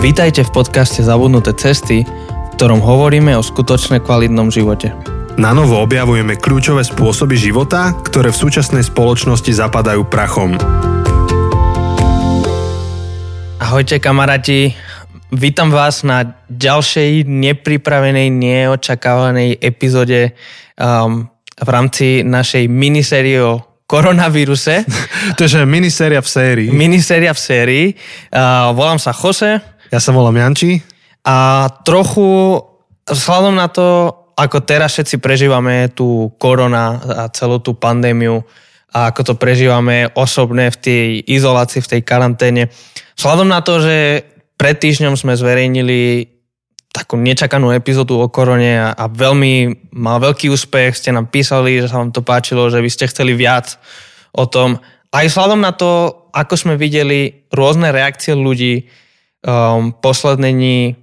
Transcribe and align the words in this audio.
Vítajte 0.00 0.48
v 0.48 0.64
podcaste 0.64 1.04
Zabudnuté 1.04 1.52
cesty, 1.52 2.08
v 2.08 2.50
ktorom 2.56 2.80
hovoríme 2.80 3.36
o 3.36 3.44
skutočne 3.44 4.00
kvalitnom 4.00 4.48
živote. 4.48 4.96
Na 5.36 5.52
novo 5.52 5.76
objavujeme 5.76 6.40
kľúčové 6.40 6.88
spôsoby 6.88 7.36
života, 7.36 7.92
ktoré 8.08 8.32
v 8.32 8.40
súčasnej 8.40 8.80
spoločnosti 8.80 9.52
zapadajú 9.52 10.08
prachom. 10.08 10.56
Ahojte 13.60 14.00
kamaráti, 14.00 14.72
vítam 15.36 15.68
vás 15.68 16.00
na 16.00 16.32
ďalšej 16.48 17.28
nepripravenej, 17.28 18.32
neočakávanej 18.32 19.60
epizóde 19.60 20.32
um, 20.80 21.28
v 21.60 21.68
rámci 21.68 22.24
našej 22.24 22.72
minisérie 22.72 23.36
o 23.44 23.84
koronavíruse. 23.84 24.80
to 25.36 25.44
je 25.44 25.60
miniséria 25.68 26.24
v 26.24 26.28
sérii. 26.32 26.68
Miniséria 26.72 27.36
v 27.36 27.40
sérii. 27.44 27.86
Uh, 28.32 28.72
volám 28.72 28.96
sa 28.96 29.12
Jose. 29.12 29.79
Ja 29.90 29.98
sa 29.98 30.14
volám 30.14 30.38
Janči. 30.38 30.78
A 31.26 31.66
trochu 31.82 32.62
vzhľadom 33.10 33.58
na 33.58 33.66
to, 33.66 34.14
ako 34.38 34.62
teraz 34.62 34.94
všetci 34.94 35.18
prežívame 35.18 35.90
tú 35.90 36.30
korona 36.38 36.94
a 37.02 37.24
celú 37.34 37.58
tú 37.58 37.74
pandémiu 37.74 38.46
a 38.94 39.10
ako 39.10 39.20
to 39.22 39.34
prežívame 39.34 40.06
osobne 40.14 40.70
v 40.70 40.78
tej 40.78 41.04
izolácii, 41.26 41.82
v 41.82 41.90
tej 41.98 42.00
karanténe. 42.06 42.62
Vzhľadom 43.18 43.50
na 43.50 43.66
to, 43.66 43.82
že 43.82 44.22
pred 44.54 44.78
týždňom 44.78 45.18
sme 45.18 45.34
zverejnili 45.34 46.30
takú 46.90 47.18
nečakanú 47.18 47.74
epizódu 47.74 48.18
o 48.18 48.30
korone 48.30 48.78
a, 48.78 48.94
a 48.94 49.10
veľmi 49.10 49.90
mal 49.94 50.22
veľký 50.22 50.50
úspech, 50.50 50.98
ste 50.98 51.14
nám 51.14 51.30
písali, 51.30 51.82
že 51.82 51.90
sa 51.90 51.98
vám 52.02 52.14
to 52.14 52.22
páčilo, 52.22 52.70
že 52.70 52.82
by 52.82 52.90
ste 52.90 53.10
chceli 53.10 53.34
viac 53.34 53.78
o 54.34 54.46
tom. 54.46 54.78
Aj 55.10 55.26
vzhľadom 55.26 55.58
na 55.58 55.74
to, 55.74 56.14
ako 56.30 56.54
sme 56.54 56.74
videli 56.78 57.46
rôzne 57.50 57.90
reakcie 57.90 58.34
ľudí 58.34 58.86
um, 59.46 59.92
posledné 59.92 60.50
dní, 60.52 60.96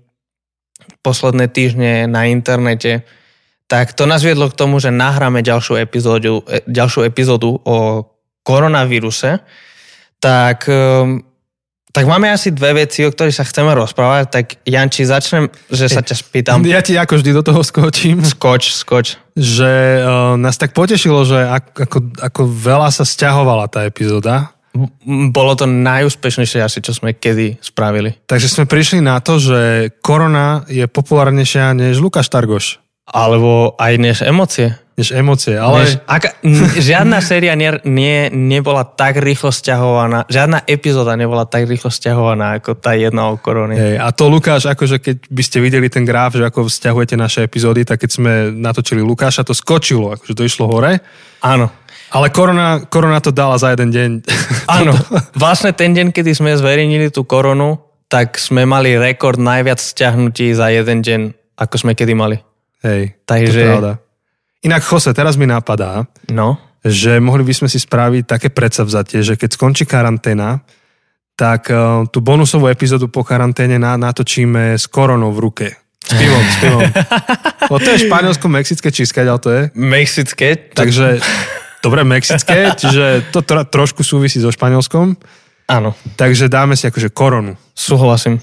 posledné 1.02 1.48
týždne 1.48 2.08
na 2.08 2.26
internete, 2.28 3.04
tak 3.68 3.92
to 3.92 4.08
nás 4.08 4.24
viedlo 4.24 4.48
k 4.48 4.56
tomu, 4.56 4.80
že 4.80 4.96
nahráme 4.96 5.44
ďalšiu 5.44 5.76
epizódu, 5.84 6.40
e, 6.48 6.64
ďalšiu 6.72 7.04
epizódu 7.04 7.60
o 7.68 8.08
koronavíruse. 8.48 9.44
Tak 10.24 10.72
um, 10.72 11.20
tak 11.98 12.06
máme 12.06 12.30
asi 12.30 12.54
dve 12.54 12.86
veci, 12.86 13.02
o 13.02 13.10
ktorých 13.10 13.34
sa 13.34 13.42
chceme 13.42 13.74
rozprávať. 13.74 14.26
Tak 14.30 14.46
Janči, 14.70 15.02
začnem, 15.02 15.50
že 15.66 15.90
sa 15.90 16.06
ťa 16.06 16.14
spýtam. 16.14 16.62
Ja 16.62 16.86
ti 16.86 16.94
ako 16.94 17.18
vždy 17.18 17.32
do 17.34 17.42
toho 17.42 17.66
skočím. 17.66 18.22
Skoč, 18.22 18.70
skoč. 18.70 19.18
Že 19.34 19.72
uh, 20.06 20.38
nás 20.38 20.62
tak 20.62 20.78
potešilo, 20.78 21.26
že 21.26 21.42
ako, 21.42 22.22
ako 22.22 22.42
veľa 22.54 22.94
sa 22.94 23.02
stiahovala 23.02 23.66
tá 23.66 23.82
epizóda. 23.90 24.54
Bolo 25.34 25.52
to 25.58 25.66
najúspešnejšie 25.66 26.62
asi, 26.62 26.80
čo 26.80 26.94
sme 26.94 27.18
kedy 27.18 27.58
spravili. 27.60 28.16
Takže 28.30 28.48
sme 28.48 28.66
prišli 28.70 29.02
na 29.02 29.18
to, 29.20 29.42
že 29.42 29.92
korona 30.00 30.64
je 30.70 30.86
populárnejšia 30.86 31.74
než 31.74 31.98
Lukáš 31.98 32.30
Targoš. 32.30 32.80
Alebo 33.08 33.74
aj 33.80 33.94
než 33.98 34.18
emócie 34.22 34.76
než 34.98 35.14
emócie. 35.14 35.54
Ale... 35.54 35.86
Než, 35.86 36.02
ak, 36.10 36.42
žiadna 36.82 37.22
séria 37.22 37.54
nie, 37.54 37.70
nie, 37.86 38.34
nebola 38.34 38.82
tak 38.82 39.22
rýchlo 39.22 39.54
stiahovaná, 39.54 40.26
žiadna 40.26 40.66
epizóda 40.66 41.14
nebola 41.14 41.46
tak 41.46 41.70
rýchlo 41.70 41.94
stiahovaná 41.94 42.58
ako 42.58 42.74
tá 42.82 42.98
jedna 42.98 43.30
o 43.30 43.38
korone. 43.38 43.78
Hej, 43.78 44.02
a 44.02 44.10
to 44.10 44.26
Lukáš, 44.26 44.66
akože 44.66 44.98
keď 44.98 45.18
by 45.30 45.44
ste 45.46 45.62
videli 45.62 45.86
ten 45.94 46.02
graf, 46.02 46.34
že 46.34 46.50
ako 46.50 46.66
stiahujete 46.66 47.14
naše 47.14 47.46
epizódy, 47.46 47.86
tak 47.86 48.02
keď 48.02 48.10
sme 48.10 48.32
natočili 48.50 49.06
Lukáša, 49.06 49.46
to 49.46 49.54
skočilo, 49.54 50.18
akože 50.18 50.34
to 50.34 50.42
išlo 50.42 50.66
hore. 50.66 50.98
Áno. 51.46 51.70
Ale 52.12 52.32
korona, 52.32 52.88
korona 52.88 53.20
to 53.20 53.36
dala 53.36 53.60
za 53.60 53.76
jeden 53.76 53.92
deň. 53.92 54.10
Áno, 54.80 54.96
vlastne 55.44 55.76
ten 55.76 55.92
deň, 55.92 56.16
kedy 56.16 56.32
sme 56.32 56.56
zverejnili 56.56 57.12
tú 57.12 57.28
koronu, 57.28 57.80
tak 58.08 58.40
sme 58.40 58.64
mali 58.64 58.96
rekord 58.96 59.36
najviac 59.36 59.84
stiahnutí 59.84 60.56
za 60.56 60.72
jeden 60.72 61.04
deň, 61.04 61.22
ako 61.60 61.76
sme 61.76 61.92
kedy 61.92 62.14
mali. 62.16 62.40
Hej, 62.86 63.20
Takže, 63.28 63.52
to 63.52 63.60
je 63.60 63.68
pravda. 63.68 63.94
Inak, 64.64 64.84
Jose, 64.88 65.12
teraz 65.12 65.36
mi 65.36 65.46
napadá, 65.46 66.08
no? 66.32 66.56
že 66.88 67.20
mohli 67.20 67.44
by 67.44 67.54
sme 67.54 67.68
si 67.68 67.84
spraviť 67.84 68.24
také 68.24 68.48
predsavzatie, 68.48 69.20
že 69.20 69.36
keď 69.36 69.60
skončí 69.60 69.84
karanténa, 69.84 70.64
tak 71.38 71.70
uh, 71.70 72.08
tú 72.10 72.24
bonusovú 72.24 72.72
epizódu 72.72 73.12
po 73.12 73.22
karanténe 73.22 73.78
natočíme 73.78 74.74
s 74.74 74.90
koronou 74.90 75.36
v 75.36 75.40
ruke. 75.44 75.68
S 76.02 76.16
pivom, 76.16 76.44
s 76.48 76.58
pivom. 76.64 76.82
to 77.84 77.90
je 77.92 78.08
španielsko-mexické, 78.08 78.88
či 78.96 79.04
skáďal 79.04 79.38
to 79.44 79.50
je? 79.52 79.62
Mexické. 79.76 80.56
Takže, 80.72 81.20
dobre, 81.82 82.02
mexické, 82.04 82.74
čiže 82.74 83.32
to 83.32 83.42
tro, 83.46 83.64
trošku 83.68 84.02
súvisí 84.02 84.38
so 84.42 84.52
španielskom. 84.52 85.18
Áno. 85.68 85.92
Takže 86.16 86.48
dáme 86.48 86.80
si 86.80 86.88
akože 86.88 87.12
koronu. 87.12 87.60
Súhlasím. 87.76 88.40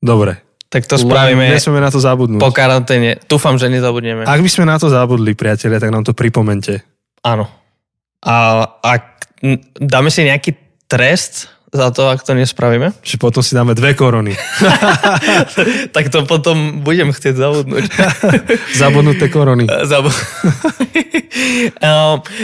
Dobre, 0.00 0.40
tak 0.72 0.88
to 0.88 0.96
spravíme. 0.96 1.48
Nesmieme 1.52 1.82
na 1.82 1.92
to 1.92 2.00
zabudnúť. 2.00 2.40
Po 2.40 2.54
karanténe. 2.54 3.20
Dúfam, 3.28 3.60
že 3.60 3.68
nezabudneme. 3.68 4.24
Ak 4.24 4.40
by 4.40 4.48
sme 4.48 4.64
na 4.64 4.80
to 4.80 4.88
zabudli, 4.88 5.36
priatelia, 5.36 5.82
tak 5.82 5.92
nám 5.92 6.06
to 6.06 6.16
pripomente. 6.16 6.80
Áno. 7.26 7.50
A 8.24 8.64
ak 8.80 9.02
dáme 9.78 10.08
si 10.08 10.24
nejaký 10.26 10.56
trest 10.88 11.52
za 11.68 11.92
to, 11.92 12.08
ak 12.08 12.24
to 12.24 12.32
nespravíme? 12.32 12.96
Či 13.04 13.20
potom 13.20 13.44
si 13.44 13.52
dáme 13.52 13.76
dve 13.76 13.92
korony. 13.92 14.32
tak 15.94 16.08
to 16.08 16.24
potom 16.24 16.80
budem 16.80 17.12
chcieť 17.12 17.34
zabudnúť. 17.36 17.84
Zabudnuté 18.80 19.28
korony. 19.28 19.68
Zabu... 19.90 20.08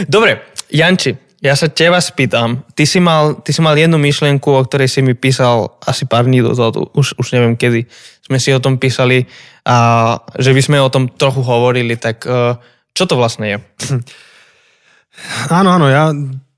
Dobre, 0.05 0.45
Janči, 0.69 1.17
ja 1.41 1.57
sa 1.57 1.69
teba 1.69 1.97
spýtam, 2.01 2.65
ty 2.77 2.85
si, 2.85 3.01
mal, 3.01 3.41
ty 3.41 3.53
si 3.53 3.61
mal 3.61 3.77
jednu 3.77 3.97
myšlienku, 3.97 4.49
o 4.49 4.61
ktorej 4.65 4.89
si 4.89 5.01
mi 5.01 5.17
písal 5.17 5.77
asi 5.85 6.05
pár 6.05 6.25
dní 6.25 6.41
dozadu, 6.41 6.89
už, 6.93 7.17
už 7.17 7.27
neviem 7.37 7.53
kedy 7.57 7.85
sme 8.25 8.37
si 8.41 8.49
o 8.53 8.61
tom 8.61 8.81
písali 8.81 9.29
a 9.65 9.77
že 10.37 10.53
by 10.53 10.61
sme 10.61 10.77
o 10.81 10.89
tom 10.89 11.05
trochu 11.09 11.45
hovorili, 11.45 11.97
tak 12.01 12.25
uh, 12.25 12.57
čo 12.97 13.05
to 13.05 13.13
vlastne 13.13 13.45
je? 13.45 13.57
Áno, 15.53 15.69
áno, 15.69 15.85
ja 15.85 16.09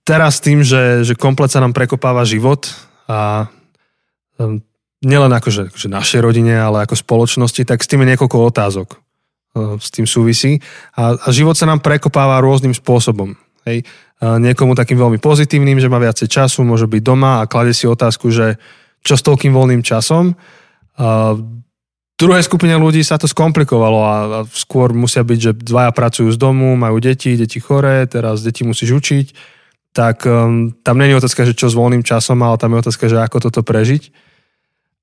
teraz 0.07 0.39
tým, 0.39 0.63
že, 0.63 1.03
že 1.03 1.19
komplet 1.19 1.51
sa 1.51 1.59
nám 1.59 1.75
prekopáva 1.75 2.23
život 2.23 2.71
a 3.11 3.51
nielen 5.03 5.31
akože, 5.35 5.75
akože 5.75 5.87
našej 5.91 6.23
rodine, 6.23 6.55
ale 6.55 6.87
ako 6.87 6.95
spoločnosti, 6.95 7.67
tak 7.67 7.83
s 7.83 7.89
tým 7.91 8.07
je 8.07 8.15
niekoľko 8.15 8.37
otázok 8.47 8.87
uh, 8.95 9.75
s 9.75 9.91
tým 9.91 10.07
súvisí 10.07 10.63
a, 10.95 11.19
a 11.19 11.27
život 11.35 11.59
sa 11.59 11.67
nám 11.67 11.83
prekopáva 11.83 12.39
rôznym 12.39 12.71
spôsobom. 12.71 13.35
Hej 13.67 13.83
niekomu 14.21 14.73
takým 14.73 14.97
veľmi 14.97 15.21
pozitívnym, 15.21 15.77
že 15.77 15.91
má 15.91 16.01
viacej 16.01 16.25
času, 16.25 16.65
môže 16.65 16.89
byť 16.89 17.01
doma 17.05 17.41
a 17.41 17.49
klade 17.49 17.73
si 17.73 17.85
otázku, 17.85 18.33
že 18.33 18.57
čo 19.05 19.13
s 19.13 19.21
toľkým 19.21 19.53
voľným 19.53 19.85
časom. 19.85 20.33
A 20.97 21.37
druhej 22.17 22.41
skupine 22.41 22.73
ľudí 22.81 23.05
sa 23.05 23.21
to 23.21 23.29
skomplikovalo 23.29 23.99
a 24.01 24.15
skôr 24.49 24.89
musia 24.97 25.21
byť, 25.21 25.39
že 25.39 25.51
dvaja 25.53 25.93
pracujú 25.93 26.33
z 26.33 26.37
domu, 26.41 26.73
majú 26.73 26.97
deti, 26.97 27.37
deti 27.37 27.61
choré, 27.61 28.09
teraz 28.09 28.41
deti 28.41 28.65
musíš 28.65 28.97
učiť, 28.97 29.27
tak 29.97 30.29
um, 30.29 30.69
tam 30.85 31.01
není 31.01 31.17
otázka, 31.17 31.41
že 31.41 31.57
čo 31.57 31.73
s 31.73 31.73
voľným 31.73 32.05
časom, 32.05 32.37
ale 32.45 32.61
tam 32.61 32.77
je 32.77 32.85
otázka, 32.85 33.09
že 33.09 33.17
ako 33.17 33.49
toto 33.49 33.65
prežiť. 33.65 34.13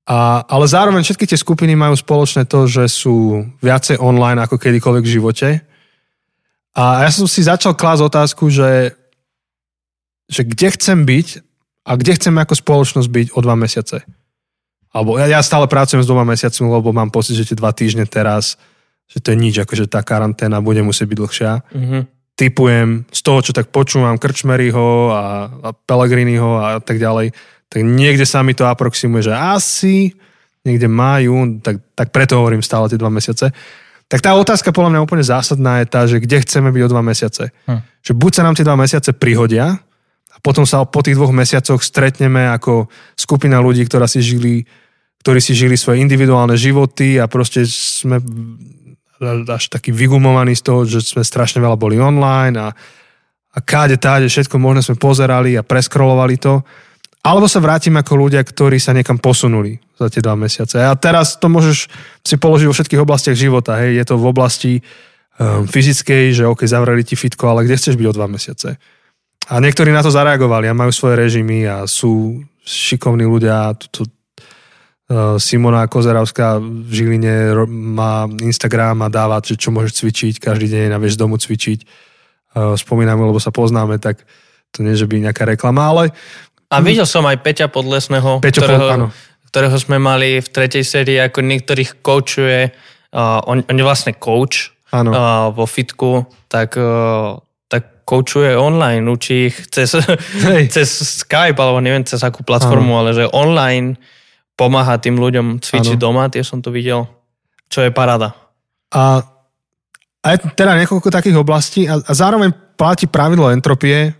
A, 0.07 0.47
ale 0.47 0.71
zároveň 0.71 1.03
všetky 1.03 1.27
tie 1.27 1.35
skupiny 1.35 1.75
majú 1.75 1.99
spoločné 1.99 2.47
to, 2.47 2.63
že 2.63 2.87
sú 2.87 3.43
viacej 3.59 3.99
online 3.99 4.39
ako 4.39 4.55
kedykoľvek 4.55 5.03
v 5.03 5.13
živote. 5.19 5.49
A 6.79 7.03
ja 7.03 7.11
som 7.11 7.27
si 7.27 7.43
začal 7.43 7.75
klásť 7.75 8.07
otázku, 8.07 8.47
že 8.47 8.95
že 10.25 10.41
kde 10.41 10.73
chcem 10.73 11.05
byť 11.05 11.27
a 11.85 11.91
kde 11.93 12.17
chcem 12.17 12.33
ako 12.33 12.57
spoločnosť 12.57 13.09
byť 13.13 13.27
o 13.37 13.39
dva 13.45 13.53
mesiace. 13.53 14.01
Alebo 14.89 15.21
ja, 15.21 15.29
ja 15.29 15.37
stále 15.45 15.69
pracujem 15.69 16.01
s 16.01 16.09
dvoma 16.09 16.25
mesiacmi, 16.25 16.65
lebo 16.65 16.89
mám 16.89 17.13
pocit, 17.13 17.37
že 17.37 17.45
tie 17.45 17.57
dva 17.59 17.69
týždne 17.75 18.09
teraz, 18.09 18.57
že 19.05 19.21
to 19.21 19.35
je 19.35 19.37
nič, 19.37 19.61
akože 19.61 19.85
tá 19.85 20.01
karanténa 20.01 20.65
bude 20.65 20.81
musieť 20.81 21.13
byť 21.13 21.17
dlhšia. 21.19 21.51
Mm-hmm. 21.61 22.01
Typujem 22.35 23.07
z 23.07 23.19
toho, 23.23 23.39
čo 23.39 23.51
tak 23.55 23.71
počúvam 23.71 24.19
Krčmeryho 24.19 25.11
a, 25.11 25.23
a 25.47 25.69
Pellegriniho 25.71 26.59
a 26.59 26.83
tak 26.83 26.99
ďalej, 26.99 27.31
tak 27.71 27.79
niekde 27.83 28.27
sa 28.27 28.43
mi 28.43 28.51
to 28.51 28.67
aproximuje, 28.67 29.31
že 29.31 29.33
asi 29.33 30.11
niekde 30.67 30.91
majú, 30.91 31.61
tak, 31.63 31.79
tak 31.95 32.11
preto 32.11 32.41
hovorím 32.41 32.65
stále 32.65 32.91
tie 32.91 32.99
dva 32.99 33.13
mesiace. 33.13 33.53
Tak 34.05 34.19
tá 34.21 34.37
otázka 34.37 34.69
podľa 34.69 34.97
mňa 34.97 35.05
úplne 35.05 35.25
zásadná 35.25 35.81
je 35.81 35.87
tá, 35.89 36.01
že 36.05 36.21
kde 36.21 36.43
chceme 36.45 36.69
byť 36.69 36.81
o 36.85 36.91
dva 36.91 37.01
mesiace. 37.01 37.55
Hm. 37.65 37.81
Že 38.05 38.11
buď 38.13 38.31
sa 38.35 38.43
nám 38.45 38.55
tie 38.57 38.67
dva 38.67 38.77
mesiace 38.77 39.09
prihodia, 39.15 39.81
potom 40.45 40.61
sa 40.61 40.85
po 40.85 41.01
tých 41.01 41.17
dvoch 41.17 41.33
mesiacoch 41.33 41.81
stretneme 41.81 42.45
ako 42.53 42.85
skupina 43.17 43.57
ľudí, 43.57 43.81
ktorá 43.89 44.05
si 44.05 44.21
žili, 44.21 44.69
ktorí 45.25 45.41
si 45.41 45.57
žili 45.57 45.73
svoje 45.73 46.05
individuálne 46.05 46.53
životy 46.53 47.17
a 47.17 47.25
proste 47.25 47.65
sme 47.65 48.21
až 49.23 49.71
taký 49.71 49.95
vygumovaní 49.95 50.55
z 50.55 50.63
toho, 50.65 50.79
že 50.83 50.99
sme 51.03 51.23
strašne 51.23 51.63
veľa 51.63 51.79
boli 51.79 51.95
online 51.95 52.55
a, 52.59 52.67
a 53.55 53.57
káde, 53.63 53.95
táde, 53.95 54.27
všetko 54.27 54.59
možné 54.59 54.83
sme 54.83 54.99
pozerali 54.99 55.55
a 55.55 55.63
preskrolovali 55.63 56.35
to. 56.35 56.59
Alebo 57.25 57.49
sa 57.49 57.57
vrátime 57.57 58.05
ako 58.05 58.13
ľudia, 58.21 58.45
ktorí 58.45 58.77
sa 58.77 58.93
niekam 58.93 59.17
posunuli 59.17 59.81
za 59.97 60.13
tie 60.13 60.21
dva 60.21 60.37
mesiace. 60.37 60.77
A 60.77 60.93
teraz 60.93 61.41
to 61.41 61.49
môžeš 61.49 61.89
si 62.21 62.35
položiť 62.37 62.67
vo 62.69 62.75
všetkých 62.75 63.01
oblastiach 63.01 63.33
života. 63.33 63.81
Hej. 63.81 63.97
Je 63.97 64.05
to 64.05 64.15
v 64.21 64.29
oblasti 64.29 64.73
um, 65.41 65.65
fyzickej, 65.65 66.37
že 66.37 66.43
OK, 66.45 66.69
zavreli 66.69 67.01
ti 67.01 67.17
fitko, 67.17 67.49
ale 67.49 67.65
kde 67.65 67.81
chceš 67.81 67.97
byť 67.97 68.07
o 68.13 68.13
dva 68.13 68.29
mesiace? 68.29 68.77
A 69.49 69.57
niektorí 69.57 69.89
na 69.89 70.05
to 70.05 70.13
zareagovali 70.13 70.69
a 70.69 70.77
majú 70.77 70.93
svoje 70.93 71.17
režimy 71.17 71.65
a 71.65 71.89
sú 71.89 72.45
šikovní 72.61 73.25
ľudia. 73.25 73.73
Tu, 73.73 73.85
tu, 73.89 74.01
Simona 75.37 75.85
Kozeravská 75.85 76.57
v 76.57 76.89
Žiline 76.89 77.53
má 77.69 78.25
Instagram 78.41 79.05
a 79.05 79.09
dáva, 79.13 79.37
že 79.37 79.53
čo 79.53 79.69
môžeš 79.69 80.01
cvičiť, 80.01 80.41
každý 80.41 80.65
deň 80.65 80.97
a 80.97 81.01
vieš 81.01 81.21
domu 81.21 81.37
cvičiť. 81.37 81.85
Spomíname, 82.57 83.21
lebo 83.21 83.37
sa 83.37 83.53
poznáme, 83.53 84.01
tak 84.01 84.25
to 84.73 84.81
nie, 84.81 84.97
že 84.97 85.05
by 85.05 85.21
nejaká 85.29 85.45
reklama, 85.45 85.93
ale... 85.93 86.03
A 86.73 86.81
videl 86.81 87.05
som 87.05 87.21
aj 87.29 87.37
Peťa 87.45 87.69
Podlesného, 87.69 88.41
Peťo 88.41 88.65
ktorého, 88.65 88.81
pod, 88.81 89.13
ktorého 89.53 89.77
sme 89.77 90.01
mali 90.01 90.41
v 90.41 90.49
tretej 90.49 90.81
sérii, 90.81 91.21
ako 91.21 91.45
niektorých 91.45 92.01
koučuje. 92.01 92.73
Uh, 93.13 93.45
on, 93.45 93.61
on 93.61 93.75
je 93.77 93.85
vlastne 93.85 94.17
coach 94.17 94.73
uh, 94.89 95.53
vo 95.53 95.69
fitku, 95.69 96.25
tak 96.49 96.73
uh, 96.81 97.37
koučuje 98.05 98.53
online, 98.53 99.05
učí 99.09 99.49
ich 99.49 99.57
cez, 99.73 99.97
cez 100.73 100.87
Skype, 101.25 101.57
alebo 101.57 101.81
neviem 101.81 102.05
cez 102.05 102.21
akú 102.21 102.45
platformu, 102.45 102.93
ano. 102.93 102.99
ale 103.01 103.09
že 103.17 103.25
online 103.33 103.97
pomáha 104.55 104.99
tým 104.99 105.19
ľuďom 105.19 105.59
cvičiť 105.59 105.99
ano. 105.99 106.03
doma, 106.03 106.23
tie 106.31 106.43
som 106.43 106.63
to 106.63 106.71
videl, 106.71 107.07
čo 107.67 107.83
je 107.83 107.91
parada. 107.91 108.35
A, 108.91 109.23
a 110.23 110.27
je 110.33 110.37
teda 110.55 110.79
niekoľko 110.79 111.11
takých 111.11 111.37
oblastí 111.37 111.87
a, 111.87 111.99
a 111.99 112.11
zároveň 112.15 112.55
platí 112.79 113.07
pravidlo 113.07 113.51
entropie, 113.51 114.15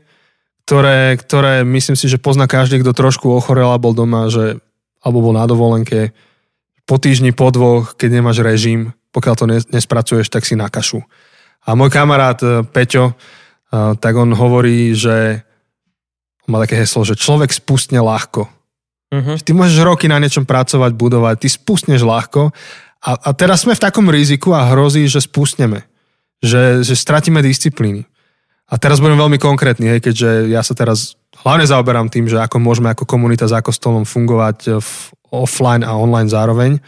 ktoré, 0.67 1.15
ktoré 1.15 1.63
myslím 1.63 1.95
si, 1.95 2.11
že 2.11 2.21
pozná 2.21 2.49
každý, 2.49 2.81
kto 2.81 2.91
trošku 2.91 3.31
ochorel 3.31 3.71
a 3.71 3.79
bol 3.79 3.95
doma, 3.95 4.27
že, 4.27 4.59
alebo 4.99 5.23
bol 5.23 5.33
na 5.35 5.45
dovolenke, 5.47 6.11
po 6.85 7.01
týždni, 7.01 7.33
po 7.33 7.49
dvoch, 7.49 7.97
keď 7.97 8.21
nemáš 8.21 8.45
režim, 8.45 8.93
pokiaľ 9.09 9.35
to 9.35 9.45
nespracuješ, 9.73 10.29
tak 10.29 10.45
si 10.45 10.53
na 10.53 10.69
kašu. 10.69 11.01
A 11.65 11.73
môj 11.73 11.89
kamarát 11.89 12.37
eh, 12.45 12.61
Peťo, 12.61 13.17
tak 13.73 14.13
on 14.15 14.31
hovorí, 14.31 14.95
že 14.95 15.41
on 16.45 16.49
má 16.55 16.57
také 16.63 16.79
heslo, 16.79 17.03
že 17.03 17.17
človek 17.17 17.51
spustne 17.51 17.99
ľahko. 17.99 18.47
Uh-huh. 19.15 19.39
Ty 19.39 19.51
môžeš 19.55 19.79
roky 19.87 20.11
na 20.11 20.19
niečom 20.19 20.43
pracovať, 20.43 20.91
budovať, 20.91 21.35
ty 21.39 21.47
spustneš 21.47 22.03
ľahko 22.03 22.51
a, 23.05 23.11
a 23.15 23.29
teraz 23.31 23.63
sme 23.63 23.77
v 23.77 23.83
takom 23.85 24.09
riziku 24.11 24.51
a 24.51 24.75
hrozí, 24.75 25.05
že 25.05 25.23
spustneme. 25.23 25.87
Že, 26.43 26.83
že 26.83 26.93
stratíme 26.99 27.39
disciplíny. 27.39 28.03
A 28.65 28.81
teraz 28.81 28.97
budem 28.97 29.15
veľmi 29.15 29.37
konkrétny, 29.37 29.97
hej, 29.97 30.01
keďže 30.01 30.49
ja 30.49 30.65
sa 30.65 30.73
teraz 30.73 31.15
hlavne 31.45 31.69
zaoberám 31.69 32.09
tým, 32.09 32.25
že 32.25 32.41
ako 32.41 32.57
môžeme 32.57 32.89
ako 32.89 33.05
komunita 33.05 33.45
za 33.45 33.61
kostolom 33.61 34.09
fungovať 34.09 34.81
v 34.81 34.89
offline 35.29 35.85
a 35.85 35.93
online 35.93 36.29
zároveň, 36.29 36.81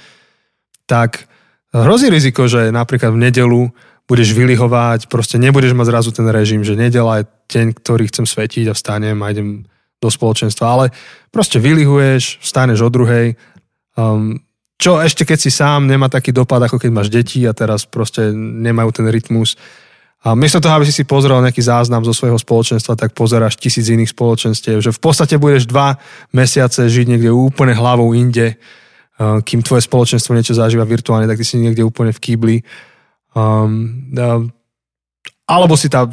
tak 0.90 1.30
hrozí 1.70 2.10
riziko, 2.10 2.50
že 2.50 2.74
napríklad 2.74 3.14
v 3.14 3.30
nedelu 3.30 3.62
budeš 4.10 4.34
vylihovať, 4.34 5.06
proste 5.12 5.38
nebudeš 5.38 5.78
mať 5.78 5.88
zrazu 5.94 6.10
ten 6.16 6.26
režim, 6.32 6.66
že 6.66 6.80
nedela 6.80 7.22
je 7.22 7.30
deň, 7.54 7.68
ktorý 7.78 8.10
chcem 8.10 8.26
svetiť 8.26 8.72
a 8.72 8.74
vstanem 8.74 9.20
a 9.22 9.30
idem 9.30 9.70
do 9.98 10.10
spoločenstva, 10.14 10.66
ale 10.66 10.86
proste 11.34 11.58
vylihuješ, 11.58 12.42
vstaneš 12.42 12.86
o 12.86 12.90
druhej, 12.94 13.34
um, 13.98 14.38
čo 14.78 15.02
ešte 15.02 15.26
keď 15.26 15.38
si 15.42 15.50
sám 15.50 15.90
nemá 15.90 16.06
taký 16.06 16.30
dopad, 16.30 16.62
ako 16.62 16.78
keď 16.78 16.92
máš 16.94 17.10
deti 17.10 17.42
a 17.50 17.54
teraz 17.58 17.90
proste 17.90 18.30
nemajú 18.36 18.94
ten 18.94 19.10
rytmus. 19.10 19.58
A 20.22 20.38
miesto 20.38 20.62
toho, 20.62 20.78
aby 20.78 20.86
si 20.86 20.94
si 20.94 21.02
pozrel 21.06 21.42
nejaký 21.42 21.62
záznam 21.66 22.06
zo 22.06 22.14
svojho 22.14 22.38
spoločenstva, 22.38 22.94
tak 22.94 23.18
pozeráš 23.18 23.58
tisíc 23.58 23.90
iných 23.90 24.14
spoločenstiev, 24.14 24.82
že 24.82 24.94
v 24.94 25.02
podstate 25.02 25.42
budeš 25.42 25.66
dva 25.66 25.98
mesiace 26.30 26.86
žiť 26.90 27.06
niekde 27.10 27.34
úplne 27.34 27.74
hlavou 27.74 28.14
inde, 28.14 28.54
uh, 28.54 29.42
kým 29.42 29.66
tvoje 29.66 29.82
spoločenstvo 29.90 30.38
niečo 30.38 30.54
zažíva 30.54 30.86
virtuálne, 30.86 31.26
tak 31.26 31.42
ty 31.42 31.46
si 31.46 31.58
niekde 31.58 31.82
úplne 31.82 32.14
v 32.14 32.22
kýbli. 32.22 32.58
Um, 33.34 34.14
alebo 35.50 35.74
si 35.74 35.90
tá 35.90 36.06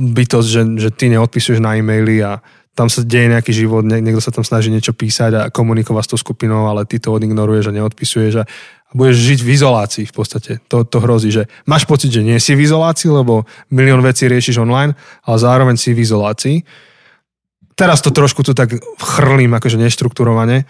bytosť, 0.00 0.48
že, 0.48 0.62
že 0.80 0.88
ty 0.88 1.12
neodpisuješ 1.12 1.60
na 1.60 1.76
e-maily 1.76 2.24
a 2.24 2.40
tam 2.74 2.86
sa 2.86 3.02
deje 3.02 3.28
nejaký 3.28 3.52
život, 3.52 3.82
nie, 3.82 3.98
niekto 4.00 4.22
sa 4.22 4.30
tam 4.30 4.46
snaží 4.46 4.70
niečo 4.70 4.94
písať 4.94 5.32
a 5.34 5.42
komunikovať 5.50 6.02
s 6.06 6.10
tou 6.14 6.18
skupinou, 6.18 6.70
ale 6.70 6.86
ty 6.86 7.02
to 7.02 7.10
odignoruješ 7.10 7.68
a 7.68 7.76
neodpisuješ 7.76 8.34
a, 8.40 8.44
a 8.46 8.92
budeš 8.94 9.16
žiť 9.18 9.40
v 9.42 9.48
izolácii 9.52 10.04
v 10.06 10.14
podstate. 10.14 10.52
To, 10.70 10.86
to 10.86 11.02
hrozí, 11.02 11.34
že 11.34 11.50
máš 11.66 11.84
pocit, 11.84 12.14
že 12.14 12.22
nie 12.22 12.38
si 12.38 12.54
v 12.54 12.64
izolácii, 12.64 13.10
lebo 13.10 13.44
milión 13.74 14.00
vecí 14.00 14.30
riešiš 14.30 14.62
online, 14.62 14.94
ale 15.26 15.36
zároveň 15.36 15.76
si 15.76 15.90
v 15.92 16.02
izolácii. 16.06 16.56
Teraz 17.74 18.00
to 18.00 18.14
trošku 18.14 18.46
tu 18.46 18.54
tak 18.54 18.70
chrlím 19.00 19.56
akože 19.56 19.80
neštrukturovane, 19.80 20.64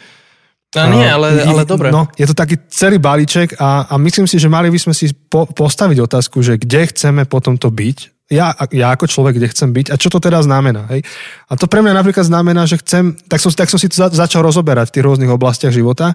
a 0.70 0.87
nie, 0.87 1.02
ale, 1.02 1.43
ale 1.43 1.67
dobre. 1.67 1.91
No, 1.91 2.06
je 2.14 2.31
to 2.31 2.35
taký 2.35 2.55
celý 2.70 3.02
balíček 3.02 3.58
a, 3.58 3.91
a 3.91 3.99
myslím 3.99 4.31
si, 4.31 4.38
že 4.38 4.47
mali 4.47 4.70
by 4.70 4.79
sme 4.79 4.94
si 4.94 5.11
po, 5.11 5.43
postaviť 5.50 5.99
otázku, 5.99 6.47
že 6.47 6.62
kde 6.62 6.87
chceme 6.94 7.26
potom 7.26 7.58
to 7.58 7.75
byť, 7.75 8.19
ja, 8.31 8.55
ja 8.71 8.94
ako 8.94 9.11
človek, 9.11 9.43
kde 9.43 9.50
chcem 9.50 9.75
byť 9.75 9.91
a 9.91 9.99
čo 9.99 10.06
to 10.06 10.23
teda 10.23 10.38
znamená. 10.47 10.87
Hej? 10.94 11.03
A 11.50 11.59
to 11.59 11.67
pre 11.67 11.82
mňa 11.82 11.99
napríklad 11.99 12.23
znamená, 12.23 12.62
že 12.65 12.79
chcem, 12.79 13.19
tak 13.27 13.43
som, 13.43 13.50
tak 13.50 13.67
som 13.67 13.77
si 13.77 13.91
to 13.91 13.99
za, 13.99 14.06
začal 14.15 14.47
rozoberať 14.47 14.91
v 14.91 14.94
tých 14.94 15.06
rôznych 15.11 15.35
oblastiach 15.35 15.75
života 15.75 16.15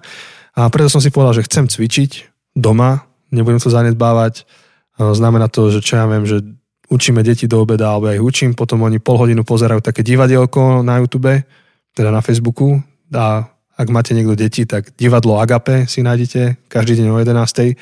a 0.56 0.72
preto 0.72 0.88
som 0.88 1.04
si 1.04 1.12
povedal, 1.12 1.36
že 1.36 1.44
chcem 1.44 1.68
cvičiť 1.68 2.10
doma, 2.56 3.04
nebudem 3.28 3.60
to 3.60 3.68
zanedbávať. 3.68 4.48
Znamená 4.96 5.52
to, 5.52 5.68
že 5.68 5.84
čo 5.84 6.00
ja 6.00 6.08
viem, 6.08 6.24
že 6.24 6.40
učíme 6.88 7.20
deti 7.20 7.44
do 7.44 7.60
obeda, 7.60 7.92
alebo 7.92 8.08
ja 8.08 8.16
ich 8.16 8.24
učím, 8.24 8.56
potom 8.56 8.80
oni 8.88 8.96
pol 8.96 9.20
hodinu 9.20 9.44
pozerajú 9.44 9.84
také 9.84 10.00
divadielko 10.00 10.80
na 10.80 11.04
YouTube, 11.04 11.44
teda 11.92 12.08
na 12.08 12.24
Facebooku 12.24 12.80
a 13.12 13.44
ak 13.76 13.92
máte 13.92 14.16
niekto 14.16 14.32
deti, 14.32 14.64
tak 14.64 14.96
divadlo 14.96 15.36
Agape 15.36 15.84
si 15.84 16.00
nájdete 16.00 16.64
každý 16.72 17.04
deň 17.04 17.06
o 17.12 17.20
11. 17.20 17.76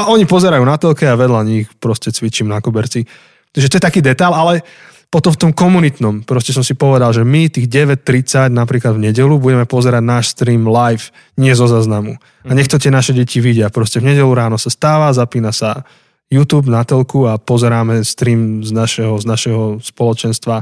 A 0.00 0.08
oni 0.08 0.24
pozerajú 0.24 0.64
na 0.64 0.80
telke 0.80 1.04
a 1.04 1.20
vedľa 1.20 1.44
nich 1.44 1.68
proste 1.76 2.08
cvičím 2.08 2.48
na 2.48 2.64
koberci. 2.64 3.04
Takže 3.52 3.68
to 3.68 3.76
je 3.80 3.86
taký 3.86 4.00
detail, 4.00 4.32
ale 4.34 4.62
potom 5.08 5.32
v 5.32 5.40
tom 5.40 5.52
komunitnom, 5.56 6.20
proste 6.20 6.52
som 6.52 6.60
si 6.60 6.76
povedal, 6.76 7.16
že 7.16 7.24
my 7.24 7.48
tých 7.48 7.64
9.30 7.64 8.52
napríklad 8.52 8.92
v 8.92 9.08
nedelu 9.08 9.40
budeme 9.40 9.64
pozerať 9.64 10.04
náš 10.04 10.36
stream 10.36 10.68
live, 10.68 11.08
nie 11.40 11.56
zo 11.56 11.64
zaznamu. 11.64 12.20
A 12.44 12.52
nech 12.52 12.68
to 12.68 12.76
tie 12.76 12.92
naše 12.92 13.16
deti 13.16 13.40
vidia. 13.40 13.72
Proste 13.72 14.04
v 14.04 14.12
nedelu 14.12 14.28
ráno 14.28 14.60
sa 14.60 14.68
stáva, 14.68 15.08
zapína 15.16 15.48
sa 15.48 15.88
YouTube 16.28 16.68
na 16.68 16.84
telku 16.84 17.24
a 17.24 17.40
pozeráme 17.40 18.04
stream 18.04 18.60
z 18.60 18.68
našeho, 18.68 19.16
z 19.16 19.24
našeho 19.24 19.62
spoločenstva. 19.80 20.60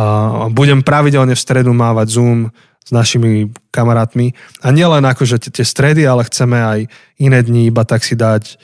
A 0.00 0.04
budem 0.48 0.80
pravidelne 0.80 1.36
v 1.36 1.44
stredu 1.44 1.76
mávať 1.76 2.16
Zoom 2.16 2.48
s 2.80 2.88
našimi 2.88 3.52
kamarátmi. 3.68 4.32
A 4.64 4.72
nielen 4.72 5.04
akože 5.04 5.36
tie 5.52 5.68
stredy, 5.68 6.08
ale 6.08 6.24
chceme 6.24 6.56
aj 6.56 6.78
iné 7.20 7.38
dni 7.44 7.68
iba 7.68 7.84
tak 7.84 8.00
si 8.08 8.16
dať. 8.16 8.56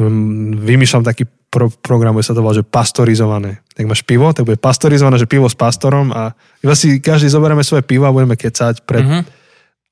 Um, 0.00 0.56
vymýšľam 0.64 1.04
taký 1.04 1.28
pro, 1.54 1.70
program, 1.70 2.18
sa 2.18 2.34
to 2.34 2.42
že 2.42 2.66
pastorizované. 2.66 3.62
Tak 3.78 3.86
máš 3.86 4.02
pivo, 4.02 4.34
tak 4.34 4.42
bude 4.42 4.58
pastorizované, 4.58 5.22
že 5.22 5.30
pivo 5.30 5.46
s 5.46 5.54
pastorom 5.54 6.10
a 6.10 6.34
iba 6.66 6.74
si 6.74 6.98
každý 6.98 7.30
zoberieme 7.30 7.62
svoje 7.62 7.86
pivo 7.86 8.10
a 8.10 8.14
budeme 8.14 8.34
kecať 8.34 8.82
pred... 8.82 9.06
Mm-hmm. 9.06 9.22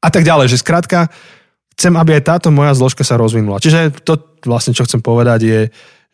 A 0.03 0.09
tak 0.11 0.27
ďalej, 0.27 0.51
že 0.51 0.59
skrátka 0.59 1.07
chcem, 1.79 1.95
aby 1.95 2.19
aj 2.19 2.27
táto 2.27 2.51
moja 2.51 2.75
zložka 2.75 3.07
sa 3.07 3.15
rozvinula. 3.15 3.63
Čiže 3.63 4.03
to 4.03 4.19
vlastne, 4.43 4.75
čo 4.75 4.83
chcem 4.83 4.99
povedať 4.99 5.41
je, 5.47 5.61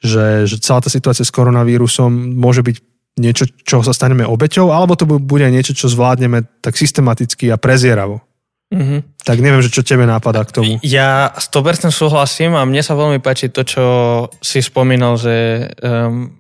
že, 0.05 0.45
že 0.45 0.61
celá 0.61 0.85
tá 0.85 0.93
situácia 0.93 1.25
s 1.25 1.33
koronavírusom 1.33 2.37
môže 2.37 2.61
byť 2.61 2.77
niečo, 3.19 3.49
čo 3.65 3.83
sa 3.83 3.97
staneme 3.97 4.29
obeťou, 4.29 4.71
alebo 4.71 4.95
to 4.95 5.09
bude 5.09 5.49
niečo, 5.49 5.75
čo 5.75 5.91
zvládneme 5.91 6.45
tak 6.61 6.77
systematicky 6.77 7.51
a 7.51 7.57
prezieravo. 7.59 8.23
Mm-hmm. 8.69 9.25
Tak 9.25 9.41
neviem, 9.41 9.65
že 9.65 9.73
čo 9.73 9.81
tebe 9.81 10.05
nápada 10.05 10.45
k 10.45 10.53
tomu. 10.53 10.73
Ja 10.85 11.33
100% 11.33 11.89
súhlasím 11.89 12.53
a 12.53 12.69
mne 12.69 12.85
sa 12.85 12.93
veľmi 12.93 13.17
páči 13.25 13.49
to, 13.49 13.65
čo 13.65 13.85
si 14.45 14.61
spomínal, 14.61 15.17
že, 15.17 15.73
um, 15.81 16.37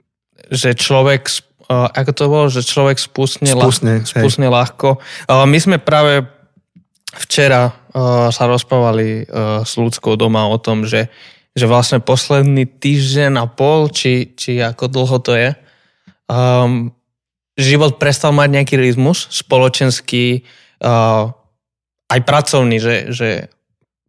že 0.53 0.77
človek, 0.77 1.25
uh, 1.73 1.89
ako 1.89 2.11
to 2.13 2.25
bolo, 2.29 2.47
že 2.53 2.69
človek 2.69 3.01
spustne, 3.01 3.49
spustne, 3.49 4.05
ľah, 4.05 4.09
spustne 4.13 4.49
ľahko. 4.53 5.01
Uh, 5.25 5.49
my 5.49 5.57
sme 5.57 5.77
práve 5.81 6.29
včera 7.17 7.73
uh, 7.73 8.29
sa 8.29 8.45
rozprávali 8.45 9.25
uh, 9.25 9.65
s 9.65 9.81
ľudskou 9.81 10.21
doma 10.21 10.45
o 10.53 10.61
tom, 10.61 10.85
že, 10.85 11.09
že 11.57 11.65
vlastne 11.65 12.05
posledný 12.05 12.69
týždeň 12.69 13.41
a 13.41 13.49
pol, 13.49 13.89
či, 13.89 14.37
či 14.37 14.61
ako 14.61 14.85
dlho 14.93 15.17
to 15.25 15.33
je, 15.33 15.57
um, 16.29 16.93
život 17.57 17.97
prestal 17.97 18.37
mať 18.37 18.49
nejaký 18.53 18.75
rytmus 18.77 19.33
spoločenský, 19.33 20.45
uh, 20.85 21.33
aj 22.09 22.21
pracovný, 22.25 22.77
že, 22.81 23.12
že 23.12 23.29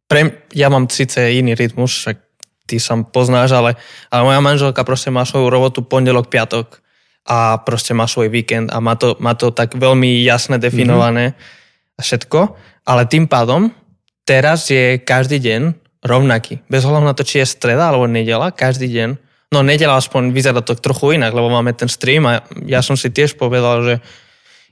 pre, 0.08 0.48
ja 0.56 0.72
mám 0.72 0.88
síce 0.88 1.20
iný 1.36 1.54
rytmus, 1.54 1.92
však 1.92 2.18
ty 2.66 2.78
sa 2.78 2.98
poznáš, 3.02 3.54
ale, 3.54 3.76
ale 4.10 4.22
moja 4.26 4.42
manželka 4.42 4.82
proste 4.88 5.10
má 5.12 5.26
svoju 5.26 5.50
robotu 5.50 5.84
pondelok, 5.84 6.32
piatok 6.32 6.80
a 7.28 7.62
proste 7.62 7.94
má 7.94 8.10
svoj 8.10 8.32
víkend 8.32 8.74
a 8.74 8.80
má 8.80 8.96
to, 8.96 9.18
má 9.22 9.36
to 9.36 9.54
tak 9.54 9.76
veľmi 9.76 10.22
jasne 10.26 10.58
definované 10.58 11.34
mm-hmm. 11.34 11.98
a 11.98 12.02
všetko, 12.02 12.40
ale 12.88 13.10
tým 13.10 13.30
pádom 13.30 13.70
teraz 14.24 14.70
je 14.70 15.02
každý 15.02 15.42
deň 15.42 15.62
rovnaký. 16.06 16.64
Bez 16.72 16.86
ohľadu 16.88 17.06
na 17.06 17.18
to, 17.18 17.28
či 17.28 17.44
je 17.44 17.52
streda 17.52 17.92
alebo 17.92 18.08
nedela, 18.08 18.56
každý 18.56 18.88
deň 18.88 19.30
No 19.50 19.66
nedela 19.66 19.98
aspoň 19.98 20.30
vyzerá 20.30 20.62
to 20.62 20.78
trochu 20.78 21.18
inak, 21.18 21.34
lebo 21.34 21.50
máme 21.50 21.74
ten 21.74 21.90
stream 21.90 22.30
a 22.30 22.46
ja 22.70 22.86
som 22.86 22.94
si 22.94 23.10
tiež 23.10 23.34
povedal, 23.34 23.82
že 23.82 23.94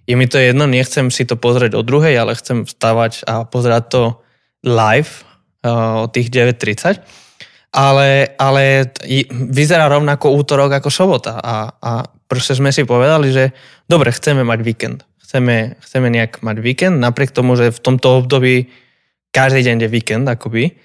je 0.08 0.16
mi 0.16 0.26
to 0.26 0.40
jedno, 0.40 0.64
nechcem 0.66 1.12
si 1.12 1.28
to 1.28 1.36
pozrieť 1.36 1.76
o 1.76 1.84
druhej, 1.84 2.16
ale 2.16 2.40
chcem 2.40 2.64
vstávať 2.64 3.28
a 3.28 3.44
pozerať 3.44 3.84
to 3.92 4.02
live 4.64 5.28
uh, 5.68 6.04
o 6.04 6.08
tých 6.08 6.32
9.30. 6.32 7.04
Ale, 7.76 8.32
ale 8.40 8.96
vyzerá 9.52 9.92
rovnako 9.92 10.32
útorok 10.34 10.80
ako 10.80 10.88
sobota 10.88 11.36
a, 11.36 11.76
a 11.78 11.92
proste 12.32 12.56
sme 12.56 12.72
si 12.72 12.88
povedali, 12.88 13.36
že 13.36 13.52
dobre, 13.86 14.16
chceme 14.16 14.48
mať 14.48 14.60
víkend. 14.64 15.00
Chceme, 15.20 15.76
chceme 15.84 16.08
nejak 16.08 16.40
mať 16.40 16.58
víkend, 16.64 17.04
napriek 17.04 17.36
tomu, 17.36 17.60
že 17.60 17.76
v 17.76 17.84
tomto 17.84 18.24
období 18.24 18.72
každý 19.36 19.68
deň 19.68 19.84
je 19.84 19.90
víkend 19.92 20.24
akoby. 20.24 20.80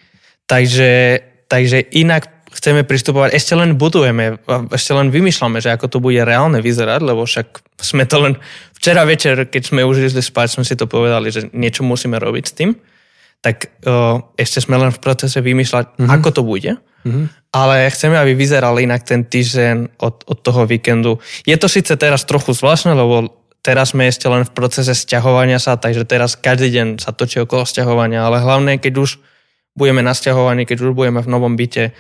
Takže, 0.51 1.23
takže 1.47 1.79
inak 1.95 2.27
chceme 2.53 2.85
pristupovať, 2.85 3.33
ešte 3.33 3.57
len 3.57 3.81
budujeme, 3.81 4.37
ešte 4.71 4.93
len 4.93 5.09
vymýšľame, 5.09 5.59
že 5.59 5.73
ako 5.73 5.87
to 5.89 5.99
bude 5.99 6.21
reálne 6.21 6.61
vyzerať, 6.61 7.01
lebo 7.01 7.25
však 7.25 7.65
sme 7.81 8.05
to 8.05 8.17
len 8.21 8.35
včera 8.77 9.09
večer, 9.09 9.49
keď 9.49 9.63
sme 9.73 9.83
už 9.83 10.13
išli 10.13 10.21
spať, 10.21 10.61
sme 10.61 10.65
si 10.69 10.77
to 10.77 10.85
povedali, 10.85 11.33
že 11.33 11.49
niečo 11.57 11.83
musíme 11.83 12.21
robiť 12.21 12.45
s 12.45 12.53
tým. 12.53 12.71
Tak 13.43 13.57
uh, 13.83 14.23
ešte 14.39 14.63
sme 14.63 14.79
len 14.79 14.95
v 14.95 15.03
procese 15.03 15.43
vymýšľať, 15.43 15.99
mm-hmm. 15.99 16.15
ako 16.15 16.29
to 16.31 16.43
bude. 16.47 16.73
Mm-hmm. 17.03 17.27
Ale 17.51 17.91
chceme, 17.91 18.15
aby 18.15 18.39
vyzeral 18.39 18.79
inak 18.79 19.03
ten 19.03 19.27
týždeň 19.27 19.99
od, 19.99 20.23
od 20.31 20.39
toho 20.39 20.63
víkendu. 20.69 21.19
Je 21.43 21.59
to 21.59 21.67
síce 21.67 21.91
teraz 21.99 22.23
trochu 22.23 22.55
zvláštne, 22.55 22.95
lebo 22.95 23.35
teraz 23.63 23.91
sme 23.95 24.07
ešte 24.07 24.31
len 24.31 24.47
v 24.47 24.55
procese 24.55 24.95
sťahovania 24.95 25.59
sa, 25.59 25.75
takže 25.75 26.07
teraz 26.07 26.39
každý 26.39 26.71
deň 26.71 26.87
sa 27.03 27.11
točí 27.11 27.43
okolo 27.43 27.67
sťahovania, 27.67 28.23
ale 28.23 28.39
hlavne, 28.43 28.79
keď 28.79 28.95
už 28.99 29.11
budeme 29.79 30.05
nasťahovaní, 30.05 30.63
keď 30.69 30.91
už 30.91 30.93
budeme 30.93 31.23
v 31.23 31.31
novom 31.31 31.55
byte 31.59 31.95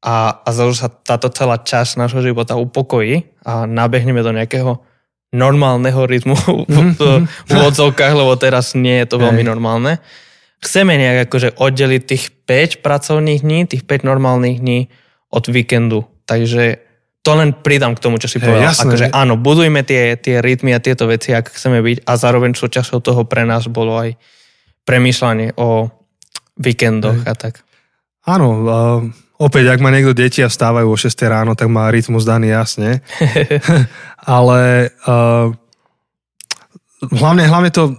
a, 0.00 0.40
a 0.40 0.48
zrazu 0.52 0.74
sa 0.76 0.88
táto 0.88 1.28
celá 1.28 1.60
časť 1.60 2.00
nášho 2.00 2.24
života 2.24 2.56
upokojí 2.56 3.40
a 3.44 3.68
nabehneme 3.68 4.24
do 4.24 4.32
nejakého 4.32 4.80
normálneho 5.30 6.08
rytmu 6.08 6.34
v, 6.66 6.76
v, 6.96 7.00
v 7.26 7.52
odzovkách, 7.54 8.12
lebo 8.16 8.34
teraz 8.40 8.74
nie 8.74 8.98
je 9.04 9.06
to 9.06 9.16
veľmi 9.20 9.44
normálne 9.46 10.00
chceme 10.60 10.92
nejak 10.94 11.28
akože 11.28 11.56
oddeliť 11.56 12.02
tých 12.04 12.24
5 12.44 12.84
pracovných 12.84 13.40
dní, 13.40 13.60
tých 13.66 13.82
5 13.88 14.04
normálnych 14.04 14.60
dní 14.60 14.92
od 15.32 15.44
víkendu. 15.48 16.04
Takže 16.28 16.78
to 17.20 17.30
len 17.36 17.52
pridám 17.56 17.96
k 17.96 18.02
tomu, 18.04 18.16
čo 18.20 18.28
si 18.28 18.40
povedal. 18.40 18.72
Hey, 18.72 18.80
akože 18.80 19.06
áno, 19.12 19.36
budujme 19.40 19.84
tie, 19.84 20.16
tie 20.16 20.40
rytmy 20.40 20.76
a 20.76 20.80
tieto 20.80 21.08
veci, 21.08 21.32
ak 21.32 21.52
chceme 21.52 21.80
byť 21.80 22.04
a 22.04 22.12
zároveň 22.16 22.56
súčasťou 22.56 23.00
toho 23.00 23.22
pre 23.24 23.44
nás 23.44 23.68
bolo 23.68 23.96
aj 23.96 24.16
premýšľanie 24.84 25.56
o 25.56 25.88
víkendoch 26.60 27.24
hey. 27.24 27.28
a 27.28 27.34
tak. 27.36 27.64
Áno, 28.28 28.48
uh, 28.64 29.00
opäť, 29.40 29.72
ak 29.72 29.80
má 29.80 29.88
niekto 29.88 30.12
deti 30.12 30.44
a 30.44 30.52
vstávajú 30.52 30.92
o 30.92 31.00
6 31.00 31.08
ráno, 31.24 31.56
tak 31.56 31.72
má 31.72 31.88
rytmus 31.88 32.28
daný 32.28 32.52
jasne. 32.52 33.00
Ale 34.20 34.92
uh, 35.08 35.48
hlavne, 37.08 37.48
hlavne 37.48 37.72
to 37.72 37.96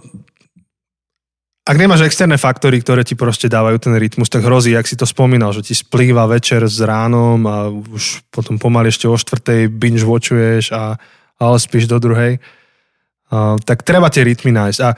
ak 1.62 1.78
nemáš 1.78 2.02
externé 2.02 2.34
faktory, 2.34 2.82
ktoré 2.82 3.06
ti 3.06 3.14
proste 3.14 3.46
dávajú 3.46 3.78
ten 3.78 3.94
rytmus, 3.94 4.26
tak 4.26 4.42
hrozí, 4.42 4.74
ak 4.74 4.82
si 4.82 4.98
to 4.98 5.06
spomínal, 5.06 5.54
že 5.54 5.62
ti 5.62 5.78
splýva 5.78 6.26
večer 6.26 6.66
s 6.66 6.82
ránom 6.82 7.38
a 7.46 7.70
už 7.70 8.26
potom 8.34 8.58
pomaly 8.58 8.90
ešte 8.90 9.06
o 9.06 9.14
štvrtej 9.14 9.70
binge 9.70 10.02
watchuješ 10.02 10.74
a 10.74 10.98
ale 11.38 11.56
spíš 11.62 11.86
do 11.86 12.02
druhej. 12.02 12.42
Uh, 13.30 13.58
tak 13.62 13.86
treba 13.86 14.10
tie 14.10 14.26
rytmy 14.26 14.50
nájsť. 14.50 14.80
A, 14.82 14.90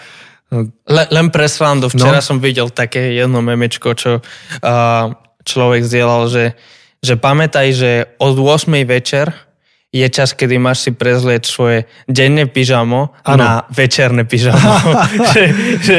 uh, 0.56 0.64
Le, 0.88 1.04
len 1.12 1.28
pre 1.28 1.48
srandu, 1.52 1.92
včera 1.92 2.20
no? 2.20 2.24
som 2.24 2.40
videl 2.40 2.72
také 2.72 3.12
jedno 3.12 3.44
memečko, 3.44 3.92
čo 3.92 4.24
uh, 4.24 5.04
človek 5.44 5.84
zdieľal, 5.84 6.28
že, 6.32 6.44
že 7.04 7.14
pamätaj, 7.20 7.68
že 7.72 7.92
od 8.18 8.36
8 8.36 8.72
večer 8.88 9.30
je 9.94 10.06
čas, 10.10 10.34
kedy 10.34 10.58
máš 10.58 10.82
si 10.82 10.90
prezlieť 10.90 11.46
svoje 11.46 11.86
denné 12.10 12.50
pyžamo 12.50 13.14
ano. 13.22 13.38
na 13.38 13.52
večerné 13.70 14.26
pyžamo. 14.26 14.98
že, 15.32 15.42
že 15.78 15.96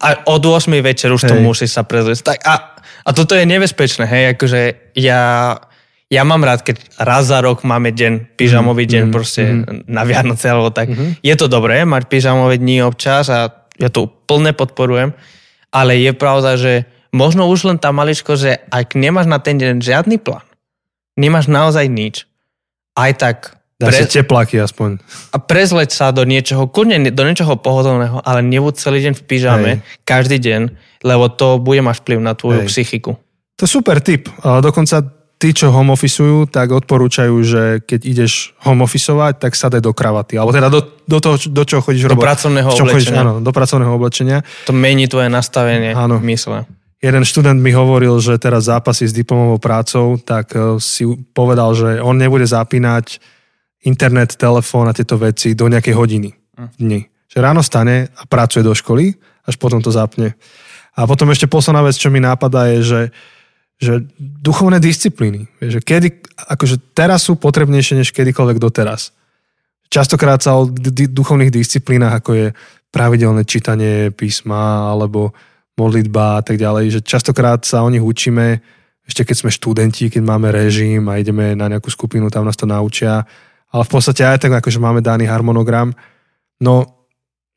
a 0.00 0.24
od 0.32 0.40
8 0.40 0.72
večer 0.80 1.12
už 1.12 1.28
hej. 1.28 1.30
to 1.30 1.34
musí 1.44 1.68
sa 1.68 1.84
prezliecť. 1.84 2.24
Tak 2.24 2.38
a, 2.48 2.54
a 3.04 3.10
toto 3.12 3.36
je 3.36 3.44
nebezpečné, 3.44 4.08
hej, 4.08 4.24
akože 4.38 4.60
ja, 4.96 5.52
ja 6.08 6.22
mám 6.24 6.40
rád, 6.40 6.64
keď 6.64 6.80
raz 6.96 7.28
za 7.28 7.44
rok 7.44 7.60
máme 7.60 7.92
deň, 7.92 8.38
pyžamový 8.40 8.88
deň 8.88 9.04
mm, 9.08 9.12
proste 9.12 9.42
mm. 9.44 9.84
na 9.84 10.02
Vianoce 10.08 10.46
alebo 10.48 10.72
tak. 10.72 10.88
Mm-hmm. 10.88 11.20
Je 11.20 11.34
to 11.36 11.46
dobré 11.52 11.84
mať 11.84 12.08
pyžamové 12.08 12.56
dní 12.56 12.80
občas 12.80 13.28
a 13.28 13.52
ja 13.76 13.88
to 13.92 14.06
plne 14.06 14.56
podporujem, 14.56 15.12
ale 15.74 15.98
je 16.00 16.12
pravda, 16.16 16.56
že 16.56 16.88
možno 17.14 17.46
už 17.46 17.70
len 17.70 17.78
tá 17.78 17.94
maličko, 17.94 18.34
že 18.34 18.58
ak 18.74 18.98
nemáš 18.98 19.30
na 19.30 19.38
ten 19.38 19.54
deň 19.54 19.78
žiadny 19.78 20.18
plán, 20.18 20.42
nemáš 21.14 21.46
naozaj 21.46 21.86
nič, 21.86 22.26
aj 22.98 23.12
tak 23.14 23.36
Dá 23.78 23.90
pre... 23.90 24.02
si 24.02 24.06
tepláky 24.06 24.58
aspoň. 24.58 24.98
A 25.34 25.38
prezleť 25.38 25.94
sa 25.94 26.10
do 26.10 26.26
niečoho, 26.26 26.66
kľudne 26.66 27.10
do 27.10 27.22
niečoho 27.26 27.58
pohodlného, 27.58 28.22
ale 28.22 28.42
nebud 28.42 28.74
celý 28.74 29.02
deň 29.06 29.14
v 29.18 29.22
pyžame, 29.22 29.70
Hej. 29.78 30.02
každý 30.06 30.38
deň, 30.42 30.62
lebo 31.06 31.30
to 31.30 31.58
bude 31.62 31.82
mať 31.82 32.02
vplyv 32.02 32.18
na 32.22 32.34
tvoju 32.34 32.66
Hej. 32.66 32.68
psychiku. 32.70 33.18
To 33.58 33.62
je 33.66 33.70
super 33.70 34.02
tip. 34.02 34.30
Dokonca 34.42 35.06
tí, 35.38 35.54
čo 35.54 35.70
home 35.70 35.94
officeujú, 35.94 36.50
tak 36.50 36.74
odporúčajú, 36.74 37.34
že 37.42 37.62
keď 37.86 38.00
ideš 38.02 38.54
home 38.62 38.82
officeovať, 38.82 39.42
tak 39.42 39.52
sadaj 39.54 39.82
do 39.82 39.94
kravaty. 39.94 40.38
Alebo 40.38 40.54
teda 40.54 40.70
do, 40.70 40.82
do 41.06 41.18
toho, 41.22 41.38
do 41.38 41.62
čoho 41.62 41.82
chodíš 41.82 42.10
do 42.10 42.14
robiť. 42.14 42.22
Do 42.22 42.26
pracovného 42.26 42.70
oblečenia. 42.70 42.94
Chodíš, 42.94 43.10
áno, 43.14 43.32
do 43.42 43.50
pracovného 43.54 43.92
oblečenia. 43.94 44.38
To 44.66 44.74
mení 44.74 45.06
tvoje 45.06 45.30
nastavenie 45.30 45.94
áno. 45.94 46.18
mysle 46.22 46.66
jeden 47.04 47.22
študent 47.24 47.60
mi 47.60 47.76
hovoril, 47.76 48.16
že 48.16 48.40
teraz 48.40 48.72
zápasy 48.72 49.04
s 49.04 49.12
diplomovou 49.12 49.60
prácou, 49.60 50.16
tak 50.16 50.56
e, 50.56 50.80
si 50.80 51.04
povedal, 51.36 51.76
že 51.76 52.00
on 52.00 52.16
nebude 52.16 52.48
zapínať 52.48 53.20
internet, 53.84 54.40
telefón 54.40 54.88
a 54.88 54.96
tieto 54.96 55.20
veci 55.20 55.52
do 55.52 55.68
nejakej 55.68 55.92
hodiny 55.92 56.32
hm. 56.32 56.80
dni. 56.80 57.00
Že 57.28 57.38
ráno 57.44 57.60
stane 57.60 58.08
a 58.16 58.22
pracuje 58.24 58.64
do 58.64 58.72
školy, 58.72 59.12
až 59.44 59.60
potom 59.60 59.84
to 59.84 59.92
zapne. 59.92 60.32
A 60.96 61.04
potom 61.04 61.28
ešte 61.28 61.50
posledná 61.50 61.84
vec, 61.84 61.98
čo 61.98 62.08
mi 62.08 62.22
nápada 62.22 62.70
je, 62.72 62.78
že, 62.80 63.02
že 63.82 63.92
duchovné 64.16 64.80
disciplíny. 64.80 65.50
Že 65.60 65.82
kedy, 65.84 66.08
akože 66.48 66.94
teraz 66.94 67.26
sú 67.26 67.36
potrebnejšie 67.36 68.00
než 68.00 68.14
kedykoľvek 68.14 68.62
doteraz. 68.62 69.10
Častokrát 69.90 70.40
sa 70.40 70.56
o 70.56 70.70
duchovných 70.70 71.52
disciplínach, 71.52 72.22
ako 72.22 72.30
je 72.32 72.46
pravidelné 72.94 73.42
čítanie 73.42 74.14
písma 74.14 74.94
alebo 74.94 75.34
modlitba 75.74 76.38
a 76.38 76.42
tak 76.42 76.56
ďalej, 76.56 76.98
že 76.98 77.00
častokrát 77.02 77.62
sa 77.66 77.82
o 77.82 77.90
nich 77.90 78.02
učíme 78.02 78.62
ešte 79.04 79.22
keď 79.28 79.36
sme 79.36 79.50
študenti, 79.52 80.08
keď 80.08 80.22
máme 80.24 80.48
režim 80.48 81.04
a 81.12 81.20
ideme 81.20 81.52
na 81.52 81.68
nejakú 81.68 81.92
skupinu, 81.92 82.32
tam 82.32 82.48
nás 82.48 82.56
to 82.56 82.64
naučia. 82.64 83.28
Ale 83.68 83.84
v 83.84 83.90
podstate 83.92 84.24
aj 84.24 84.48
tak, 84.48 84.52
akože 84.64 84.80
máme 84.80 85.04
daný 85.04 85.28
harmonogram. 85.28 85.92
No 86.64 87.04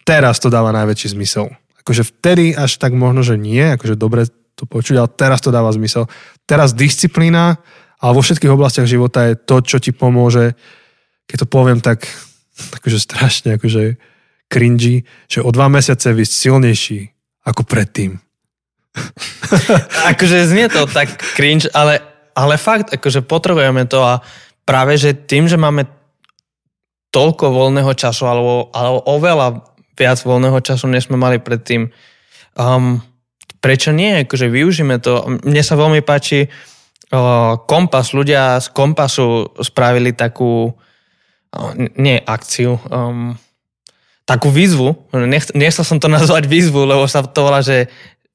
teraz 0.03 0.43
to 0.43 0.51
dáva 0.51 0.75
najväčší 0.75 1.15
zmysel. 1.15 1.47
Akože 1.79 2.03
vtedy 2.03 2.51
až 2.51 2.75
tak 2.83 2.91
možno, 2.91 3.23
že 3.23 3.39
nie, 3.39 3.63
akože 3.63 3.95
dobre 3.95 4.27
to 4.59 4.67
počuť, 4.67 4.95
ale 4.99 5.07
teraz 5.07 5.39
to 5.39 5.53
dáva 5.55 5.71
zmysel. 5.71 6.11
Teraz 6.43 6.75
disciplína, 6.75 7.63
ale 8.01 8.11
vo 8.11 8.25
všetkých 8.25 8.51
oblastiach 8.51 8.89
života 8.89 9.23
je 9.31 9.39
to, 9.39 9.63
čo 9.63 9.77
ti 9.79 9.95
pomôže, 9.95 10.57
keď 11.31 11.37
to 11.43 11.47
poviem 11.47 11.79
tak, 11.79 12.03
akože 12.75 12.99
strašne, 12.99 13.55
akože 13.55 13.95
cringy, 14.51 15.07
že 15.31 15.39
o 15.39 15.49
dva 15.53 15.71
mesiace 15.71 16.11
vysť 16.11 16.33
silnejší, 16.33 16.99
ako 17.47 17.63
predtým. 17.63 18.19
akože 20.11 20.51
znie 20.51 20.67
to 20.67 20.83
tak 20.91 21.15
cringe, 21.39 21.71
ale, 21.71 22.03
ale 22.35 22.59
fakt, 22.59 22.91
akože 22.91 23.23
potrebujeme 23.23 23.87
to 23.87 24.03
a 24.03 24.19
práve, 24.67 24.99
že 24.99 25.15
tým, 25.15 25.47
že 25.47 25.55
máme 25.55 25.87
toľko 27.15 27.55
voľného 27.55 27.95
času, 27.95 28.27
alebo, 28.27 28.67
alebo 28.75 28.99
oveľa 29.07 29.47
viac 29.95 30.19
voľného 30.21 30.59
času, 30.59 30.91
než 30.91 31.07
sme 31.07 31.15
mali 31.15 31.39
predtým, 31.39 31.89
um, 32.59 32.99
prečo 33.63 33.95
nie? 33.95 34.27
Akože 34.27 34.51
využíme 34.51 34.99
to. 35.01 35.39
Mne 35.41 35.63
sa 35.63 35.79
veľmi 35.79 36.03
páči 36.05 36.45
uh, 36.45 37.57
Kompas. 37.65 38.13
Ľudia 38.13 38.59
z 38.61 38.67
Kompasu 38.75 39.57
spravili 39.63 40.13
takú, 40.13 40.69
uh, 40.69 41.71
nie 41.97 42.21
akciu, 42.21 42.77
um, 42.91 43.33
takú 44.27 44.51
výzvu, 44.51 45.07
nech, 45.15 45.47
nechcel 45.55 45.87
som 45.87 45.97
to 46.03 46.11
nazvať 46.11 46.51
výzvu, 46.51 46.83
lebo 46.83 47.07
sa 47.07 47.23
to 47.23 47.39
volá, 47.39 47.63
že 47.63 47.87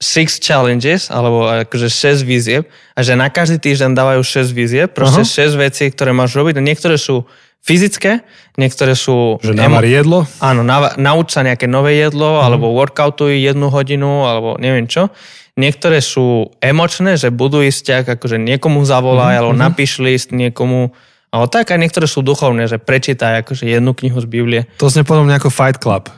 six 0.02 0.42
challenges, 0.42 1.06
alebo 1.12 1.46
akože 1.46 1.86
6 1.86 2.26
výzieb 2.26 2.66
a 2.98 3.06
že 3.06 3.14
na 3.14 3.30
každý 3.30 3.62
týždeň 3.62 3.94
dávajú 3.94 4.26
6 4.26 4.50
výzieb, 4.50 4.88
proste 4.90 5.22
uh-huh. 5.22 5.54
6 5.54 5.62
vecí, 5.62 5.84
ktoré 5.94 6.10
máš 6.10 6.34
robiť 6.34 6.58
a 6.58 6.62
niektoré 6.64 6.98
sú 6.98 7.22
fyzické, 7.62 8.26
niektoré 8.58 8.98
sú... 8.98 9.38
Že 9.38 9.54
navar 9.54 9.86
jedlo? 9.86 10.26
Áno, 10.42 10.66
na, 10.66 10.98
nauč 10.98 11.38
sa 11.38 11.46
nejaké 11.46 11.70
nové 11.70 12.02
jedlo, 12.02 12.42
uh-huh. 12.42 12.50
alebo 12.50 12.74
workoutuj 12.74 13.38
jednu 13.38 13.70
hodinu, 13.70 14.26
alebo 14.26 14.58
neviem 14.58 14.90
čo. 14.90 15.14
Niektoré 15.54 16.02
sú 16.02 16.50
emočné, 16.58 17.14
že 17.14 17.30
buduj 17.30 17.70
vzťah, 17.70 18.18
akože 18.18 18.42
niekomu 18.42 18.82
zavolaj, 18.82 19.38
uh-huh. 19.38 19.40
alebo 19.46 19.54
napíš 19.54 20.02
list 20.02 20.34
niekomu, 20.34 20.90
ale 21.32 21.48
tak 21.48 21.72
aj 21.72 21.80
niektoré 21.80 22.04
sú 22.04 22.20
duchovné, 22.20 22.68
že 22.68 22.76
prečítaj 22.76 23.42
akože 23.42 23.64
jednu 23.64 23.96
knihu 23.96 24.20
z 24.20 24.28
Biblie. 24.28 24.60
To 24.76 24.92
znie 24.92 25.02
potom 25.02 25.24
ako 25.32 25.48
Fight 25.48 25.80
Club. 25.80 26.12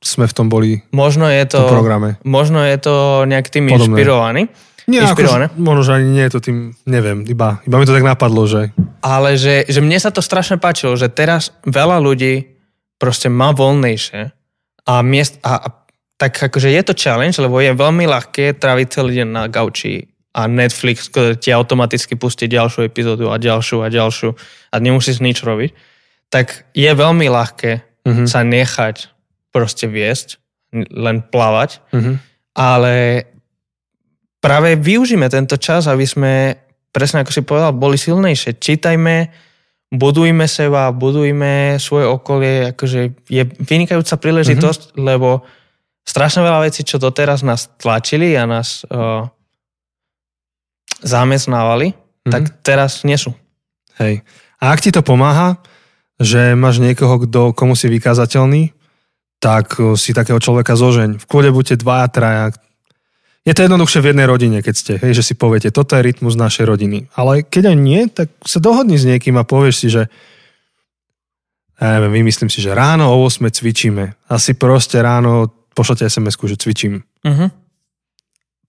Sme 0.00 0.28
v 0.28 0.32
tom 0.36 0.52
boli 0.52 0.84
možno 0.92 1.28
je 1.28 1.44
to, 1.48 1.60
v 1.64 1.72
programe. 1.72 2.08
Možno 2.24 2.60
je 2.60 2.76
to 2.80 3.24
nejak 3.24 3.48
tým 3.48 3.68
Podobné. 3.68 3.96
inšpirovaný. 3.96 4.42
Nie, 4.88 5.04
inšpirované. 5.08 5.52
Akože, 5.52 5.60
možno, 5.60 5.82
že 5.84 5.92
ani 5.96 6.08
nie 6.12 6.24
je 6.28 6.32
to 6.32 6.40
tým, 6.40 6.56
neviem, 6.88 7.24
iba, 7.28 7.60
iba 7.64 7.76
mi 7.80 7.84
to 7.88 7.96
tak 7.96 8.04
napadlo, 8.04 8.44
že... 8.48 8.72
Ale 9.00 9.36
že, 9.40 9.68
že 9.68 9.80
mne 9.80 9.96
sa 9.96 10.12
to 10.12 10.24
strašne 10.24 10.60
páčilo, 10.60 10.96
že 10.96 11.12
teraz 11.12 11.52
veľa 11.64 12.00
ľudí 12.00 12.48
proste 13.00 13.32
má 13.32 13.52
voľnejšie 13.56 14.32
a, 14.88 14.94
miest, 15.00 15.40
a, 15.40 15.56
a 15.56 15.68
tak 16.20 16.36
akože 16.36 16.68
je 16.68 16.82
to 16.84 16.92
challenge, 16.92 17.40
lebo 17.40 17.60
je 17.64 17.72
veľmi 17.72 18.04
ľahké 18.04 18.60
tráviť 18.60 18.86
celý 18.92 19.24
deň 19.24 19.28
na 19.32 19.44
gauči 19.48 20.09
a 20.30 20.46
Netflix, 20.46 21.10
ktorý 21.10 21.34
ti 21.34 21.50
automaticky 21.50 22.14
pustí 22.14 22.46
ďalšiu 22.46 22.86
epizódu 22.86 23.34
a 23.34 23.36
ďalšiu 23.38 23.82
a 23.82 23.90
ďalšiu 23.90 24.30
a 24.70 24.76
nemusíš 24.78 25.18
nič 25.18 25.42
robiť, 25.42 25.74
tak 26.30 26.70
je 26.70 26.86
veľmi 26.86 27.26
ľahké 27.26 27.72
mm-hmm. 28.06 28.26
sa 28.30 28.46
nechať 28.46 29.10
proste 29.50 29.90
viesť, 29.90 30.38
len 30.94 31.26
plávať. 31.26 31.82
Mm-hmm. 31.90 32.16
ale 32.54 33.26
práve 34.38 34.78
využíme 34.78 35.26
tento 35.26 35.58
čas, 35.58 35.90
aby 35.90 36.06
sme, 36.06 36.54
presne 36.94 37.26
ako 37.26 37.34
si 37.34 37.42
povedal, 37.42 37.74
boli 37.74 37.98
silnejšie. 37.98 38.62
Čítajme, 38.62 39.30
budujme 39.90 40.46
seba, 40.46 40.94
budujme 40.94 41.82
svoje 41.82 42.06
okolie, 42.06 42.70
akože 42.70 43.26
je 43.26 43.42
vynikajúca 43.66 44.14
príležitosť, 44.14 44.94
mm-hmm. 44.94 45.02
lebo 45.02 45.42
strašne 46.06 46.46
veľa 46.46 46.70
vecí, 46.70 46.86
čo 46.86 47.02
doteraz 47.02 47.42
nás 47.42 47.66
tlačili 47.74 48.38
a 48.38 48.46
nás 48.46 48.86
uh, 48.86 49.26
zamestnávali, 51.00 51.92
mm-hmm. 51.92 52.32
tak 52.32 52.42
teraz 52.64 53.02
nie 53.04 53.16
sú. 53.16 53.32
Hej. 54.00 54.24
A 54.60 54.72
ak 54.72 54.80
ti 54.84 54.92
to 54.92 55.00
pomáha, 55.00 55.60
že 56.20 56.52
máš 56.52 56.80
niekoho, 56.84 57.24
kdo, 57.24 57.56
komu 57.56 57.72
si 57.72 57.88
vykázateľný, 57.88 58.76
tak 59.40 59.72
si 59.96 60.12
takého 60.12 60.36
človeka 60.36 60.76
zožeň. 60.76 61.16
V 61.16 61.24
kľude 61.24 61.50
buďte 61.56 61.80
dvaja, 61.80 62.06
traja. 62.12 62.44
Je 63.40 63.56
to 63.56 63.64
jednoduchšie 63.64 64.04
v 64.04 64.08
jednej 64.12 64.28
rodine, 64.28 64.58
keď 64.60 64.74
ste, 64.76 64.92
hej, 65.00 65.16
že 65.16 65.32
si 65.32 65.32
poviete, 65.32 65.72
toto 65.72 65.96
je 65.96 66.04
rytmus 66.04 66.36
našej 66.36 66.68
rodiny. 66.68 67.08
Ale 67.16 67.40
keď 67.40 67.72
aj 67.72 67.76
nie, 67.80 68.04
tak 68.12 68.28
sa 68.44 68.60
dohodni 68.60 69.00
s 69.00 69.08
niekým 69.08 69.40
a 69.40 69.48
povieš 69.48 69.76
si, 69.80 69.88
že 69.88 70.12
ja 71.80 71.96
neviem, 71.96 72.20
vymyslím 72.20 72.52
si, 72.52 72.60
že 72.60 72.76
ráno 72.76 73.08
o 73.08 73.24
8 73.24 73.48
cvičíme. 73.48 74.28
Asi 74.28 74.52
proste 74.52 75.00
ráno 75.00 75.48
pošlete 75.72 76.04
sms 76.04 76.36
že 76.36 76.56
cvičím. 76.60 77.00
Uh-huh. 77.24 77.48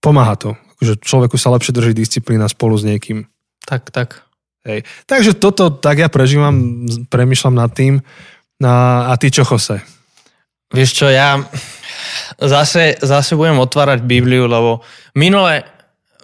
Pomáha 0.00 0.40
to. 0.40 0.56
Že 0.82 0.98
človeku 0.98 1.38
sa 1.38 1.54
lepšie 1.54 1.70
drží 1.70 1.94
disciplína 1.94 2.50
spolu 2.50 2.74
s 2.74 2.82
niekým. 2.82 3.30
Tak, 3.62 3.94
tak. 3.94 4.26
Hej. 4.66 4.82
Takže 5.06 5.38
toto 5.38 5.70
tak 5.70 6.02
ja 6.02 6.10
prežívam, 6.10 6.86
premyšľam 7.06 7.54
nad 7.54 7.70
tým. 7.70 8.02
A, 8.62 9.06
a 9.10 9.12
ty 9.18 9.30
čo, 9.30 9.46
Jose? 9.46 9.82
Vieš 10.74 10.90
čo, 11.04 11.06
ja 11.06 11.38
zase, 12.40 12.96
zase 13.02 13.36
budem 13.36 13.60
otvárať 13.60 14.02
Bibliu, 14.02 14.48
lebo 14.48 14.80
minule 15.14 15.66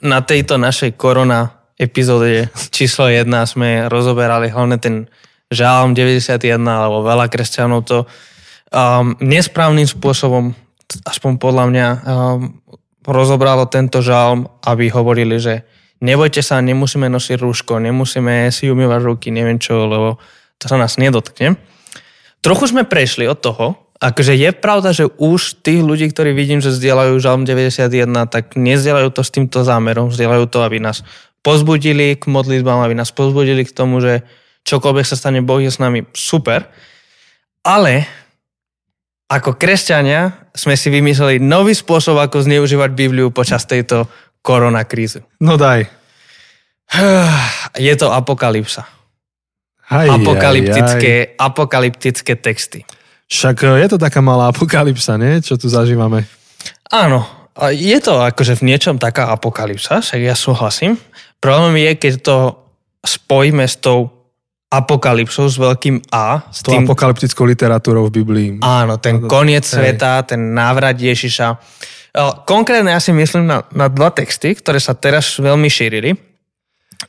na 0.02 0.22
tejto 0.22 0.56
našej 0.56 0.94
korona 0.94 1.58
epizóde 1.78 2.50
číslo 2.74 3.06
1 3.06 3.26
sme 3.46 3.86
rozoberali 3.86 4.50
hlavne 4.50 4.78
ten 4.78 5.06
žálom 5.48 5.96
91, 5.96 6.60
alebo 6.60 7.06
veľa 7.06 7.26
kresťanov 7.28 7.80
to 7.88 7.98
um, 8.04 9.16
nesprávnym 9.20 9.88
spôsobom, 9.88 10.52
aspoň 11.08 11.32
podľa 11.40 11.64
mňa, 11.72 11.86
um, 11.88 12.60
rozobralo 13.08 13.64
tento 13.72 14.04
žálom, 14.04 14.44
aby 14.68 14.92
hovorili, 14.92 15.40
že 15.40 15.64
nebojte 16.04 16.44
sa, 16.44 16.60
nemusíme 16.60 17.08
nosiť 17.08 17.40
rúško, 17.40 17.80
nemusíme 17.80 18.52
si 18.52 18.68
umývať 18.68 19.00
ruky, 19.08 19.32
neviem 19.32 19.56
čo, 19.56 19.88
lebo 19.88 20.20
to 20.60 20.68
sa 20.68 20.76
nás 20.76 21.00
nedotkne. 21.00 21.56
Trochu 22.44 22.70
sme 22.70 22.84
prešli 22.84 23.24
od 23.24 23.40
toho, 23.40 23.88
Akože 23.98 24.38
je 24.38 24.54
pravda, 24.54 24.94
že 24.94 25.10
už 25.18 25.58
tých 25.66 25.82
ľudí, 25.82 26.06
ktorí 26.14 26.30
vidím, 26.30 26.62
že 26.62 26.70
zdieľajú 26.70 27.18
Žalm 27.18 27.42
91, 27.42 28.30
tak 28.30 28.54
nezdieľajú 28.54 29.10
to 29.10 29.26
s 29.26 29.34
týmto 29.34 29.66
zámerom, 29.66 30.14
zdieľajú 30.14 30.46
to, 30.46 30.62
aby 30.62 30.78
nás 30.78 31.02
pozbudili 31.42 32.14
k 32.14 32.30
modlitbám, 32.30 32.78
aby 32.86 32.94
nás 32.94 33.10
pozbudili 33.10 33.66
k 33.66 33.74
tomu, 33.74 33.98
že 33.98 34.22
čokoľvek 34.70 35.02
sa 35.02 35.18
stane, 35.18 35.42
Boh 35.42 35.58
je 35.58 35.74
s 35.74 35.82
nami 35.82 36.06
super. 36.14 36.70
Ale 37.66 38.06
ako 39.28 39.60
kresťania 39.60 40.48
sme 40.56 40.72
si 40.74 40.88
vymysleli 40.88 41.36
nový 41.36 41.76
spôsob, 41.76 42.16
ako 42.16 42.48
zneužívať 42.48 42.90
Bibliu 42.96 43.28
počas 43.28 43.68
tejto 43.68 44.08
koronakrízy. 44.40 45.20
No 45.44 45.60
daj. 45.60 45.84
Je 47.76 47.94
to 48.00 48.08
apokalypsa. 48.08 48.88
Aj, 49.88 50.08
apokalyptické, 50.08 51.12
aj, 51.16 51.28
aj. 51.32 51.48
apokalyptické 51.48 52.32
texty. 52.36 52.84
Však 53.28 53.56
e, 53.64 53.84
je 53.84 53.88
to 53.88 53.98
taká 54.00 54.20
malá 54.20 54.52
apokalypsa, 54.52 55.16
nie? 55.16 55.40
Čo 55.40 55.56
tu 55.56 55.68
zažívame. 55.68 56.28
Áno, 56.92 57.24
je 57.72 57.96
to 58.00 58.20
akože 58.20 58.60
v 58.60 58.72
niečom 58.72 59.00
taká 59.00 59.32
apokalypsa, 59.32 60.00
však 60.00 60.20
ja 60.20 60.36
súhlasím. 60.36 60.96
Problém 61.40 61.84
je, 61.88 61.92
keď 61.96 62.14
to 62.20 62.36
spojíme 63.04 63.64
s 63.64 63.80
tou 63.80 64.17
apokalypsou 64.68 65.48
s 65.48 65.56
veľkým 65.56 66.12
A. 66.12 66.44
S 66.52 66.60
tým 66.60 66.84
apokalyptickou 66.84 67.48
literatúrou 67.48 68.12
v 68.12 68.20
Biblii. 68.20 68.48
Áno, 68.60 69.00
ten 69.00 69.24
koniec 69.24 69.64
sveta, 69.64 70.20
ten 70.28 70.52
návrat 70.52 71.00
Ježiša. 71.00 71.46
E, 71.48 71.56
konkrétne 72.44 72.92
ja 72.92 73.00
si 73.00 73.16
myslím 73.16 73.48
na, 73.48 73.64
na 73.72 73.88
dva 73.88 74.12
texty, 74.12 74.52
ktoré 74.52 74.76
sa 74.76 74.92
teraz 74.92 75.40
veľmi 75.40 75.72
šírili. 75.72 76.12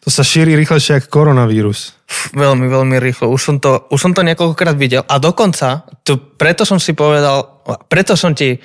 To 0.06 0.10
sa 0.14 0.24
šíri 0.24 0.56
rýchlejšie 0.56 1.04
ako 1.04 1.12
koronavírus. 1.12 1.98
Veľmi, 2.32 2.70
veľmi 2.70 2.96
rýchlo. 3.02 3.28
Už 3.28 3.42
som 3.42 3.56
to, 3.58 3.90
už 3.92 4.00
som 4.00 4.14
to 4.16 4.22
niekoľkokrát 4.24 4.78
videl. 4.80 5.04
A 5.10 5.20
dokonca, 5.20 5.84
to, 6.06 6.16
preto 6.16 6.64
som 6.64 6.80
si 6.80 6.96
povedal, 6.96 7.66
preto 7.90 8.16
som 8.16 8.32
ti 8.32 8.62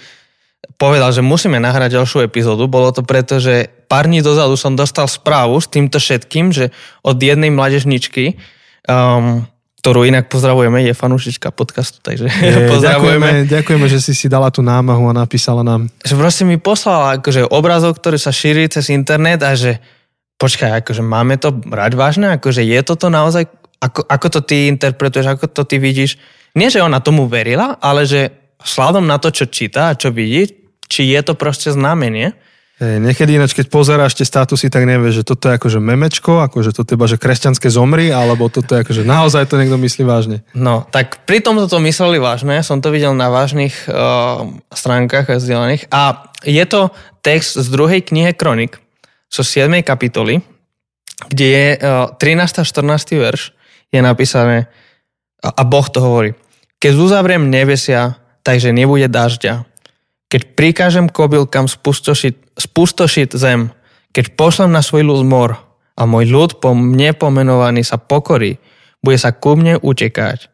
povedal, 0.77 1.11
že 1.11 1.25
musíme 1.25 1.57
nahrať 1.59 1.99
ďalšiu 1.99 2.29
epizódu. 2.29 2.69
Bolo 2.69 2.93
to 2.93 3.03
preto, 3.03 3.41
že 3.41 3.73
pár 3.89 4.07
dní 4.07 4.21
dozadu 4.21 4.55
som 4.55 4.77
dostal 4.77 5.09
správu 5.09 5.59
s 5.59 5.67
týmto 5.67 5.97
všetkým, 5.97 6.53
že 6.53 6.71
od 7.01 7.17
jednej 7.17 7.49
mladežničky, 7.49 8.37
um, 8.89 9.45
ktorú 9.85 10.09
inak 10.09 10.33
pozdravujeme, 10.33 10.81
je 10.81 10.97
fanúšička 10.97 11.53
podcastu, 11.53 12.01
takže 12.01 12.33
je, 12.33 12.69
pozdravujeme. 12.73 13.45
Ďakujeme, 13.45 13.53
ďakujeme, 13.53 13.87
že 13.93 13.99
si 14.01 14.17
si 14.17 14.33
dala 14.33 14.49
tú 14.49 14.65
námahu 14.65 15.13
a 15.13 15.15
napísala 15.15 15.61
nám. 15.61 15.93
Že 16.01 16.15
proste 16.17 16.43
mi 16.49 16.57
poslala 16.57 17.21
akože 17.21 17.53
obrazok, 17.53 18.01
ktorý 18.01 18.17
sa 18.17 18.33
šíri 18.33 18.65
cez 18.73 18.89
internet 18.89 19.45
a 19.45 19.53
že 19.53 19.85
počkaj, 20.41 20.81
akože 20.81 21.05
máme 21.05 21.37
to 21.37 21.53
brať 21.53 21.93
vážne? 22.01 22.33
Akože 22.33 22.65
je 22.65 22.81
toto 22.81 23.13
naozaj, 23.13 23.45
ako, 23.77 24.09
ako 24.09 24.27
to 24.33 24.41
ty 24.41 24.73
interpretuješ, 24.73 25.37
ako 25.37 25.53
to 25.53 25.63
ty 25.69 25.77
vidíš? 25.77 26.17
Nie, 26.57 26.73
že 26.73 26.81
ona 26.81 27.05
tomu 27.05 27.29
verila, 27.29 27.77
ale 27.77 28.09
že 28.09 28.33
sladom 28.65 29.05
na 29.05 29.21
to, 29.21 29.29
čo 29.29 29.53
číta 29.53 29.93
a 29.93 29.99
čo 29.99 30.09
vidí, 30.09 30.49
či 30.89 31.13
je 31.13 31.21
to 31.21 31.37
proste 31.37 31.77
znamenie. 31.77 32.33
Hey, 32.75 32.99
niekedy 32.99 33.39
ináč, 33.39 33.55
keď 33.55 33.71
pozeráš 33.71 34.19
tie 34.19 34.27
statusy, 34.27 34.67
tak 34.67 34.83
nevieš, 34.83 35.23
že 35.23 35.25
toto 35.31 35.47
je 35.47 35.63
akože 35.63 35.79
memečko, 35.79 36.43
akože 36.51 36.75
toto 36.75 36.99
je 36.99 37.15
že 37.15 37.23
kresťanské 37.23 37.71
zomri, 37.71 38.11
alebo 38.11 38.51
toto 38.51 38.75
je 38.75 38.83
akože 38.83 39.07
naozaj 39.07 39.47
to 39.47 39.63
niekto 39.63 39.79
myslí 39.79 40.03
vážne. 40.03 40.43
No, 40.59 40.83
tak 40.91 41.23
pri 41.23 41.39
tom 41.39 41.63
to 41.63 41.79
mysleli 41.87 42.19
vážne, 42.19 42.59
som 42.67 42.83
to 42.83 42.91
videl 42.91 43.15
na 43.15 43.31
vážnych 43.31 43.87
uh, 43.87 44.51
stránkach 44.75 45.31
a 45.31 45.39
zdieľaných. 45.39 45.87
A 45.95 46.35
je 46.43 46.65
to 46.67 46.91
text 47.23 47.55
z 47.55 47.67
druhej 47.71 48.03
knihe 48.03 48.35
Kronik, 48.35 48.83
zo 49.31 49.47
7. 49.47 49.71
kapitoly, 49.87 50.43
kde 51.31 51.47
je 51.47 51.67
13. 51.79 52.19
a 52.59 52.65
14. 52.67 53.15
verš, 53.15 53.55
je 53.95 54.01
napísané, 54.03 54.67
a 55.47 55.63
Boh 55.63 55.87
to 55.87 56.03
hovorí, 56.03 56.35
keď 56.83 56.93
uzavriem 56.99 57.55
nebesia, 57.55 58.19
takže 58.43 58.75
nebude 58.75 59.07
dažďa. 59.07 59.63
Keď 60.27 60.59
prikážem 60.59 61.07
kobylkám 61.07 61.71
spustošiť, 61.71 62.44
spustošiť 62.59 63.35
zem, 63.35 63.71
keď 64.15 64.39
pošlem 64.39 64.71
na 64.71 64.83
svoj 64.83 65.07
ľud 65.07 65.23
mor 65.27 65.59
a 65.99 66.03
môj 66.07 66.31
ľud 66.31 66.51
po 66.63 66.75
mne 66.75 67.15
pomenovaný 67.15 67.83
sa 67.83 67.99
pokorí, 67.99 68.59
bude 69.03 69.19
sa 69.19 69.35
ku 69.35 69.59
mne 69.59 69.79
utekať 69.83 70.49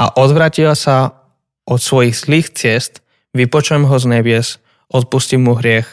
a 0.00 0.16
odvratil 0.16 0.72
sa 0.72 1.20
od 1.68 1.78
svojich 1.78 2.16
zlých 2.16 2.48
ciest, 2.56 3.04
vypočujem 3.36 3.84
ho 3.84 3.96
z 4.00 4.06
nebies, 4.08 4.48
odpustím 4.88 5.46
mu 5.46 5.54
hriech 5.54 5.86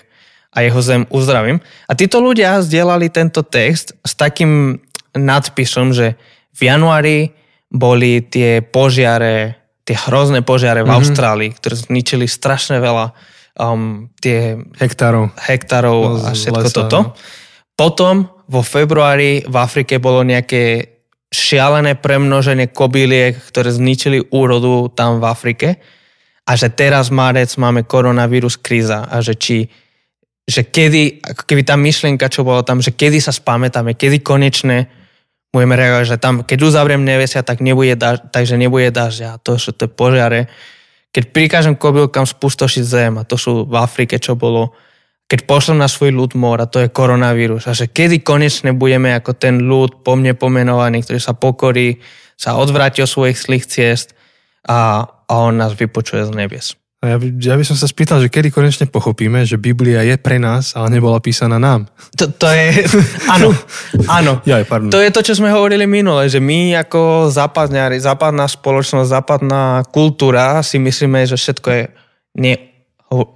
a 0.55 0.63
jeho 0.63 0.79
zem 0.81 1.03
uzdravím. 1.11 1.61
A 1.85 1.93
títo 1.93 2.23
ľudia 2.23 2.63
zdieľali 2.63 3.11
tento 3.13 3.43
text 3.43 3.93
s 4.01 4.17
takým 4.17 4.81
nadpisom, 5.13 5.91
že 5.93 6.17
v 6.57 6.61
januári 6.65 7.17
boli 7.67 8.23
tie 8.23 8.63
požiare, 8.63 9.59
tie 9.83 9.97
hrozné 10.07 10.41
požiare 10.41 10.81
v 10.81 10.89
mm-hmm. 10.89 10.99
Austrálii, 11.03 11.51
ktoré 11.53 11.75
zničili 11.75 12.25
strašne 12.25 12.79
veľa 12.79 13.11
um, 13.57 14.09
tie 14.21 14.57
hektárov, 14.77 15.33
hektárov 15.35 15.97
no, 15.97 16.23
a 16.23 16.29
všetko 16.33 16.63
lesa, 16.63 16.77
toto. 16.77 16.99
No. 17.01 17.09
Potom 17.77 18.29
vo 18.47 18.61
februári 18.63 19.43
v 19.45 19.55
Afrike 19.57 20.01
bolo 20.01 20.23
nejaké 20.23 20.97
šialené 21.27 21.99
premnoženie 21.99 22.71
kobíliek, 22.71 23.35
ktoré 23.35 23.69
zničili 23.69 24.31
úrodu 24.31 24.87
tam 24.95 25.19
v 25.19 25.25
Afrike 25.27 25.69
a 26.47 26.51
že 26.55 26.71
teraz 26.71 27.11
marec 27.11 27.51
máme 27.59 27.83
koronavírus 27.83 28.55
kríza 28.55 29.03
a 29.03 29.19
že 29.19 29.35
či 29.35 29.67
že 30.47 30.63
kedy, 30.63 31.19
ako 31.27 31.43
keby 31.43 31.61
tá 31.67 31.75
myšlienka, 31.75 32.31
čo 32.31 32.47
bola 32.47 32.63
tam, 32.63 32.79
že 32.79 32.95
kedy 32.95 33.19
sa 33.19 33.35
spamätáme, 33.35 33.99
kedy 33.99 34.23
konečne 34.23 34.87
budeme 35.51 35.75
reagovať, 35.75 36.05
že 36.07 36.17
tam, 36.23 36.47
keď 36.47 36.59
uzavriem 36.63 37.03
nevesia, 37.03 37.43
tak 37.43 37.59
nebude 37.59 37.99
daž, 37.99 38.23
takže 38.31 38.55
nebude 38.55 38.87
dažď 38.87 39.19
a 39.27 39.31
to 39.43 39.59
sú 39.59 39.75
tie 39.75 39.91
požiare. 39.91 40.47
Keď 41.11 41.23
prikážem 41.33 41.75
kobylkám 41.75 42.27
spustošiť 42.27 42.83
zem 42.83 43.13
a 43.17 43.27
to 43.27 43.39
sú 43.39 43.65
v 43.65 43.75
Afrike, 43.79 44.21
čo 44.21 44.37
bolo, 44.37 44.75
keď 45.27 45.43
pošlem 45.43 45.83
na 45.83 45.89
svoj 45.91 46.15
ľud 46.15 46.31
mor 46.39 46.59
a 46.63 46.69
to 46.69 46.83
je 46.83 46.93
koronavírus 46.93 47.67
a 47.67 47.75
že 47.75 47.91
kedy 47.91 48.23
konečne 48.23 48.71
budeme 48.71 49.11
ako 49.15 49.35
ten 49.35 49.59
ľud 49.65 50.03
po 50.05 50.15
mne 50.15 50.37
pomenovaný, 50.37 51.03
ktorý 51.03 51.19
sa 51.19 51.35
pokorí, 51.35 51.99
sa 52.37 52.55
odvráti 52.55 53.03
od 53.03 53.09
svojich 53.09 53.37
zlých 53.37 53.65
ciest 53.65 54.13
a, 54.67 55.03
a 55.03 55.33
on 55.35 55.57
nás 55.57 55.73
vypočuje 55.73 56.27
z 56.27 56.31
nebies. 56.31 56.67
A 56.97 57.13
ja, 57.13 57.17
by, 57.21 57.27
ja 57.37 57.53
by 57.53 57.61
som 57.61 57.77
sa 57.77 57.85
spýtal, 57.85 58.17
že 58.25 58.33
kedy 58.33 58.49
konečne 58.49 58.89
pochopíme, 58.89 59.45
že 59.45 59.61
Biblia 59.61 60.01
je 60.01 60.17
pre 60.17 60.41
nás, 60.41 60.73
ale 60.73 60.97
nebola 60.97 61.21
písaná 61.21 61.61
nám. 61.61 61.85
To, 62.17 62.25
to 62.25 62.49
je, 62.49 62.89
áno, 63.37 63.53
áno. 64.09 64.41
Ja, 64.49 64.57
pardon. 64.65 64.89
To 64.89 64.97
je 64.97 65.13
to, 65.13 65.21
čo 65.21 65.37
sme 65.37 65.53
hovorili 65.53 65.85
minule, 65.85 66.25
že 66.25 66.41
my 66.41 66.73
ako 66.81 67.29
západňári, 67.29 68.01
západná 68.01 68.49
spoločnosť, 68.49 69.13
západná 69.13 69.85
kultúra 69.93 70.65
si 70.65 70.81
myslíme, 70.81 71.21
že 71.29 71.37
všetko 71.37 71.67
je 71.69 71.83
nie, 72.41 72.57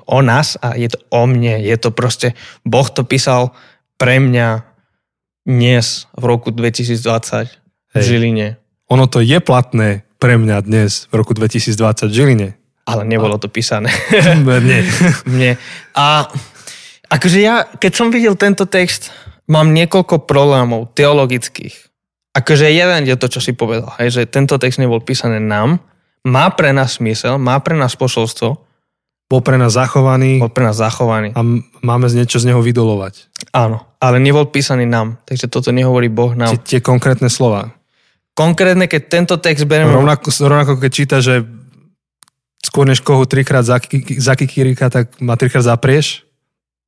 o 0.09 0.19
nás 0.25 0.57
a 0.57 0.73
je 0.73 0.89
to 0.89 0.97
o 1.13 1.29
mne. 1.29 1.61
Je 1.61 1.77
to 1.77 1.93
proste, 1.93 2.33
Boh 2.65 2.89
to 2.89 3.05
písal 3.05 3.53
pre 4.01 4.17
mňa 4.17 4.65
dnes 5.45 6.09
v 6.17 6.23
roku 6.25 6.49
2020 6.49 6.97
v 6.97 7.93
Hej. 7.93 8.03
Žiline. 8.03 8.47
Ono 8.89 9.05
to 9.05 9.21
je 9.21 9.37
platné 9.37 10.01
pre 10.17 10.37
mňa 10.41 10.65
dnes 10.65 11.05
v 11.09 11.13
roku 11.13 11.37
2020 11.37 12.09
v 12.09 12.13
Žiline. 12.13 12.49
Ale 12.91 13.07
nebolo 13.07 13.39
to 13.39 13.47
písané. 13.47 13.89
Nie. 14.63 14.83
mne. 15.31 15.51
A 15.95 16.27
akože 17.07 17.39
ja, 17.39 17.63
keď 17.67 17.91
som 17.95 18.07
videl 18.11 18.35
tento 18.35 18.67
text, 18.67 19.11
mám 19.47 19.71
niekoľko 19.71 20.27
problémov 20.27 20.91
teologických. 20.95 21.91
Akože 22.31 22.71
jeden 22.71 23.03
je 23.07 23.15
to, 23.19 23.27
čo 23.27 23.43
si 23.43 23.51
povedal, 23.51 23.91
hej, 23.99 24.11
že 24.11 24.21
tento 24.27 24.55
text 24.55 24.79
nebol 24.79 25.03
písaný 25.03 25.43
nám, 25.43 25.83
má 26.23 26.47
pre 26.53 26.71
nás 26.71 26.95
smysel, 27.01 27.35
má 27.35 27.59
pre 27.59 27.75
nás 27.75 27.97
posolstvo, 27.99 28.71
Bol 29.31 29.39
pre 29.39 29.55
nás 29.55 29.79
zachovaný 29.79 30.43
bol 30.43 30.51
pre 30.51 30.67
nás 30.67 30.75
zachovaný. 30.75 31.31
a 31.31 31.39
máme 31.79 32.11
z 32.11 32.19
niečo 32.19 32.35
z 32.43 32.51
neho 32.51 32.59
vydolovať. 32.59 33.31
Áno, 33.55 33.87
ale 34.03 34.19
nebol 34.19 34.43
písaný 34.51 34.83
nám, 34.83 35.23
takže 35.23 35.47
toto 35.47 35.71
nehovorí 35.71 36.11
Boh 36.11 36.35
nám. 36.35 36.51
Tie, 36.59 36.75
tie 36.75 36.81
konkrétne 36.83 37.31
slova. 37.31 37.71
Konkrétne, 38.35 38.91
keď 38.91 39.01
tento 39.07 39.35
text 39.39 39.63
bereme... 39.71 39.95
Rovnako, 39.95 40.35
rovnako 40.35 40.83
keď 40.83 40.91
číta, 40.91 41.17
že 41.23 41.47
skôr 42.71 42.87
než 42.87 43.03
kohu 43.03 43.27
trikrát 43.27 43.67
zakikirika, 44.15 44.87
tak 44.87 45.19
ma 45.19 45.35
trikrát 45.35 45.67
zaprieš. 45.67 46.23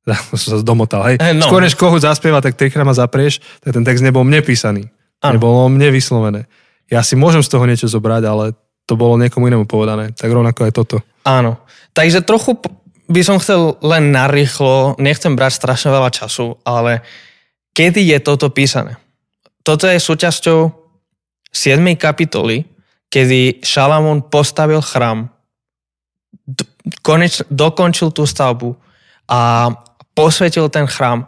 Ja 0.04 0.20
som 0.36 0.36
sa 0.36 0.56
domotal, 0.60 1.00
hej. 1.08 1.16
Eh, 1.16 1.32
no. 1.32 1.48
Skôr 1.48 1.64
než 1.64 1.80
kohu 1.80 1.96
zaspieva, 1.96 2.44
tak 2.44 2.60
trikrát 2.60 2.84
ma 2.84 2.92
zaprieš, 2.92 3.40
tak 3.64 3.72
ten 3.72 3.88
text 3.88 4.04
nebol 4.04 4.20
mne 4.20 4.44
písaný. 4.44 4.92
Áno. 5.24 5.40
Nebolo 5.40 5.72
mne 5.72 5.88
vyslovené. 5.88 6.44
Ja 6.92 7.00
si 7.00 7.16
môžem 7.16 7.40
z 7.40 7.48
toho 7.48 7.64
niečo 7.64 7.88
zobrať, 7.88 8.22
ale 8.28 8.52
to 8.84 9.00
bolo 9.00 9.16
niekomu 9.16 9.48
inému 9.48 9.64
povedané. 9.64 10.12
Tak 10.12 10.28
rovnako 10.28 10.68
aj 10.68 10.72
toto. 10.76 10.96
Áno. 11.24 11.56
Takže 11.96 12.20
trochu 12.20 12.60
by 13.08 13.20
som 13.24 13.40
chcel 13.40 13.80
len 13.80 14.12
narýchlo, 14.12 15.00
nechcem 15.00 15.32
brať 15.32 15.56
strašne 15.56 15.88
veľa 15.88 16.12
času, 16.12 16.60
ale 16.68 17.00
kedy 17.72 18.04
je 18.04 18.18
toto 18.20 18.52
písané? 18.52 19.00
Toto 19.64 19.88
je 19.88 19.96
súčasťou 19.96 20.68
7. 21.48 21.80
kapitoly, 21.96 22.68
kedy 23.08 23.64
Šalamún 23.64 24.28
postavil 24.28 24.84
chrám, 24.84 25.32
koneč, 27.00 27.44
dokončil 27.48 28.12
tú 28.12 28.28
stavbu 28.28 28.76
a 29.28 29.72
posvetil 30.12 30.68
ten 30.68 30.86
chrám 30.86 31.26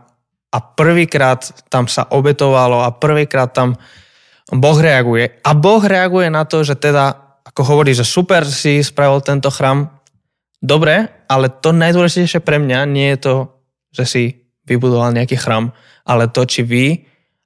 a 0.53 0.59
prvýkrát 0.63 1.43
tam 1.69 1.91
sa 1.91 2.07
obetovalo 2.09 2.81
a 2.85 2.95
prvýkrát 2.95 3.51
tam 3.51 3.77
Boh 4.47 4.79
reaguje. 4.79 5.43
A 5.43 5.51
Boh 5.59 5.83
reaguje 5.83 6.31
na 6.31 6.47
to, 6.47 6.63
že 6.63 6.79
teda, 6.79 7.39
ako 7.43 7.63
hovorí, 7.67 7.93
že 7.93 8.07
super 8.07 8.47
si 8.47 8.79
spravil 8.81 9.19
tento 9.21 9.51
chrám, 9.51 9.91
dobre, 10.63 11.11
ale 11.27 11.51
to 11.51 11.75
najdôležitejšie 11.75 12.41
pre 12.47 12.63
mňa 12.63 12.79
nie 12.87 13.11
je 13.17 13.19
to, 13.19 13.35
že 13.91 14.05
si 14.07 14.23
vybudoval 14.67 15.11
nejaký 15.15 15.35
chrám, 15.35 15.75
ale 16.07 16.31
to, 16.31 16.47
či 16.47 16.63
vy, 16.63 16.87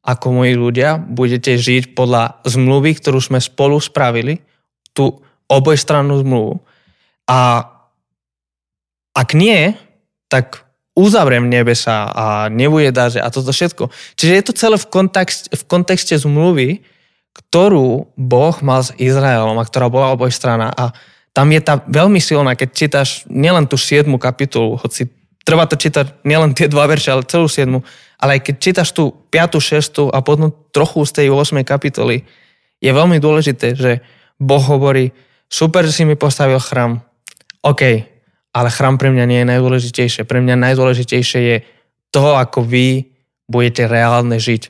ako 0.04 0.44
moji 0.44 0.56
ľudia, 0.56 1.00
budete 1.00 1.56
žiť 1.56 1.96
podľa 1.96 2.44
zmluvy, 2.44 2.96
ktorú 2.96 3.20
sme 3.20 3.40
spolu 3.40 3.80
spravili, 3.80 4.40
tú 4.92 5.20
obojstrannú 5.48 6.20
zmluvu. 6.20 6.60
A 7.30 7.38
ak 9.14 9.38
nie, 9.38 9.78
tak 10.26 10.66
uzavriem 10.98 11.46
nebesa 11.46 12.10
a 12.10 12.26
nebude 12.50 12.90
daže 12.90 13.22
a 13.22 13.30
toto 13.30 13.54
všetko. 13.54 13.94
Čiže 14.18 14.32
je 14.34 14.44
to 14.44 14.52
celé 14.58 14.76
v, 14.76 14.86
kontext, 14.90 15.54
v 15.54 15.62
kontexte 15.70 16.18
zmluvy, 16.18 16.82
ktorú 17.30 18.10
Boh 18.18 18.56
mal 18.66 18.82
s 18.82 18.90
Izraelom 18.98 19.54
a 19.54 19.64
ktorá 19.64 19.86
bola 19.86 20.10
obojstrana 20.10 20.74
a 20.74 20.90
tam 21.30 21.46
je 21.54 21.62
tá 21.62 21.78
veľmi 21.86 22.18
silná, 22.18 22.58
keď 22.58 22.68
čítaš 22.74 23.22
nielen 23.30 23.70
tú 23.70 23.78
7. 23.78 24.02
kapitolu, 24.18 24.82
hoci 24.82 25.06
treba 25.46 25.62
to 25.70 25.78
čítať 25.78 26.26
nielen 26.26 26.58
tie 26.58 26.66
dva 26.66 26.90
verše, 26.90 27.14
ale 27.14 27.22
celú 27.26 27.46
7. 27.46 27.70
Ale 28.20 28.36
aj 28.36 28.40
keď 28.50 28.54
čítaš 28.58 28.88
tú 28.90 29.14
5., 29.30 30.10
6. 30.10 30.10
a 30.10 30.18
potom 30.26 30.50
trochu 30.74 31.06
z 31.06 31.12
tej 31.22 31.26
8. 31.30 31.62
kapitoly, 31.62 32.26
je 32.82 32.90
veľmi 32.90 33.22
dôležité, 33.22 33.78
že 33.78 34.02
Boh 34.42 34.60
hovorí, 34.60 35.14
super, 35.46 35.86
že 35.86 36.02
si 36.02 36.02
mi 36.02 36.18
postavil 36.18 36.58
chrám, 36.58 36.98
OK, 37.60 37.82
ale 38.50 38.68
chrám 38.68 38.96
pre 38.96 39.12
mňa 39.12 39.24
nie 39.26 39.38
je 39.44 39.50
najdôležitejšie. 39.52 40.22
Pre 40.24 40.38
mňa 40.40 40.56
najdôležitejšie 40.58 41.40
je 41.40 41.56
to, 42.10 42.34
ako 42.34 42.64
vy 42.64 43.06
budete 43.46 43.86
reálne 43.86 44.38
žiť. 44.38 44.62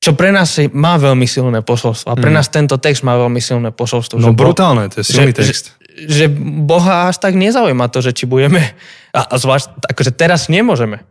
Čo 0.00 0.16
pre 0.16 0.32
nás 0.32 0.56
má 0.72 0.96
veľmi 0.96 1.28
silné 1.28 1.60
posolstvo. 1.60 2.08
A 2.10 2.16
pre 2.16 2.32
Mm. 2.32 2.36
nás 2.40 2.48
tento 2.48 2.80
text 2.80 3.04
má 3.04 3.20
veľmi 3.20 3.36
silné 3.38 3.68
posolstvo. 3.68 4.16
No 4.16 4.32
že 4.32 4.38
brutálne, 4.38 4.88
to 4.88 5.04
je 5.04 5.06
silný 5.06 5.30
že, 5.30 5.36
text. 5.36 5.64
Že, 5.76 6.08
že 6.08 6.24
Boha 6.64 7.12
až 7.12 7.20
tak 7.20 7.36
nezaujíma 7.36 7.92
to, 7.92 8.00
že 8.00 8.16
či 8.16 8.24
budeme, 8.24 8.64
a, 9.12 9.20
zvlášť, 9.36 9.92
akože 9.92 10.10
teraz 10.16 10.48
nemôžeme. 10.48 11.04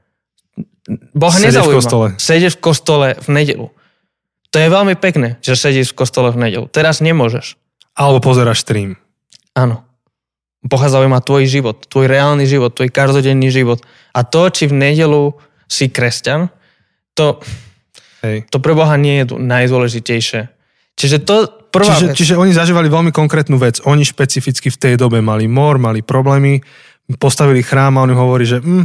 Boha 1.14 1.38
Sedieť 1.38 1.46
v 1.46 1.70
nezaujíma. 1.70 1.78
kostole. 1.78 2.08
Sedieť 2.18 2.54
v 2.58 2.60
kostole 2.60 3.08
v 3.22 3.28
nedelu. 3.30 3.68
To 4.50 4.58
je 4.58 4.68
veľmi 4.68 4.98
pekné, 4.98 5.38
že 5.46 5.54
sedíš 5.54 5.94
v 5.94 6.02
kostole 6.02 6.34
v 6.34 6.50
nedelu. 6.50 6.66
Teraz 6.66 6.98
nemôžeš. 6.98 7.54
Alebo 7.94 8.18
pozeráš 8.18 8.66
stream. 8.66 8.98
Áno. 9.54 9.86
Boha 10.60 10.92
zaujíma 10.92 11.24
tvoj 11.24 11.48
život, 11.48 11.88
tvoj 11.88 12.12
reálny 12.12 12.44
život, 12.44 12.76
tvoj 12.76 12.92
každodenný 12.92 13.48
život. 13.48 13.80
A 14.12 14.28
to, 14.28 14.52
či 14.52 14.68
v 14.68 14.76
nedelu 14.76 15.32
si 15.72 15.88
kresťan, 15.88 16.52
to, 17.16 17.40
Hej. 18.26 18.52
to 18.52 18.60
pre 18.60 18.76
Boha 18.76 19.00
nie 19.00 19.24
je 19.24 19.40
najdôležitejšie. 19.40 20.52
Čiže 21.00 21.18
to 21.24 21.48
prvá 21.72 21.96
Čiže, 21.96 22.08
vec. 22.12 22.16
čiže 22.20 22.34
oni 22.36 22.52
zažívali 22.52 22.92
veľmi 22.92 23.16
konkrétnu 23.16 23.56
vec. 23.56 23.80
Oni 23.88 24.04
špecificky 24.04 24.68
v 24.68 24.78
tej 24.78 24.94
dobe 25.00 25.24
mali 25.24 25.48
mor, 25.48 25.80
mali 25.80 26.04
problémy, 26.04 26.60
postavili 27.16 27.64
chrám 27.64 27.96
a 27.96 28.04
on 28.04 28.12
im 28.12 28.20
hovorí, 28.20 28.44
že 28.44 28.60
hm, 28.60 28.84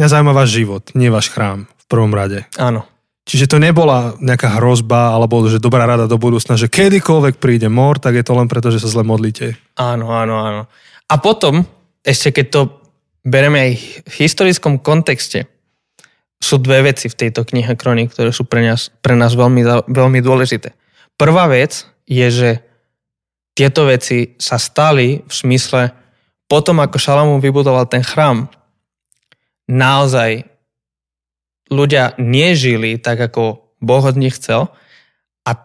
mňa 0.00 0.06
zaujíma 0.08 0.32
váš 0.32 0.56
život, 0.56 0.88
nie 0.96 1.12
váš 1.12 1.28
chrám 1.28 1.68
v 1.68 1.84
prvom 1.92 2.16
rade. 2.16 2.48
Áno. 2.56 2.88
Čiže 3.22 3.54
to 3.54 3.62
nebola 3.62 4.18
nejaká 4.18 4.58
hrozba 4.58 5.14
alebo 5.14 5.46
že 5.46 5.62
dobrá 5.62 5.86
rada 5.86 6.10
do 6.10 6.18
budúcna, 6.18 6.58
že 6.58 6.66
kedykoľvek 6.66 7.38
príde 7.38 7.70
mor, 7.70 8.02
tak 8.02 8.18
je 8.18 8.24
to 8.26 8.34
len 8.34 8.50
preto, 8.50 8.74
že 8.74 8.82
sa 8.82 8.90
zle 8.90 9.06
modlíte. 9.06 9.54
Áno, 9.78 10.10
áno, 10.10 10.42
áno. 10.42 10.62
A 11.12 11.20
potom, 11.20 11.68
ešte 12.00 12.40
keď 12.40 12.46
to 12.48 12.60
bereme 13.20 13.60
aj 13.60 13.72
v 14.08 14.14
historickom 14.24 14.80
kontexte, 14.80 15.44
sú 16.40 16.56
dve 16.56 16.88
veci 16.88 17.12
v 17.12 17.18
tejto 17.20 17.44
knihe 17.44 17.76
Kronik, 17.76 18.16
ktoré 18.16 18.32
sú 18.32 18.48
pre 18.48 18.64
nás, 18.64 18.88
pre 19.04 19.12
nás 19.14 19.36
veľmi, 19.36 19.62
veľmi 19.92 20.20
dôležité. 20.24 20.72
Prvá 21.20 21.46
vec 21.52 21.84
je, 22.08 22.26
že 22.32 22.50
tieto 23.52 23.86
veci 23.86 24.34
sa 24.40 24.56
stali 24.56 25.22
v 25.22 25.32
smysle 25.32 25.92
potom, 26.48 26.80
ako 26.80 26.96
Šalamún 26.98 27.40
vybudoval 27.40 27.88
ten 27.88 28.04
chrám, 28.04 28.48
naozaj 29.68 30.44
ľudia 31.72 32.12
nežili 32.20 33.00
tak, 33.00 33.20
ako 33.20 33.72
Boh 33.80 34.04
od 34.04 34.16
nich 34.20 34.36
chcel 34.36 34.68
a 35.48 35.56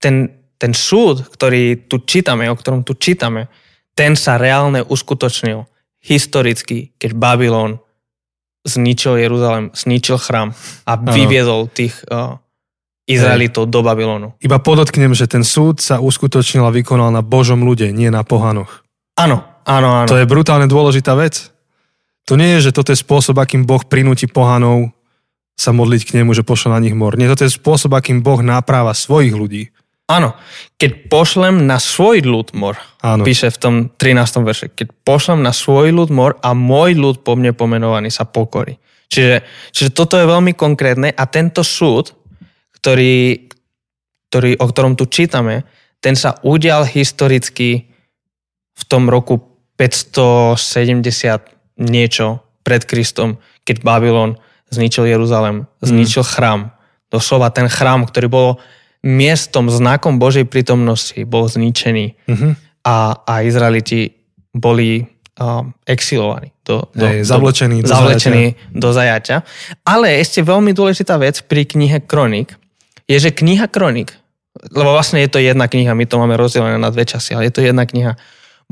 ten, 0.00 0.32
ten 0.56 0.72
súd, 0.72 1.28
ktorý 1.28 1.88
tu 1.90 2.00
čítame, 2.04 2.48
o 2.48 2.56
ktorom 2.56 2.86
tu 2.86 2.96
čítame, 2.96 3.52
ten 3.94 4.18
sa 4.18 4.38
reálne 4.38 4.82
uskutočnil 4.82 5.66
historicky, 6.04 6.92
keď 7.00 7.10
Babylon 7.16 7.80
zničil 8.64 9.20
Jeruzalem, 9.20 9.70
zničil 9.72 10.20
chrám 10.20 10.52
a 10.84 10.92
vyviedol 10.96 11.68
tých 11.72 11.96
uh, 12.08 12.40
Izraelitov 13.04 13.68
do 13.68 13.84
Babylonu. 13.84 14.32
Iba 14.40 14.56
podotknem, 14.60 15.12
že 15.12 15.28
ten 15.28 15.44
súd 15.44 15.84
sa 15.84 16.00
uskutočnil 16.00 16.64
a 16.64 16.72
vykonal 16.72 17.12
na 17.12 17.20
Božom 17.20 17.60
ľude, 17.60 17.92
nie 17.92 18.08
na 18.08 18.24
pohanoch. 18.24 18.84
Áno, 19.20 19.44
áno, 19.68 19.88
áno. 20.00 20.08
To 20.08 20.16
je 20.16 20.24
brutálne 20.24 20.64
dôležitá 20.64 21.12
vec. 21.12 21.52
To 22.24 22.40
nie 22.40 22.56
je, 22.56 22.72
že 22.72 22.74
toto 22.74 22.96
je 22.96 22.98
spôsob, 22.98 23.36
akým 23.36 23.68
Boh 23.68 23.84
prinúti 23.84 24.24
pohanov 24.24 24.88
sa 25.54 25.76
modliť 25.76 26.02
k 26.08 26.14
nemu, 26.16 26.32
že 26.32 26.42
pošle 26.42 26.72
na 26.72 26.80
nich 26.80 26.96
mor. 26.96 27.14
Nie, 27.20 27.28
toto 27.28 27.44
je 27.44 27.52
spôsob, 27.52 27.92
akým 27.92 28.24
Boh 28.24 28.40
nápráva 28.40 28.96
svojich 28.96 29.36
ľudí. 29.36 29.73
Áno, 30.04 30.36
keď 30.76 31.08
pošlem 31.08 31.64
na 31.64 31.80
svoj 31.80 32.20
ľud 32.28 32.52
mor, 32.52 32.76
Áno. 33.00 33.24
píše 33.24 33.48
v 33.48 33.56
tom 33.56 33.74
13. 33.88 34.44
verše, 34.44 34.66
keď 34.68 34.92
pošlem 35.00 35.40
na 35.40 35.56
svoj 35.56 35.96
ľud 35.96 36.12
mor 36.12 36.36
a 36.44 36.52
môj 36.52 36.92
ľud 36.92 37.16
po 37.24 37.32
mne 37.40 37.56
pomenovaný 37.56 38.12
sa 38.12 38.28
pokorí. 38.28 38.76
Čiže, 39.08 39.40
čiže 39.72 39.90
toto 39.96 40.20
je 40.20 40.28
veľmi 40.28 40.52
konkrétne 40.52 41.08
a 41.08 41.24
tento 41.24 41.64
súd, 41.64 42.12
ktorý, 42.76 43.48
ktorý, 44.28 44.60
o 44.60 44.66
ktorom 44.68 44.92
tu 44.92 45.08
čítame, 45.08 45.64
ten 46.04 46.12
sa 46.20 46.36
udial 46.44 46.84
historicky 46.84 47.88
v 48.76 48.82
tom 48.84 49.08
roku 49.08 49.40
570 49.80 51.00
niečo 51.80 52.44
pred 52.60 52.84
Kristom, 52.84 53.40
keď 53.64 53.80
Babylon 53.80 54.36
zničil 54.68 55.08
Jeruzalem, 55.08 55.64
zničil 55.80 56.28
chrám. 56.28 56.76
Doslova 57.08 57.48
ten 57.48 57.72
chrám, 57.72 58.04
ktorý 58.04 58.28
bol 58.28 58.48
miestom, 59.04 59.68
znakom 59.68 60.16
Božej 60.16 60.48
prítomnosti, 60.48 61.20
bol 61.28 61.44
zničený 61.44 62.16
Mhm. 62.24 62.48
a, 62.88 63.20
a 63.28 63.32
Izraeliti 63.44 64.16
boli 64.56 65.04
um, 65.36 65.76
exilovaní. 65.84 66.50
Do, 66.64 66.88
do, 66.96 67.04
Hej, 67.04 67.28
zavlečení 67.28 67.84
do 67.84 67.92
zavlečení 67.92 68.56
do 68.72 68.88
zajaťa. 68.88 69.44
Ale 69.84 70.16
ešte 70.16 70.40
veľmi 70.40 70.72
dôležitá 70.72 71.20
vec 71.20 71.44
pri 71.44 71.68
knihe 71.68 72.00
Kronik 72.00 72.56
je, 73.04 73.20
že 73.20 73.36
kniha 73.36 73.68
Kronik, 73.68 74.16
lebo 74.72 74.96
vlastne 74.96 75.20
je 75.20 75.28
to 75.28 75.44
jedna 75.44 75.68
kniha, 75.68 75.92
my 75.92 76.08
to 76.08 76.16
máme 76.16 76.40
rozdelené 76.40 76.80
na 76.80 76.88
dve 76.88 77.04
časy, 77.04 77.36
ale 77.36 77.52
je 77.52 77.60
to 77.60 77.60
jedna 77.60 77.84
kniha, 77.84 78.16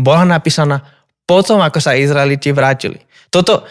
bola 0.00 0.24
napísaná 0.24 0.80
potom, 1.28 1.60
ako 1.60 1.84
sa 1.84 1.92
Izraeliti 1.92 2.48
vrátili. 2.48 3.04
Toto, 3.28 3.68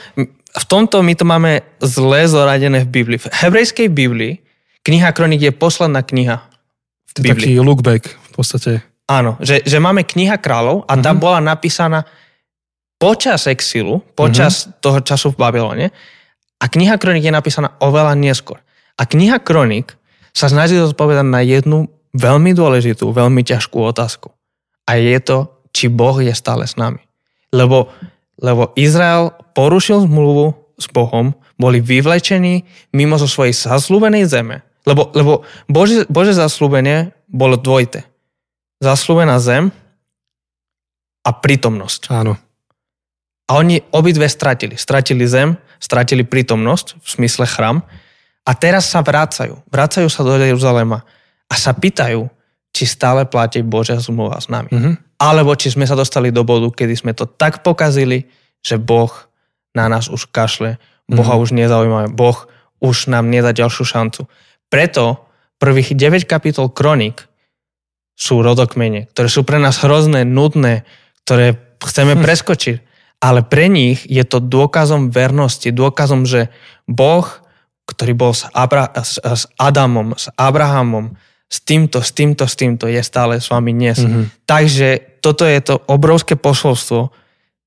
v 0.53 0.65
tomto 0.69 1.01
my 1.01 1.17
to 1.17 1.25
máme 1.25 1.65
zle 1.81 2.29
zoradené 2.29 2.85
v 2.85 3.01
Biblii. 3.01 3.17
V 3.17 3.25
hebrejskej 3.41 3.89
Biblii 3.89 4.37
kniha 4.85 5.09
Kronik 5.17 5.41
je 5.41 5.49
posledná 5.49 6.05
kniha 6.05 6.45
To 7.13 7.19
je 7.19 7.27
Biblii. 7.27 7.55
taký 7.55 7.59
look 7.59 7.81
back 7.81 8.07
v 8.07 8.29
podstate. 8.31 8.71
Áno, 9.05 9.35
že, 9.43 9.59
že 9.67 9.77
máme 9.77 10.07
kniha 10.07 10.39
kráľov 10.39 10.87
a 10.87 10.95
tá 10.95 11.11
Mhm. 11.11 11.19
bola 11.19 11.39
napísaná 11.43 12.07
počas 12.95 13.49
exilu, 13.49 13.99
počas 14.13 14.69
toho 14.79 15.01
času 15.01 15.33
v 15.33 15.39
Babylone 15.39 15.87
a 16.57 16.65
kniha 16.69 16.95
Kronik 16.95 17.25
je 17.25 17.33
napísaná 17.33 17.73
oveľa 17.81 18.13
neskôr. 18.13 18.61
A 18.95 19.03
kniha 19.03 19.41
Kronik 19.41 19.97
sa 20.31 20.47
snaží 20.47 20.77
zodpovedať 20.77 21.25
na 21.25 21.41
jednu 21.41 21.89
veľmi 22.13 22.53
dôležitú, 22.53 23.09
veľmi 23.09 23.41
ťažkú 23.41 23.81
otázku. 23.81 24.31
A 24.85 24.95
je 24.95 25.17
to, 25.19 25.37
či 25.73 25.89
Boh 25.89 26.15
je 26.21 26.31
stále 26.31 26.63
s 26.63 26.77
nami. 26.77 27.01
Lebo, 27.51 27.89
lebo 28.39 28.71
Izrael 28.77 29.33
porušil 29.57 30.07
zmluvu 30.07 30.55
s 30.79 30.87
Bohom, 30.87 31.33
boli 31.59 31.83
vyvlečení 31.83 32.63
mimo 32.93 33.17
zo 33.17 33.27
svojej 33.27 33.51
zaslúbenej 33.53 34.29
zeme. 34.29 34.63
Lebo, 34.85 35.13
lebo 35.13 35.45
Bože, 35.69 36.09
Bože 36.09 36.33
zaslúbenie 36.33 37.13
bolo 37.29 37.57
dvojité. 37.57 38.05
Zaslúbená 38.81 39.37
zem 39.37 39.69
a 41.21 41.29
prítomnosť. 41.29 42.09
Áno. 42.09 42.33
A 43.45 43.51
oni 43.61 43.83
obidve 43.93 44.25
stratili. 44.25 44.73
Stratili 44.79 45.27
zem, 45.29 45.53
stratili 45.77 46.25
prítomnosť, 46.25 46.97
v 46.97 47.07
smysle 47.07 47.45
chrám. 47.45 47.85
A 48.41 48.51
teraz 48.57 48.89
sa 48.89 49.05
vrácajú. 49.05 49.61
Vrácajú 49.69 50.09
sa 50.09 50.25
do 50.25 50.33
Jeruzalema 50.33 51.05
a 51.45 51.53
sa 51.53 51.77
pýtajú, 51.77 52.25
či 52.73 52.83
stále 52.89 53.27
platí 53.27 53.61
Božia 53.61 53.99
zmluva 54.01 54.39
s 54.41 54.49
nami. 54.49 54.71
Mhm. 54.71 54.91
Alebo 55.21 55.53
či 55.53 55.69
sme 55.69 55.85
sa 55.85 55.93
dostali 55.93 56.33
do 56.33 56.41
bodu, 56.41 56.73
kedy 56.73 56.97
sme 56.97 57.13
to 57.13 57.29
tak 57.29 57.61
pokazili, 57.61 58.25
že 58.65 58.81
Boh 58.81 59.13
na 59.77 59.85
nás 59.85 60.09
už 60.09 60.25
kašle, 60.33 60.81
Boha 61.05 61.37
Mhm. 61.37 61.41
už 61.45 61.49
nezaujíma, 61.53 61.99
Boh 62.17 62.49
už 62.81 63.11
nám 63.13 63.29
nedá 63.29 63.53
ďalšiu 63.53 63.85
šancu. 63.85 64.25
Preto 64.71 65.27
prvých 65.59 65.93
9 65.93 66.23
kapitol 66.25 66.71
kronik 66.71 67.27
sú 68.15 68.39
rodokmene, 68.39 69.11
ktoré 69.11 69.27
sú 69.27 69.43
pre 69.43 69.59
nás 69.59 69.83
hrozné, 69.83 70.23
nudné, 70.23 70.87
ktoré 71.27 71.59
chceme 71.83 72.15
Hm. 72.15 72.21
preskočiť. 72.23 72.77
Ale 73.21 73.45
pre 73.45 73.69
nich 73.69 74.01
je 74.09 74.25
to 74.25 74.41
dôkazom 74.41 75.13
vernosti, 75.13 75.69
dôkazom, 75.69 76.25
že 76.25 76.49
Boh, 76.89 77.27
ktorý 77.85 78.17
bol 78.17 78.33
s, 78.33 78.49
Abra- 78.49 78.89
s, 78.97 79.21
s 79.21 79.45
Adamom, 79.61 80.17
s 80.17 80.33
Abrahamom, 80.33 81.13
s 81.45 81.61
týmto, 81.61 82.01
s 82.01 82.15
týmto, 82.15 82.47
s 82.47 82.55
týmto, 82.57 82.87
je 82.89 82.97
stále 83.03 83.37
s 83.37 83.51
vami 83.51 83.75
dnes. 83.75 83.99
Mhm. 84.01 84.47
Takže 84.47 85.19
toto 85.21 85.45
je 85.45 85.59
to 85.61 85.83
obrovské 85.85 86.33
posolstvo 86.39 87.11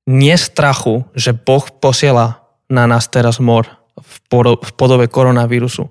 nie 0.05 0.35
strachu, 0.35 1.05
že 1.15 1.31
Boh 1.33 1.63
posiela 1.79 2.43
na 2.67 2.89
nás 2.89 3.07
teraz 3.07 3.39
mor 3.39 3.69
v, 3.95 4.13
v 4.59 4.71
podobe 4.75 5.05
koronavírusu, 5.07 5.87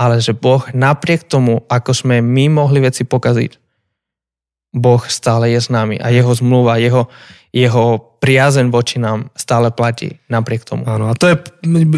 ale 0.00 0.24
že 0.24 0.32
Boh 0.32 0.64
napriek 0.72 1.28
tomu, 1.28 1.68
ako 1.68 1.92
sme 1.92 2.24
my 2.24 2.48
mohli 2.48 2.80
veci 2.80 3.04
pokaziť, 3.04 3.60
Boh 4.72 5.02
stále 5.04 5.52
je 5.52 5.60
s 5.60 5.68
nami 5.68 6.00
a 6.00 6.08
jeho 6.08 6.32
zmluva, 6.32 6.80
jeho, 6.80 7.10
jeho 7.52 8.16
priazen 8.22 8.72
voči 8.72 8.96
nám 8.96 9.28
stále 9.36 9.68
platí 9.74 10.16
napriek 10.32 10.64
tomu. 10.64 10.88
Áno, 10.88 11.10
a 11.10 11.14
to 11.18 11.28
je, 11.28 11.36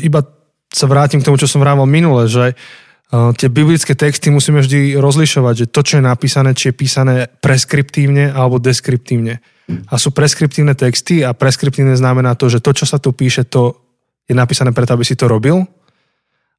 iba 0.03 0.25
sa 0.73 0.89
vrátim 0.89 1.21
k 1.21 1.27
tomu, 1.29 1.39
čo 1.39 1.47
som 1.47 1.61
vrával 1.61 1.85
minule, 1.85 2.27
že 2.27 2.57
uh, 2.57 3.31
tie 3.37 3.53
biblické 3.53 3.93
texty 3.93 4.33
musíme 4.33 4.65
vždy 4.65 4.97
rozlišovať, 4.97 5.55
že 5.55 5.67
to, 5.69 5.81
čo 5.85 6.01
je 6.01 6.09
napísané, 6.09 6.57
či 6.57 6.73
je 6.73 6.81
písané 6.81 7.17
preskriptívne 7.45 8.33
alebo 8.33 8.57
deskriptívne. 8.57 9.45
A 9.93 9.95
sú 10.01 10.11
preskriptívne 10.11 10.75
texty 10.75 11.23
a 11.23 11.37
preskriptívne 11.37 11.95
znamená 11.95 12.35
to, 12.35 12.51
že 12.51 12.65
to, 12.65 12.73
čo 12.73 12.89
sa 12.89 12.97
tu 12.99 13.15
píše, 13.15 13.47
to 13.47 13.79
je 14.27 14.35
napísané 14.35 14.73
preto, 14.73 14.97
aby 14.97 15.05
si 15.05 15.15
to 15.15 15.29
robil. 15.29 15.63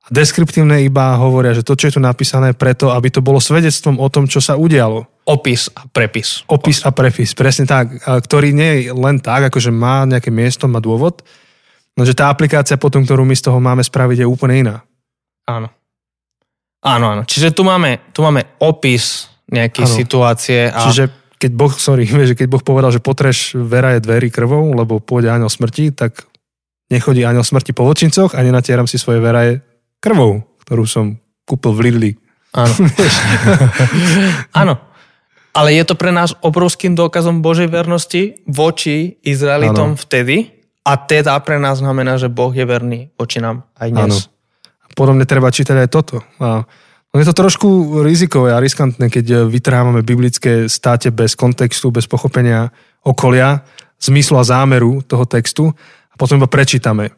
A 0.03 0.07
deskriptívne 0.11 0.83
iba 0.83 1.15
hovoria, 1.15 1.55
že 1.55 1.63
to, 1.63 1.79
čo 1.79 1.87
je 1.87 1.95
tu 1.95 2.01
napísané, 2.03 2.51
preto, 2.51 2.91
aby 2.91 3.07
to 3.07 3.23
bolo 3.23 3.39
svedectvom 3.39 4.03
o 4.03 4.07
tom, 4.11 4.27
čo 4.27 4.43
sa 4.43 4.59
udialo. 4.59 5.07
Opis 5.23 5.71
a 5.71 5.87
prepis. 5.87 6.43
Opis 6.51 6.83
a 6.83 6.91
prepis, 6.91 7.31
presne 7.31 7.63
tak, 7.63 8.03
ktorý 8.03 8.51
nie 8.51 8.71
je 8.83 8.91
len 8.91 9.23
tak, 9.23 9.47
akože 9.47 9.71
má 9.71 10.03
nejaké 10.03 10.27
miesto, 10.27 10.67
má 10.67 10.83
dôvod, 10.83 11.23
no 11.95 12.03
že 12.03 12.11
tá 12.11 12.27
aplikácia 12.27 12.75
potom, 12.75 13.07
ktorú 13.07 13.23
my 13.23 13.31
z 13.31 13.47
toho 13.47 13.63
máme 13.63 13.79
spraviť, 13.79 14.23
je 14.23 14.27
úplne 14.27 14.67
iná. 14.67 14.75
Áno. 15.47 15.71
Áno, 16.83 17.15
áno. 17.15 17.23
Čiže 17.23 17.55
tu 17.55 17.63
máme, 17.63 18.11
tu 18.11 18.19
máme 18.19 18.59
opis 18.59 19.31
nejakej 19.47 19.87
Áno. 19.87 19.95
situácie. 19.95 20.67
A... 20.67 20.83
Čiže 20.83 21.03
keď 21.39 21.51
Boh, 21.55 21.71
sorry, 21.71 22.03
vieš, 22.19 22.35
keď 22.35 22.47
Boh 22.51 22.63
povedal, 22.63 22.91
že 22.91 22.99
potreš 22.99 23.55
veraje 23.55 24.03
dverí 24.03 24.27
krvou, 24.27 24.75
lebo 24.75 24.99
pôjde 24.99 25.31
aniel 25.31 25.47
smrti, 25.47 25.95
tak 25.95 26.27
nechodí 26.91 27.23
aniel 27.23 27.47
smrti 27.47 27.71
po 27.71 27.87
vočincoch 27.87 28.35
a 28.35 28.43
nenatieram 28.43 28.83
si 28.83 28.99
svoje 28.99 29.23
veraje 29.23 29.63
krvou, 30.03 30.43
ktorú 30.67 30.83
som 30.83 31.15
kúpil 31.47 31.71
v 31.71 31.79
Lidli. 31.87 32.11
Áno. 32.51 32.73
Áno. 34.61 34.75
Ale 35.53 35.69
je 35.77 35.83
to 35.87 35.95
pre 35.95 36.11
nás 36.11 36.35
obrovským 36.43 36.97
dôkazom 36.97 37.39
Božej 37.39 37.71
vernosti 37.71 38.43
voči 38.49 39.21
Izraelitom 39.23 39.95
Áno. 39.95 39.99
vtedy 39.99 40.51
a 40.83 40.99
teda 40.99 41.39
pre 41.45 41.61
nás 41.61 41.79
znamená, 41.79 42.19
že 42.19 42.27
Boh 42.27 42.51
je 42.51 42.67
verný 42.67 43.13
voči 43.15 43.39
nám 43.39 43.63
aj 43.79 43.89
dnes. 43.93 44.13
Áno. 44.27 44.93
Podobne 44.93 45.25
treba 45.25 45.49
čítať 45.49 45.87
aj 45.87 45.89
toto. 45.89 46.21
A 46.37 46.65
je 47.13 47.25
to 47.29 47.33
trošku 47.33 48.01
rizikové 48.01 48.53
a 48.53 48.61
riskantné, 48.61 49.09
keď 49.09 49.45
vytrhávame 49.45 50.01
biblické 50.01 50.65
státe 50.65 51.13
bez 51.13 51.37
kontextu, 51.37 51.93
bez 51.93 52.09
pochopenia 52.09 52.73
okolia, 53.05 53.61
zmyslu 54.01 54.41
a 54.41 54.45
zámeru 54.45 55.05
toho 55.05 55.25
textu 55.29 55.69
a 56.09 56.15
potom 56.17 56.41
iba 56.41 56.49
prečítame. 56.49 57.13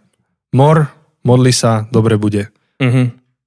Mor, 0.55 0.87
modli 1.23 1.51
sa, 1.55 1.87
dobre 1.87 2.19
bude. 2.19 2.51
Mhm. 2.81 3.03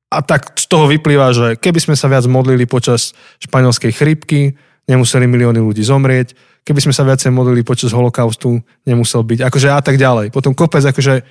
A 0.08 0.24
tak 0.24 0.56
z 0.56 0.64
toho 0.64 0.88
vyplýva, 0.88 1.36
že 1.36 1.60
keby 1.60 1.84
sme 1.84 1.92
sa 1.92 2.08
viac 2.08 2.24
modlili 2.24 2.64
počas 2.64 3.12
španielskej 3.44 3.92
chrípky, 3.92 4.56
nemuseli 4.88 5.28
milióny 5.28 5.60
ľudí 5.60 5.84
zomrieť, 5.84 6.32
keby 6.64 6.80
sme 6.80 6.96
sa 6.96 7.04
viacej 7.04 7.28
modlili 7.28 7.60
počas 7.60 7.92
holokaustu, 7.92 8.64
nemusel 8.88 9.20
byť, 9.20 9.44
akože 9.44 9.68
a 9.68 9.80
tak 9.84 10.00
ďalej. 10.00 10.32
Potom 10.32 10.56
kopec 10.56 10.80
akože 10.80 11.28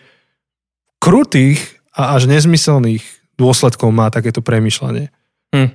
krutých 1.02 1.58
a 1.98 2.14
až 2.14 2.30
nezmyselných 2.30 3.02
dôsledkov 3.34 3.90
má 3.90 4.14
takéto 4.14 4.46
premyšľanie. 4.46 5.10
Hm. 5.58 5.70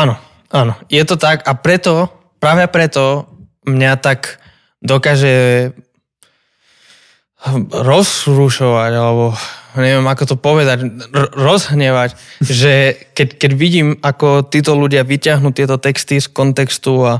Áno, 0.00 0.14
áno. 0.48 0.72
Je 0.88 1.04
to 1.04 1.20
tak 1.20 1.44
a 1.44 1.52
preto, 1.52 2.08
práve 2.40 2.64
preto 2.72 3.28
mňa 3.68 3.92
tak 4.00 4.40
dokáže 4.80 5.68
rozrušovať, 7.72 8.92
alebo 8.92 9.32
neviem 9.80 10.04
ako 10.04 10.24
to 10.34 10.36
povedať, 10.36 10.84
r- 10.84 11.32
rozhnevať, 11.32 12.18
že 12.44 12.96
keď, 13.16 13.28
keď 13.40 13.50
vidím, 13.56 13.88
ako 14.00 14.44
títo 14.48 14.76
ľudia 14.76 15.06
vyťahnú 15.06 15.54
tieto 15.56 15.80
texty 15.80 16.20
z 16.20 16.28
kontextu 16.28 17.00
a 17.06 17.14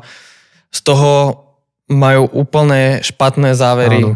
z 0.71 0.81
toho 0.85 1.45
majú 1.91 2.31
úplne 2.31 3.03
špatné 3.03 3.59
závery 3.59 4.07
Áno. 4.07 4.15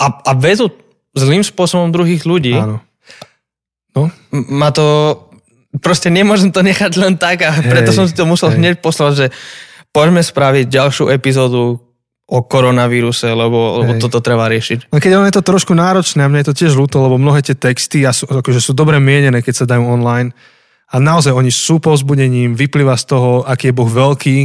a, 0.00 0.06
a 0.24 0.32
vedú 0.32 0.72
zlým 1.12 1.44
spôsobom 1.44 1.92
druhých 1.92 2.24
ľudí, 2.24 2.56
Áno. 2.56 2.80
No, 3.90 4.06
ma 4.30 4.70
to... 4.70 5.18
Proste 5.82 6.10
nemôžem 6.10 6.50
to 6.50 6.66
nechať 6.66 6.98
len 6.98 7.14
tak 7.14 7.46
a 7.46 7.54
preto 7.62 7.94
Hej, 7.94 7.96
som 7.98 8.06
si 8.06 8.14
to 8.14 8.26
musel 8.26 8.50
hej. 8.50 8.58
hneď 8.58 8.74
poslať, 8.82 9.12
že 9.14 9.26
poďme 9.94 10.22
spraviť 10.22 10.66
ďalšiu 10.66 11.10
epizódu 11.10 11.78
o 12.30 12.46
koronavíruse, 12.46 13.26
lebo, 13.26 13.82
lebo 13.82 13.98
Hej. 13.98 14.06
toto 14.06 14.22
treba 14.22 14.46
riešiť. 14.46 14.94
No 14.94 15.02
keď 15.02 15.18
ono 15.18 15.26
je 15.26 15.34
to 15.34 15.42
trošku 15.42 15.74
náročné, 15.74 16.22
a 16.22 16.30
mne 16.30 16.46
je 16.46 16.48
to 16.54 16.58
tiež 16.62 16.78
ľúto, 16.78 17.02
lebo 17.02 17.18
mnohé 17.18 17.42
tie 17.42 17.58
texty 17.58 18.06
a 18.06 18.14
sú, 18.14 18.30
akože 18.30 18.62
sú 18.62 18.70
dobre 18.70 19.02
mienené, 19.02 19.42
keď 19.42 19.66
sa 19.66 19.66
dajú 19.66 19.82
online 19.82 20.30
a 20.94 21.02
naozaj 21.02 21.34
oni 21.34 21.50
sú 21.50 21.82
povzbudením, 21.82 22.54
vyplýva 22.54 22.94
z 22.94 23.04
toho, 23.10 23.42
aký 23.42 23.74
je 23.74 23.78
Boh 23.78 23.90
veľký, 23.90 24.38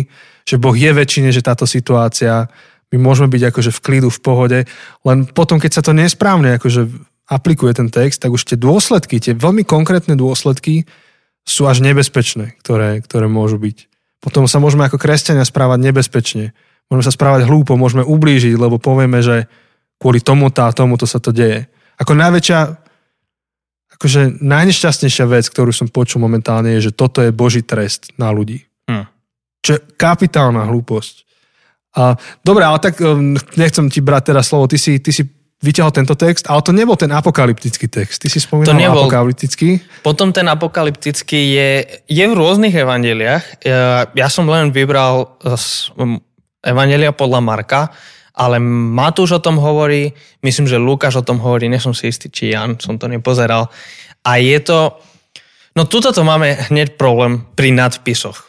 že 0.50 0.58
Boh 0.58 0.74
je 0.74 0.90
väčšine, 0.90 1.30
že 1.30 1.46
táto 1.46 1.70
situácia, 1.70 2.50
my 2.90 2.98
môžeme 2.98 3.30
byť 3.30 3.54
akože 3.54 3.72
v 3.74 3.80
klidu, 3.86 4.10
v 4.10 4.20
pohode, 4.22 4.60
len 5.06 5.18
potom, 5.30 5.62
keď 5.62 5.72
sa 5.78 5.82
to 5.86 5.94
nesprávne 5.94 6.58
akože 6.58 6.90
aplikuje 7.30 7.74
ten 7.74 7.90
text, 7.90 8.22
tak 8.22 8.34
už 8.34 8.46
tie 8.46 8.58
dôsledky, 8.58 9.18
tie 9.18 9.34
veľmi 9.34 9.66
konkrétne 9.66 10.14
dôsledky 10.14 10.86
sú 11.46 11.70
až 11.70 11.82
nebezpečné, 11.82 12.58
ktoré, 12.62 13.02
ktoré 13.02 13.26
môžu 13.26 13.58
byť. 13.58 13.90
Potom 14.22 14.50
sa 14.50 14.58
môžeme 14.58 14.86
ako 14.86 14.98
kresťania 14.98 15.46
správať 15.46 15.80
nebezpečne. 15.82 16.58
Môžeme 16.90 17.06
sa 17.06 17.14
správať 17.14 17.50
hlúpo, 17.50 17.74
môžeme 17.80 18.06
ublížiť, 18.06 18.54
lebo 18.56 18.78
povieme, 18.78 19.20
že 19.26 19.50
kvôli 19.98 20.22
tomuto 20.22 20.62
a 20.62 20.76
tomuto 20.76 21.10
sa 21.10 21.18
to 21.18 21.34
deje. 21.34 21.66
Ako 21.98 22.14
najväčšia, 22.14 22.60
akože 23.98 24.44
najnešťastnejšia 24.44 25.26
vec, 25.26 25.46
ktorú 25.50 25.72
som 25.72 25.88
počul 25.90 26.22
momentálne, 26.22 26.78
je, 26.78 26.92
že 26.92 26.98
toto 26.98 27.24
je 27.26 27.34
Boží 27.34 27.66
trest 27.66 28.14
na 28.20 28.30
ľudí. 28.30 28.68
Hm. 28.92 29.06
Čo 29.66 29.70
je 29.78 29.80
kapitálna 29.98 30.68
hlúposť. 30.70 31.26
A, 31.96 32.20
dobre, 32.44 32.68
ale 32.68 32.78
tak 32.84 33.00
um, 33.00 33.40
nechcem 33.56 33.88
ti 33.88 34.04
brať 34.04 34.36
teraz 34.36 34.52
slovo. 34.52 34.68
Ty 34.68 34.76
si, 34.76 35.00
ty 35.00 35.16
si 35.16 35.24
vyťahol 35.64 35.96
tento 35.96 36.14
text, 36.20 36.46
ale 36.52 36.60
to 36.60 36.76
nebol 36.76 37.00
ten 37.00 37.10
apokalyptický 37.10 37.88
text. 37.88 38.20
Ty 38.20 38.28
si 38.28 38.44
spomínal 38.44 38.76
To 38.76 38.78
nebol. 38.78 39.08
apokalyptický. 39.08 39.80
Potom 40.04 40.36
ten 40.36 40.44
apokalyptický 40.52 41.56
je, 41.56 41.70
je 42.06 42.26
v 42.28 42.34
rôznych 42.36 42.76
evaneliách. 42.76 43.64
Ja, 43.64 44.06
ja 44.12 44.28
som 44.28 44.46
len 44.52 44.76
vybral 44.76 45.40
evangelia 46.66 47.14
podľa 47.14 47.40
Marka 47.46 47.82
ale 48.36 48.60
Matúš 48.60 49.40
o 49.40 49.44
tom 49.44 49.56
hovorí, 49.64 50.12
myslím, 50.44 50.68
že 50.68 50.76
Lukáš 50.76 51.24
o 51.24 51.26
tom 51.26 51.40
hovorí, 51.40 51.72
nesom 51.72 51.96
si 51.96 52.12
istý, 52.12 52.28
či 52.28 52.52
Jan, 52.52 52.76
som 52.84 53.00
to 53.00 53.08
nepozeral. 53.08 53.72
A 54.28 54.38
je 54.44 54.60
to, 54.60 55.00
no 55.80 55.88
tuto 55.88 56.12
to 56.12 56.22
máme 56.28 56.68
hneď 56.68 57.00
problém 57.00 57.48
pri 57.56 57.72
nadpisoch. 57.72 58.44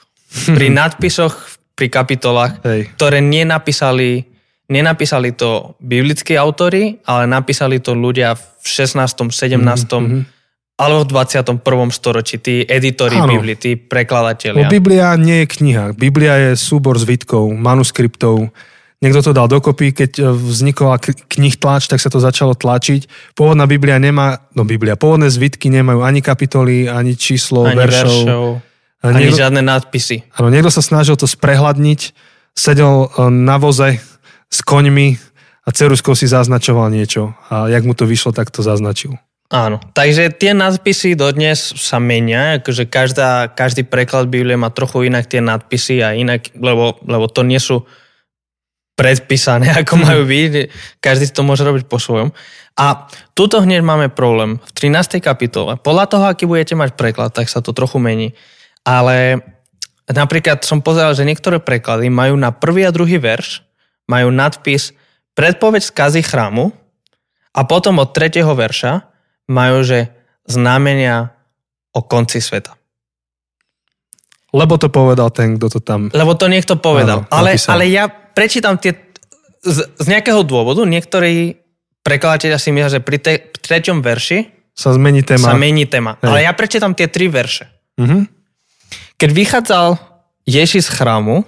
Pri 0.51 0.75
nadpisoch, 0.79 1.39
pri 1.79 1.87
kapitolách, 1.87 2.59
Hej. 2.67 2.81
ktoré 2.99 3.23
nenapísali, 3.23 4.27
nenapísali 4.67 5.39
to 5.39 5.79
biblickí 5.79 6.35
autory, 6.35 6.99
ale 7.07 7.31
napísali 7.31 7.79
to 7.79 7.95
ľudia 7.95 8.35
v 8.35 8.67
16., 8.67 9.07
17., 9.31 9.55
mm-hmm. 9.63 10.36
Alebo 10.77 11.09
v 11.09 11.25
21. 11.25 11.65
storočí, 11.89 12.37
tí 12.37 12.61
editori 12.69 13.17
Áno. 13.17 13.33
Biblii, 13.33 13.57
tí 13.57 13.81
prekladatelia. 13.81 14.69
Biblia 14.69 15.17
nie 15.17 15.45
je 15.45 15.47
kniha. 15.49 15.97
Biblia 15.97 16.37
je 16.37 16.51
súbor 16.61 17.01
zvitkov, 17.01 17.49
manuskriptov. 17.57 18.53
Niekto 19.01 19.21
to 19.25 19.33
dal 19.33 19.49
dokopy, 19.49 19.93
keď 19.93 20.11
e, 20.21 20.23
vznikla 20.33 21.01
knih 21.29 21.57
tlač, 21.57 21.89
tak 21.89 22.01
sa 22.01 22.13
to 22.13 22.21
začalo 22.21 22.57
tlačiť. 22.57 23.33
Pôvodná 23.37 23.65
Biblia 23.65 23.97
nemá, 23.97 24.49
no 24.53 24.69
Biblia, 24.69 25.01
pôvodné 25.01 25.33
zvitky 25.33 25.69
nemajú 25.73 26.05
ani 26.05 26.21
kapitoly, 26.21 26.89
ani 26.89 27.17
číslo 27.17 27.69
ani 27.69 27.77
veršov. 27.77 28.25
veršov, 28.25 28.45
ani 29.05 29.21
niekto, 29.29 29.37
žiadne 29.37 29.61
nadpisy. 29.65 30.29
áno, 30.37 30.49
niekto 30.49 30.73
sa 30.73 30.81
snažil 30.81 31.17
to 31.17 31.29
sprehľadniť, 31.29 32.01
sedel 32.57 33.09
e, 33.13 33.29
na 33.33 33.57
voze 33.61 34.01
s 34.49 34.59
koňmi 34.65 35.21
a 35.65 35.69
ceruskou 35.73 36.17
si 36.17 36.29
zaznačoval 36.29 36.89
niečo. 36.89 37.37
A 37.53 37.69
jak 37.69 37.85
mu 37.85 37.93
to 37.93 38.09
vyšlo, 38.09 38.33
tak 38.33 38.49
to 38.49 38.65
zaznačil. 38.65 39.17
Áno, 39.47 39.79
takže 39.95 40.35
tie 40.35 40.59
nadpisy 40.59 41.15
dodnes 41.15 41.71
sa 41.79 42.03
menia, 42.03 42.59
akože 42.59 42.91
každá, 42.91 43.47
každý 43.55 43.87
preklad 43.87 44.27
Biblie 44.27 44.59
má 44.59 44.75
trochu 44.75 45.07
inak 45.07 45.31
tie 45.31 45.39
nadpisy 45.39 46.03
a 46.03 46.19
inak, 46.19 46.51
lebo, 46.59 46.99
lebo 47.07 47.31
to 47.31 47.47
nie 47.47 47.63
sú 47.63 47.87
predpísané, 48.99 49.71
ako 49.87 50.03
majú 50.03 50.27
byť. 50.27 50.53
Každý 50.99 51.31
to 51.31 51.47
môže 51.47 51.63
robiť 51.63 51.87
po 51.87 52.03
svojom. 52.03 52.35
A 52.75 53.07
tuto 53.39 53.63
hneď 53.63 53.87
máme 53.87 54.11
problém. 54.11 54.59
V 54.59 54.71
13. 54.75 55.23
kapitole, 55.23 55.79
podľa 55.79 56.05
toho, 56.11 56.25
aký 56.27 56.45
budete 56.45 56.75
mať 56.75 56.99
preklad, 56.99 57.31
tak 57.31 57.47
sa 57.47 57.63
to 57.63 57.71
trochu 57.71 58.03
mení. 58.03 58.35
Ale 58.83 59.47
napríklad 60.11 60.67
som 60.67 60.83
pozeral, 60.83 61.15
že 61.15 61.23
niektoré 61.23 61.63
preklady 61.63 62.11
majú 62.11 62.35
na 62.35 62.51
prvý 62.51 62.83
a 62.83 62.91
druhý 62.91 63.23
verš, 63.23 63.63
majú 64.11 64.35
nadpis 64.35 64.91
predpoveď 65.39 65.83
skazy 65.87 66.27
chrámu 66.27 66.75
a 67.55 67.61
potom 67.63 68.03
od 68.03 68.11
tretieho 68.11 68.51
verša 68.51 69.16
majú, 69.47 69.83
že 69.83 70.11
znamenia 70.47 71.35
o 71.95 72.03
konci 72.03 72.43
sveta. 72.43 72.75
Lebo 74.55 74.79
to 74.79 74.89
povedal 74.89 75.29
ten, 75.35 75.59
kto 75.59 75.67
to 75.69 75.81
tam... 75.83 76.09
Lebo 76.15 76.39
to 76.39 76.47
niekto 76.47 76.79
povedal. 76.79 77.27
Áno, 77.27 77.33
ale, 77.35 77.59
ale 77.59 77.85
ja 77.91 78.07
prečítam 78.09 78.79
tie... 78.79 78.95
Z, 79.67 79.99
z 79.99 80.07
nejakého 80.07 80.47
dôvodu 80.47 80.87
niektorí 80.87 81.59
prekladatelia 82.07 82.55
si 82.63 82.71
myslia, 82.71 82.97
že 82.97 83.01
pri, 83.03 83.19
te, 83.19 83.51
treťom 83.51 83.99
verši 83.99 84.71
Sa 84.79 84.95
zmení 84.95 85.27
téma. 85.27 85.51
sa 85.51 85.59
mení 85.59 85.91
téma. 85.91 86.23
Hej. 86.23 86.31
Ale 86.31 86.39
ja 86.47 86.53
prečítam 86.55 86.95
tie 86.95 87.11
tri 87.11 87.27
verše. 87.27 87.67
Mhm. 87.99 88.31
Keď 89.17 89.31
vychádzal 89.33 89.89
Ježiš 90.47 90.87
z 90.87 90.95
chrámu, 91.03 91.43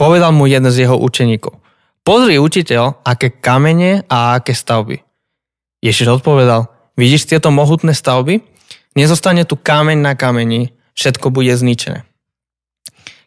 povedal 0.00 0.32
mu 0.32 0.48
jeden 0.48 0.70
z 0.72 0.88
jeho 0.88 0.96
učeníkov. 0.96 1.60
Pozri, 2.00 2.40
učiteľ, 2.40 3.04
aké 3.04 3.28
kamene 3.28 4.08
a 4.08 4.40
aké 4.40 4.56
stavby. 4.56 4.96
Ježiš 5.84 6.22
odpovedal, 6.22 6.70
vidíš 7.00 7.24
tieto 7.24 7.48
mohutné 7.48 7.96
stavby? 7.96 8.44
Nezostane 8.92 9.48
tu 9.48 9.56
kameň 9.56 9.96
na 9.96 10.12
kameni, 10.12 10.76
všetko 10.92 11.32
bude 11.32 11.56
zničené. 11.56 12.04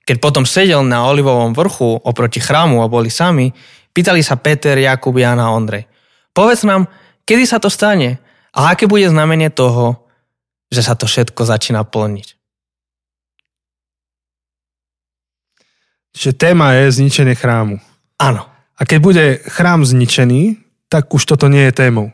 Keď 0.05 0.17
potom 0.21 0.45
sedel 0.45 0.85
na 0.85 1.09
Olivovom 1.09 1.57
vrchu 1.57 1.97
oproti 1.97 2.37
chrámu 2.37 2.85
a 2.85 2.91
boli 2.91 3.09
sami, 3.09 3.49
pýtali 3.95 4.21
sa 4.21 4.37
Peter, 4.37 4.77
Jakub, 4.77 5.15
Jan 5.17 5.41
a 5.41 5.49
Ondrej. 5.49 5.89
Povedz 6.35 6.61
nám, 6.67 6.85
kedy 7.25 7.49
sa 7.49 7.57
to 7.57 7.73
stane 7.73 8.21
a 8.53 8.75
aké 8.75 8.85
bude 8.85 9.07
znamenie 9.09 9.49
toho, 9.49 10.05
že 10.69 10.85
sa 10.85 10.93
to 10.93 11.09
všetko 11.09 11.41
začína 11.41 11.81
plniť. 11.87 12.27
Že 16.13 16.29
téma 16.37 16.77
je 16.77 16.93
zničenie 16.93 17.33
chrámu. 17.33 17.81
Áno, 18.21 18.45
A 18.77 18.81
keď 18.89 18.99
bude 18.99 19.25
chrám 19.47 19.85
zničený, 19.85 20.57
tak 20.89 21.13
už 21.13 21.23
toto 21.23 21.47
nie 21.47 21.69
je 21.69 21.73
témou. 21.73 22.11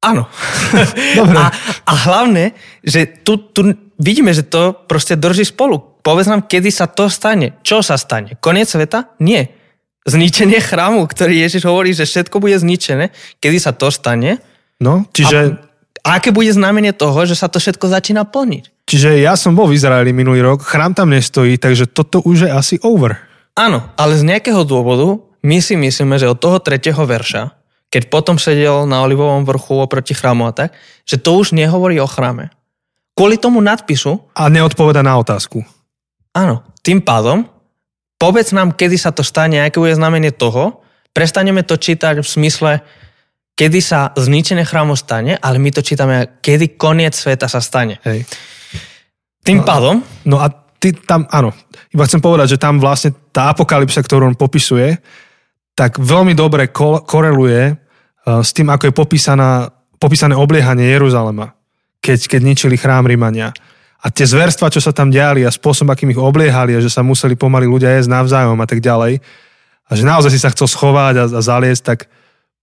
Áno. 0.00 0.26
Dobre. 1.18 1.36
A, 1.36 1.52
a 1.86 1.92
hlavne, 2.08 2.56
že 2.84 3.06
tu, 3.06 3.36
tu 3.38 3.72
vidíme, 4.00 4.32
že 4.32 4.44
to 4.44 4.72
proste 4.88 5.16
drží 5.16 5.48
spolu. 5.48 6.00
Povedz 6.00 6.28
nám, 6.28 6.48
kedy 6.48 6.72
sa 6.72 6.88
to 6.88 7.12
stane. 7.12 7.60
Čo 7.60 7.84
sa 7.84 8.00
stane? 8.00 8.40
Koniec 8.40 8.72
sveta? 8.72 9.12
Nie. 9.20 9.52
Zničenie 10.08 10.58
chrámu, 10.64 11.04
ktorý 11.04 11.44
Ježiš 11.44 11.68
hovorí, 11.68 11.92
že 11.92 12.08
všetko 12.08 12.40
bude 12.40 12.56
zničené. 12.56 13.12
Kedy 13.36 13.60
sa 13.60 13.76
to 13.76 13.92
stane? 13.92 14.40
No, 14.80 15.04
čiže, 15.12 15.60
A 16.00 16.16
aké 16.16 16.32
bude 16.32 16.48
znamenie 16.48 16.96
toho, 16.96 17.28
že 17.28 17.36
sa 17.36 17.52
to 17.52 17.60
všetko 17.60 17.92
začína 17.92 18.24
plniť? 18.24 18.80
čiže 18.90 19.22
ja 19.22 19.38
som 19.38 19.54
bol 19.54 19.70
v 19.70 19.78
Izraeli 19.78 20.10
minulý 20.10 20.42
rok, 20.42 20.66
chrám 20.66 20.98
tam 20.98 21.14
nestojí, 21.14 21.62
takže 21.62 21.86
toto 21.86 22.18
už 22.26 22.48
je 22.48 22.50
asi 22.50 22.76
over. 22.82 23.22
Áno, 23.54 23.86
ale 23.94 24.18
z 24.18 24.26
nejakého 24.26 24.66
dôvodu 24.66 25.22
my 25.46 25.62
si 25.62 25.78
myslíme, 25.78 26.18
že 26.18 26.26
od 26.26 26.42
toho 26.42 26.58
tretieho 26.58 26.98
verša, 26.98 27.54
keď 27.90 28.06
potom 28.06 28.38
sedel 28.38 28.86
na 28.86 29.02
Olivovom 29.02 29.42
vrchu 29.42 29.82
oproti 29.82 30.14
chrámu 30.14 30.46
a 30.46 30.54
tak, 30.54 30.70
že 31.02 31.18
to 31.18 31.34
už 31.36 31.52
nehovorí 31.52 31.98
o 31.98 32.06
chráme. 32.06 32.54
Kvôli 33.18 33.36
tomu 33.36 33.58
nadpisu, 33.60 34.30
A 34.32 34.46
neodpoveda 34.48 35.02
na 35.02 35.18
otázku. 35.18 35.60
áno, 36.32 36.62
tým 36.80 37.02
pádom, 37.02 37.44
povedz 38.16 38.54
nám, 38.54 38.72
kedy 38.78 38.96
sa 38.96 39.10
to 39.10 39.26
stane, 39.26 39.58
aké 39.58 39.82
bude 39.82 39.92
znamenie 39.92 40.30
toho, 40.30 40.80
prestaneme 41.10 41.66
to 41.66 41.74
čítať 41.74 42.22
v 42.22 42.26
smysle, 42.26 42.72
kedy 43.58 43.82
sa 43.82 44.14
zničenie 44.16 44.64
chrámu 44.64 44.94
stane, 44.96 45.36
ale 45.36 45.58
my 45.58 45.68
to 45.74 45.82
čítame, 45.84 46.40
kedy 46.40 46.78
koniec 46.80 47.12
sveta 47.12 47.50
sa 47.50 47.60
stane. 47.60 47.98
Hej. 48.06 48.24
Tým 49.44 49.66
pádom, 49.66 50.00
No 50.24 50.38
a 50.40 50.48
ty 50.80 50.96
tam, 50.96 51.28
áno, 51.28 51.52
iba 51.92 52.06
chcem 52.06 52.22
povedať, 52.22 52.56
že 52.56 52.62
tam 52.62 52.80
vlastne 52.80 53.12
tá 53.34 53.52
apokalypsa, 53.52 54.00
ktorú 54.00 54.32
on 54.32 54.36
popisuje, 54.38 54.96
tak 55.80 55.96
veľmi 55.96 56.36
dobre 56.36 56.68
ko- 56.68 57.00
koreluje 57.00 57.72
uh, 57.72 58.44
s 58.44 58.52
tým, 58.52 58.68
ako 58.68 58.92
je 58.92 58.94
popísaná, 58.94 59.72
popísané 59.96 60.36
obliehanie 60.36 60.92
Jeruzalema, 60.92 61.56
keď, 62.04 62.36
keď 62.36 62.40
ničili 62.44 62.76
chrám 62.76 63.08
Rímania. 63.08 63.56
A 64.04 64.12
tie 64.12 64.28
zverstva, 64.28 64.68
čo 64.68 64.84
sa 64.84 64.92
tam 64.92 65.08
diali 65.08 65.40
a 65.40 65.48
spôsob, 65.48 65.88
akým 65.88 66.12
ich 66.12 66.20
obliehali 66.20 66.76
a 66.76 66.84
že 66.84 66.92
sa 66.92 67.00
museli 67.00 67.32
pomaly 67.32 67.64
ľudia 67.64 67.96
jesť 67.96 68.12
navzájom 68.12 68.60
a 68.60 68.66
tak 68.68 68.84
ďalej. 68.84 69.24
A 69.88 69.92
že 69.96 70.04
naozaj 70.04 70.36
si 70.36 70.40
sa 70.40 70.52
chcel 70.52 70.68
schovať 70.68 71.14
a, 71.16 71.24
a 71.32 71.40
zaliesť, 71.40 71.82
tak 71.84 72.12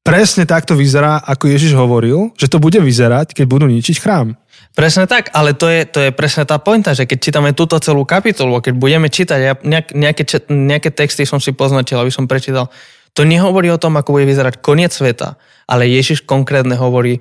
presne 0.05 0.45
takto 0.45 0.77
vyzerá, 0.77 1.17
ako 1.25 1.49
Ježiš 1.49 1.73
hovoril, 1.73 2.37
že 2.37 2.45
to 2.49 2.61
bude 2.61 2.77
vyzerať, 2.77 3.33
keď 3.33 3.45
budú 3.49 3.65
ničiť 3.65 3.97
chrám. 3.97 4.37
Presne 4.77 5.09
tak, 5.09 5.33
ale 5.33 5.57
to 5.57 5.65
je, 5.65 5.89
to 5.89 5.99
je 6.05 6.11
presne 6.13 6.45
tá 6.45 6.61
pointa, 6.61 6.93
že 6.93 7.09
keď 7.09 7.17
čítame 7.17 7.49
túto 7.57 7.81
celú 7.81 8.05
kapitolu, 8.05 8.61
keď 8.61 8.77
budeme 8.77 9.09
čítať, 9.09 9.39
ja 9.41 9.53
nejak, 9.57 9.87
nejaké, 9.97 10.23
nejaké 10.53 10.89
texty 10.93 11.25
som 11.25 11.41
si 11.41 11.49
poznačil, 11.49 11.97
aby 11.97 12.13
som 12.13 12.29
prečítal, 12.29 12.69
to 13.17 13.25
nehovorí 13.25 13.73
o 13.73 13.81
tom, 13.81 13.97
ako 13.97 14.13
bude 14.13 14.29
vyzerať 14.29 14.61
koniec 14.61 14.93
sveta, 14.93 15.41
ale 15.65 15.89
Ježiš 15.89 16.21
konkrétne 16.21 16.77
hovorí 16.77 17.17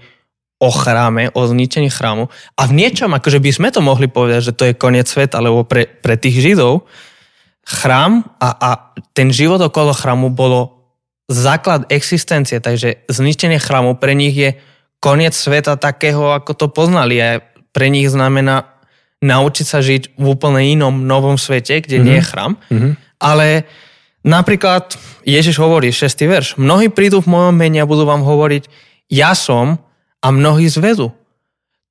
o 0.60 0.68
chráme, 0.68 1.32
o 1.32 1.40
zničení 1.48 1.88
chrámu. 1.88 2.28
A 2.60 2.62
v 2.68 2.76
niečom, 2.76 3.08
akože 3.16 3.40
by 3.40 3.50
sme 3.52 3.68
to 3.72 3.80
mohli 3.80 4.04
povedať, 4.04 4.52
že 4.52 4.56
to 4.56 4.68
je 4.68 4.76
koniec 4.76 5.08
sveta, 5.08 5.40
lebo 5.40 5.64
pre, 5.64 5.88
pre 5.88 6.20
tých 6.20 6.44
Židov 6.44 6.84
chrám 7.64 8.28
a, 8.36 8.48
a 8.60 8.70
ten 9.16 9.32
život 9.32 9.60
okolo 9.64 9.96
chrámu 9.96 10.32
bolo 10.32 10.76
základ 11.32 11.88
existencie, 11.88 12.60
takže 12.60 13.08
zničenie 13.08 13.58
chrámu 13.58 13.96
pre 13.96 14.12
nich 14.12 14.36
je 14.36 14.56
koniec 15.00 15.32
sveta 15.32 15.80
takého, 15.80 16.36
ako 16.36 16.52
to 16.56 16.66
poznali. 16.72 17.20
A 17.20 17.40
pre 17.72 17.88
nich 17.88 18.08
znamená 18.08 18.76
naučiť 19.20 19.66
sa 19.66 19.80
žiť 19.80 20.16
v 20.16 20.24
úplne 20.24 20.60
inom 20.60 21.08
novom 21.08 21.40
svete, 21.40 21.80
kde 21.80 22.00
mm-hmm. 22.00 22.06
nie 22.06 22.16
je 22.20 22.28
chrám. 22.28 22.52
Mhm. 22.68 22.90
Ale 23.16 23.64
napríklad 24.26 24.98
Ježiš 25.22 25.56
hovorí, 25.62 25.94
6. 25.94 26.26
verš, 26.26 26.48
mnohí 26.58 26.90
prídu 26.90 27.22
v 27.22 27.30
mojom 27.30 27.54
mene 27.54 27.80
a 27.80 27.88
budú 27.88 28.04
vám 28.04 28.26
hovoriť, 28.26 28.66
ja 29.08 29.32
som 29.38 29.78
a 30.18 30.28
mnohí 30.34 30.66
zvedú. 30.66 31.14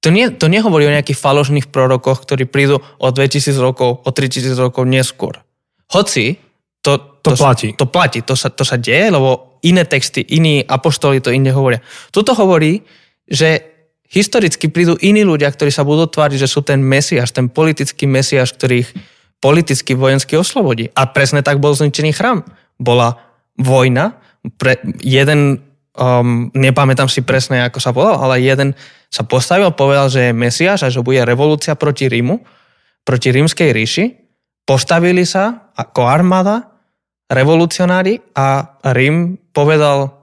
To, 0.04 0.14
nie, 0.14 0.30
to 0.30 0.52
nehovorí 0.52 0.86
o 0.86 0.94
nejakých 0.94 1.18
falošných 1.18 1.72
prorokoch, 1.74 2.22
ktorí 2.28 2.46
prídu 2.46 2.78
o 2.78 3.08
2000 3.10 3.58
rokov, 3.58 4.06
o 4.06 4.10
3000 4.12 4.54
rokov 4.60 4.86
neskôr. 4.86 5.42
Hoci 5.90 6.38
to, 6.86 7.18
To 7.26 7.34
platí. 7.34 7.74
To 7.74 7.90
platí, 7.90 8.22
to 8.22 8.38
sa, 8.38 8.54
to 8.54 8.62
sa 8.62 8.78
deje, 8.78 9.10
lebo 9.10 9.58
iné 9.66 9.82
texty, 9.90 10.22
iní 10.22 10.62
apoštoli 10.62 11.18
to 11.26 11.34
inde 11.34 11.50
hovoria. 11.50 11.82
Tuto 12.14 12.38
hovorí, 12.38 12.86
že 13.26 13.66
historicky 14.06 14.70
prídu 14.70 14.94
iní 15.02 15.26
ľudia, 15.26 15.50
ktorí 15.50 15.74
sa 15.74 15.82
budú 15.82 16.06
tváriť, 16.06 16.46
že 16.46 16.52
sú 16.52 16.62
ten 16.62 16.78
mesiaš, 16.78 17.34
ten 17.34 17.50
politický 17.50 18.06
mesiaš, 18.06 18.54
ktorých 18.54 18.94
politicky 19.40 19.94
vojensky 19.94 20.38
oslobodí. 20.40 20.90
A 20.96 21.10
presne 21.10 21.46
tak 21.46 21.62
bol 21.62 21.76
zničený 21.76 22.12
chrám. 22.16 22.44
Bola 22.80 23.20
vojna, 23.56 24.20
pre, 24.58 24.78
jeden, 25.02 25.62
um, 25.98 26.50
nepamätám 26.54 27.10
si 27.10 27.26
presne, 27.26 27.66
ako 27.66 27.80
sa 27.82 27.92
volal, 27.96 28.22
ale 28.22 28.46
jeden 28.46 28.78
sa 29.10 29.26
postavil, 29.26 29.74
povedal, 29.74 30.12
že 30.12 30.30
je 30.30 30.38
mesiaš 30.38 30.80
a 30.86 30.94
že 30.94 31.02
bude 31.02 31.24
revolúcia 31.24 31.74
proti 31.74 32.06
Rímu, 32.12 32.42
proti 33.06 33.32
rímskej 33.32 33.70
ríši. 33.72 34.06
Postavili 34.66 35.24
sa 35.24 35.72
ako 35.78 36.02
armáda 36.10 36.74
revolucionári 37.30 38.22
a 38.38 38.78
Rím 38.94 39.38
povedal, 39.54 40.14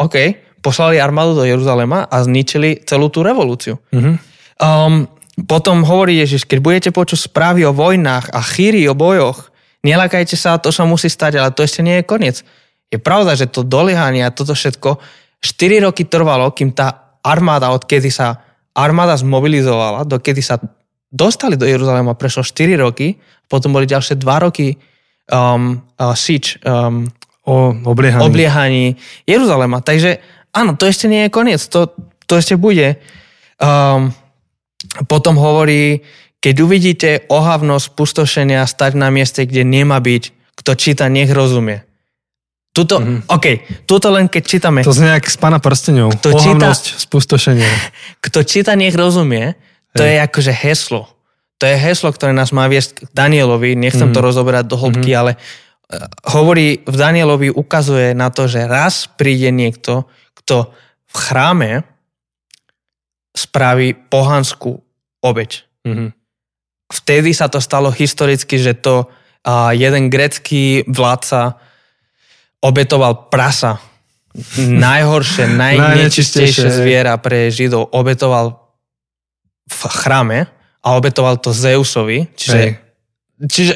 OK, 0.00 0.16
poslali 0.60 1.00
armádu 1.00 1.36
do 1.36 1.44
Jeruzalema 1.44 2.08
a 2.08 2.16
zničili 2.24 2.84
celú 2.84 3.08
tú 3.08 3.24
revolúciu. 3.24 3.80
Mhm. 3.92 4.12
Um, 4.60 5.08
potom 5.46 5.86
hovorí 5.86 6.18
Ježiš, 6.18 6.44
keď 6.48 6.58
budete 6.58 6.90
počuť 6.90 7.30
správy 7.30 7.64
o 7.68 7.76
vojnách 7.76 8.32
a 8.34 8.40
chýry 8.42 8.84
o 8.90 8.96
bojoch, 8.96 9.52
nelakajte 9.86 10.34
sa, 10.34 10.58
to 10.58 10.74
sa 10.74 10.84
musí 10.84 11.06
stať, 11.06 11.38
ale 11.40 11.54
to 11.54 11.62
ešte 11.62 11.80
nie 11.84 12.00
je 12.00 12.08
koniec. 12.08 12.42
Je 12.90 12.98
pravda, 12.98 13.38
že 13.38 13.46
to 13.46 13.62
doliehanie 13.62 14.26
a 14.26 14.34
toto 14.34 14.52
všetko 14.52 14.98
4 15.40 15.86
roky 15.86 16.04
trvalo, 16.04 16.50
kým 16.52 16.74
tá 16.74 17.16
armáda, 17.22 17.72
odkedy 17.72 18.10
sa 18.12 18.42
armáda 18.74 19.16
zmobilizovala, 19.16 20.04
dokedy 20.04 20.42
sa 20.42 20.58
dostali 21.10 21.58
do 21.58 21.66
Jeruzalema, 21.66 22.14
prešlo 22.14 22.42
4 22.42 22.76
roky, 22.78 23.18
potom 23.50 23.74
boli 23.74 23.86
ďalšie 23.86 24.18
2 24.18 24.44
roky 24.46 24.78
um, 25.30 25.82
uh, 25.98 26.14
siege, 26.14 26.58
um, 26.66 27.06
O 27.40 27.72
obliehaní. 27.72 28.20
obliehaní 28.20 28.86
Jeruzalema. 29.24 29.80
Takže 29.80 30.20
áno, 30.52 30.76
to 30.76 30.86
ešte 30.86 31.08
nie 31.08 31.26
je 31.26 31.34
koniec, 31.34 31.58
to, 31.66 31.88
to 32.28 32.36
ešte 32.36 32.54
bude. 32.54 33.00
Um, 33.56 34.12
potom 35.06 35.36
hovorí, 35.36 36.02
keď 36.40 36.54
uvidíte 36.64 37.10
ohavnosť 37.28 37.86
pustošenia 37.92 38.64
stať 38.64 38.96
na 38.96 39.12
mieste, 39.12 39.44
kde 39.44 39.60
nemá 39.62 40.00
byť, 40.00 40.56
kto 40.56 40.72
číta, 40.76 41.04
nech 41.12 41.28
rozumie. 41.28 41.84
Tuto, 42.70 43.02
mm-hmm. 43.02 43.26
OK, 43.26 43.46
tuto 43.84 44.08
len 44.14 44.30
keď 44.30 44.42
čítame, 44.46 44.80
To 44.86 44.94
znie 44.94 45.18
jak 45.18 45.26
z 45.26 45.36
pána 45.36 45.58
prstenov. 45.58 46.14
Kto 46.16 46.38
číta- 46.38 46.70
Ohavnosť, 46.70 46.84
spustošenie. 47.02 47.66
kto 48.24 48.40
číta, 48.46 48.78
nech 48.78 48.94
rozumie, 48.94 49.58
to 49.92 50.06
je 50.06 50.16
akože 50.22 50.54
heslo. 50.54 51.10
To 51.60 51.68
je 51.68 51.76
heslo, 51.76 52.08
ktoré 52.14 52.32
nás 52.32 52.54
má 52.56 52.70
viesť 52.70 52.90
k 52.94 52.98
Danielovi. 53.12 53.76
Nechcem 53.76 54.14
to 54.14 54.22
rozoberať 54.24 54.64
do 54.70 54.80
hĺbky, 54.80 55.10
ale 55.12 55.36
eh, 55.36 56.08
hovorí, 56.30 56.80
v 56.86 56.96
Danielovi 56.96 57.50
ukazuje 57.52 58.14
na 58.16 58.30
to, 58.30 58.46
že 58.46 58.64
raz 58.64 59.10
príde 59.18 59.50
niekto, 59.50 60.08
kto 60.40 60.72
v 61.10 61.14
chráme 61.18 61.84
spraví 63.32 63.94
pohanskú 64.08 64.80
obeď. 65.20 65.64
Mhm. 65.86 66.12
Vtedy 66.90 67.30
sa 67.30 67.46
to 67.46 67.62
stalo 67.62 67.94
historicky, 67.94 68.58
že 68.58 68.74
to 68.74 69.06
a, 69.46 69.70
jeden 69.72 70.10
grecký 70.10 70.82
vládca 70.90 71.54
obetoval 72.60 73.30
prasa. 73.30 73.78
Najhoršie, 74.58 75.46
najnečistejšie 75.54 76.70
zviera 76.70 77.14
pre 77.18 77.50
Židov 77.50 77.90
obetoval 77.90 78.58
v 79.70 79.80
chráme 79.86 80.38
a 80.82 80.88
obetoval 80.98 81.38
to 81.38 81.54
Zeusovi. 81.54 82.26
Čiže, 82.34 82.58
Hej. 82.58 82.70
čiže 83.46 83.72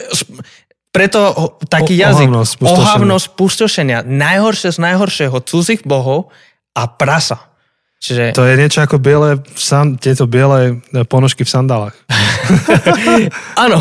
preto 0.91 1.35
taký 1.67 1.99
O- 1.99 2.03
jazyk. 2.07 2.27
ohavnosť, 2.31 2.51
spustošenie. 2.55 2.83
Ohavnosť, 2.87 3.27
pustošenia. 3.35 3.99
Najhoršie 4.07 4.71
z 4.75 4.79
najhoršieho 4.79 5.39
cudzích 5.43 5.83
bohov 5.83 6.31
a 6.75 6.87
prasa. 6.87 7.51
Čiže 8.05 8.37
To 8.37 8.45
je 8.45 8.61
niečo 8.61 8.85
ako 8.85 9.01
biele, 9.01 9.41
san, 9.57 9.97
tieto 9.97 10.29
biele 10.29 10.85
e, 10.93 11.09
ponožky 11.09 11.41
v 11.41 11.53
sandálach. 11.57 11.97
áno, 13.65 13.81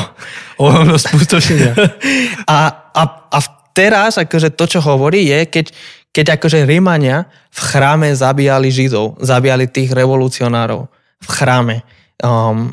Ohavnosť 0.63 1.05
spustošenia. 1.11 1.71
A, 2.53 2.57
a, 2.93 3.03
a 3.31 3.39
teraz 3.73 4.21
akože 4.21 4.53
to, 4.53 4.69
čo 4.69 4.79
hovorí, 4.83 5.25
je, 5.25 5.49
keď, 5.49 5.65
keď 6.13 6.25
akože 6.37 6.67
Rímania 6.67 7.25
v 7.49 7.59
chráme 7.59 8.13
zabíjali 8.13 8.69
Židov, 8.69 9.17
zabíjali 9.23 9.65
tých 9.71 9.89
revolucionárov 9.95 10.85
v 11.23 11.27
chráme 11.27 11.81
um, 12.21 12.69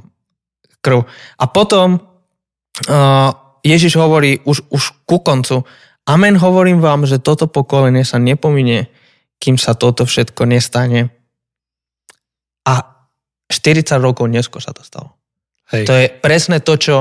krv. 0.84 1.06
A 1.38 1.44
potom 1.48 1.96
uh, 1.96 3.30
Ježiš 3.64 3.96
hovorí 3.96 4.42
už, 4.44 4.66
už 4.68 5.06
ku 5.08 5.22
koncu, 5.22 5.64
Amen 6.08 6.34
hovorím 6.36 6.82
vám, 6.82 7.06
že 7.06 7.22
toto 7.22 7.46
pokolenie 7.46 8.02
sa 8.02 8.18
nepominie, 8.18 8.90
kým 9.38 9.54
sa 9.54 9.78
toto 9.78 10.02
všetko 10.02 10.42
nestane. 10.48 11.19
A 13.50 13.52
40 13.52 13.98
rokov 13.98 14.30
neskôr 14.30 14.62
sa 14.62 14.70
to 14.70 14.86
stalo. 14.86 15.18
Hej. 15.74 15.84
To 15.90 15.94
je 15.98 16.06
presne 16.06 16.62
to, 16.62 16.78
čo 16.78 16.96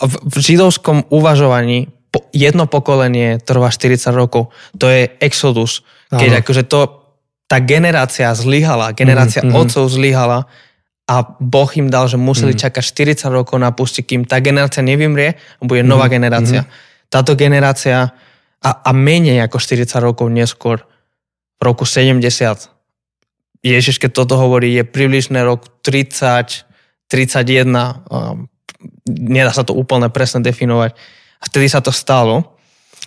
v, 0.00 0.14
v 0.22 0.36
židovskom 0.38 1.10
uvažovaní 1.10 1.90
po, 2.14 2.30
jedno 2.30 2.70
pokolenie 2.70 3.42
trvá 3.42 3.74
40 3.74 4.14
rokov. 4.14 4.54
To 4.78 4.86
je 4.86 5.10
exodus. 5.18 5.82
Keď 6.14 6.30
Áno. 6.30 6.40
akože 6.46 6.62
to, 6.70 6.80
tá 7.50 7.58
generácia 7.58 8.30
zlyhala, 8.32 8.94
generácia 8.94 9.42
mm, 9.42 9.50
otcov 9.50 9.90
zlyhala 9.90 10.46
a 11.04 11.14
Boh 11.36 11.68
im 11.76 11.90
dal, 11.92 12.08
že 12.08 12.16
museli 12.16 12.54
Mhm. 12.56 12.60
čakať 12.64 12.82
40 13.20 13.28
rokov 13.28 13.58
na 13.60 13.74
pusti, 13.74 14.00
kým 14.06 14.24
tá 14.24 14.38
generácia 14.40 14.80
nevymrie 14.80 15.36
a 15.36 15.62
bude 15.62 15.82
nová 15.84 16.06
generácia. 16.08 16.64
Táto 17.10 17.36
generácia 17.36 18.14
a, 18.64 18.70
a 18.80 18.90
menej 18.96 19.44
ako 19.44 19.60
40 19.60 20.00
rokov 20.00 20.26
neskôr, 20.32 20.80
v 21.54 21.60
roku 21.60 21.84
70, 21.84 22.24
Ježiš, 23.64 23.96
keď 23.96 24.10
toto 24.12 24.36
hovorí, 24.36 24.76
je 24.76 24.84
približne 24.84 25.40
rok 25.40 25.64
30, 25.80 26.68
31, 27.08 27.64
um, 27.64 28.44
nedá 29.08 29.50
sa 29.56 29.64
to 29.64 29.72
úplne 29.72 30.12
presne 30.12 30.44
definovať. 30.44 30.92
A 31.40 31.44
vtedy 31.48 31.72
sa 31.72 31.80
to 31.80 31.88
stalo. 31.88 32.60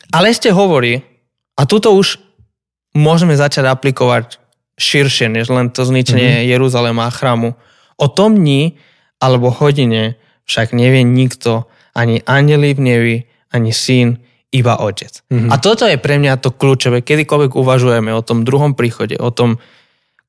Ale 0.10 0.34
ešte 0.34 0.50
hovorí, 0.50 1.06
a 1.58 1.70
tuto 1.70 1.94
už 1.94 2.18
môžeme 2.98 3.38
začať 3.38 3.70
aplikovať 3.70 4.42
širšie, 4.78 5.30
než 5.30 5.50
len 5.50 5.74
to 5.74 5.86
zničenie 5.86 6.42
mm-hmm. 6.42 6.50
Jeruzalema 6.54 7.10
a 7.10 7.14
chrámu. 7.14 7.58
O 7.98 8.08
tom 8.10 8.38
dni 8.38 8.78
alebo 9.18 9.50
hodine 9.50 10.22
však 10.46 10.74
nevie 10.74 11.02
nikto, 11.02 11.66
ani 11.98 12.22
andeli 12.30 12.78
v 12.78 12.82
nebi, 12.82 13.18
ani 13.50 13.74
syn, 13.74 14.22
iba 14.54 14.78
otec. 14.80 15.26
Mm-hmm. 15.28 15.50
A 15.50 15.56
toto 15.58 15.90
je 15.90 15.98
pre 15.98 16.22
mňa 16.22 16.40
to 16.40 16.54
kľúčové, 16.54 17.02
kedykoľvek 17.02 17.58
uvažujeme 17.58 18.14
o 18.14 18.22
tom 18.22 18.46
druhom 18.46 18.78
príchode, 18.78 19.18
o 19.18 19.34
tom 19.34 19.60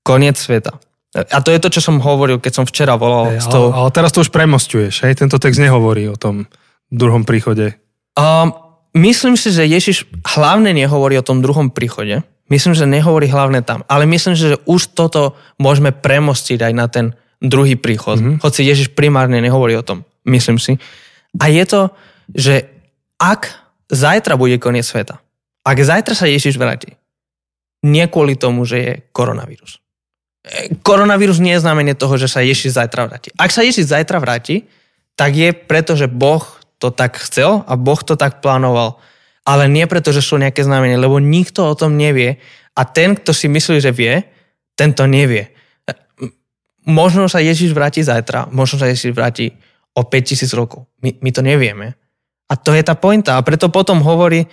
koniec 0.08 0.40
sveta. 0.40 0.80
A 1.12 1.38
to 1.44 1.52
je 1.52 1.60
to, 1.60 1.68
čo 1.68 1.80
som 1.84 2.00
hovoril, 2.00 2.40
keď 2.40 2.52
som 2.62 2.64
včera 2.64 2.96
volal 2.96 3.32
Hej, 3.32 3.44
s 3.44 3.46
tou... 3.48 3.72
ale, 3.72 3.88
ale 3.88 3.90
teraz 3.92 4.12
to 4.12 4.24
už 4.24 4.32
premostuješ, 4.32 5.04
hej? 5.04 5.16
Tento 5.16 5.36
text 5.36 5.60
nehovorí 5.60 6.08
o 6.08 6.16
tom 6.16 6.48
druhom 6.88 7.24
príchode. 7.28 7.76
Um, 8.16 8.52
myslím 8.96 9.36
si, 9.36 9.52
že 9.52 9.68
Ježiš 9.68 10.08
hlavne 10.36 10.72
nehovorí 10.72 11.16
o 11.20 11.24
tom 11.24 11.40
druhom 11.40 11.72
príchode. 11.72 12.24
Myslím, 12.48 12.72
že 12.72 12.88
nehovorí 12.88 13.28
hlavne 13.28 13.60
tam. 13.60 13.84
Ale 13.88 14.08
myslím 14.08 14.32
že 14.32 14.56
už 14.64 14.96
toto 14.96 15.36
môžeme 15.60 15.92
premostiť 15.92 16.60
aj 16.64 16.72
na 16.72 16.86
ten 16.88 17.12
druhý 17.40 17.76
príchod. 17.76 18.16
Mm-hmm. 18.20 18.40
Hoci 18.40 18.64
Ježiš 18.64 18.92
primárne 18.92 19.40
nehovorí 19.40 19.76
o 19.76 19.84
tom. 19.84 20.04
Myslím 20.24 20.60
si. 20.60 20.76
A 21.36 21.48
je 21.52 21.64
to, 21.68 21.92
že 22.32 22.68
ak 23.20 23.48
zajtra 23.88 24.36
bude 24.36 24.60
koniec 24.60 24.84
sveta, 24.84 25.20
ak 25.64 25.78
zajtra 25.80 26.16
sa 26.16 26.28
Ježiš 26.28 26.56
vráti, 26.56 26.96
nie 27.84 28.04
kvôli 28.08 28.34
tomu, 28.34 28.64
že 28.64 28.76
je 28.76 28.92
koronavírus. 29.12 29.80
Koronavírus 30.80 31.38
nie 31.38 31.56
je 31.56 31.64
znamenie 31.64 31.92
toho, 31.92 32.16
že 32.16 32.28
sa 32.28 32.40
Ježiš 32.40 32.76
zajtra 32.76 33.08
vráti. 33.08 33.28
Ak 33.36 33.52
sa 33.52 33.64
Ježiš 33.64 33.92
zajtra 33.92 34.16
vráti, 34.20 34.64
tak 35.18 35.36
je 35.36 35.52
preto, 35.52 35.98
že 35.98 36.08
Boh 36.08 36.40
to 36.78 36.94
tak 36.94 37.18
chcel 37.18 37.66
a 37.66 37.74
Boh 37.74 38.00
to 38.00 38.14
tak 38.14 38.40
plánoval. 38.40 39.02
Ale 39.44 39.66
nie 39.66 39.84
preto, 39.88 40.14
že 40.14 40.22
sú 40.22 40.38
nejaké 40.38 40.64
znamenie, 40.64 40.96
lebo 40.96 41.18
nikto 41.18 41.66
o 41.66 41.74
tom 41.74 41.96
nevie 41.98 42.38
a 42.78 42.86
ten, 42.86 43.18
kto 43.18 43.34
si 43.34 43.50
myslí, 43.50 43.82
že 43.82 43.90
vie, 43.90 44.22
ten 44.78 44.94
to 44.94 45.10
nevie. 45.10 45.50
Možno 46.88 47.26
sa 47.26 47.42
Ježiš 47.42 47.74
vráti 47.74 48.00
zajtra, 48.00 48.48
možno 48.54 48.80
sa 48.80 48.86
Ježiš 48.88 49.12
vráti 49.12 49.52
o 49.92 50.06
5000 50.06 50.48
rokov. 50.54 50.86
My, 51.02 51.18
my 51.18 51.30
to 51.34 51.42
nevieme. 51.42 51.98
A 52.48 52.54
to 52.56 52.72
je 52.72 52.80
tá 52.80 52.94
pointa. 52.94 53.36
A 53.36 53.44
preto 53.44 53.68
potom 53.68 54.00
hovorí, 54.00 54.46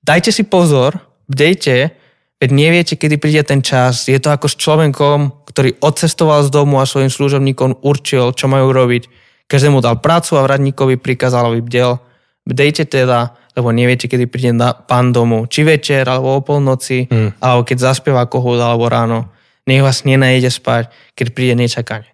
dajte 0.00 0.30
si 0.32 0.46
pozor, 0.46 0.96
bdejte, 1.28 2.03
veď 2.44 2.50
neviete, 2.52 2.94
kedy 3.00 3.16
príde 3.16 3.40
ten 3.40 3.64
čas. 3.64 4.04
Je 4.04 4.20
to 4.20 4.28
ako 4.28 4.52
s 4.52 4.60
človekom, 4.60 5.48
ktorý 5.48 5.80
odcestoval 5.80 6.44
z 6.44 6.52
domu 6.52 6.76
a 6.76 6.84
svojim 6.84 7.08
služobníkom 7.08 7.80
určil, 7.80 8.36
čo 8.36 8.52
majú 8.52 8.68
robiť. 8.68 9.08
Každému 9.48 9.80
dal 9.80 10.04
prácu 10.04 10.36
a 10.36 10.44
vradníkovi 10.44 11.00
prikázal, 11.00 11.48
aby 11.48 11.64
bdel. 11.64 11.96
Bdejte 12.44 12.84
teda, 12.84 13.32
lebo 13.56 13.72
neviete, 13.72 14.04
kedy 14.04 14.28
príde 14.28 14.52
pán 14.84 15.16
domu. 15.16 15.48
Či 15.48 15.64
večer, 15.64 16.04
alebo 16.04 16.36
o 16.36 16.44
polnoci, 16.44 17.08
Hmm. 17.08 17.32
alebo 17.40 17.64
keď 17.64 17.76
zaspieva 17.80 18.28
kohút, 18.28 18.60
alebo 18.60 18.92
ráno. 18.92 19.32
Nech 19.64 19.80
vás 19.80 20.04
nenajde 20.04 20.52
spať, 20.52 20.92
keď 21.16 21.26
príde 21.32 21.56
nečakanie. 21.56 22.12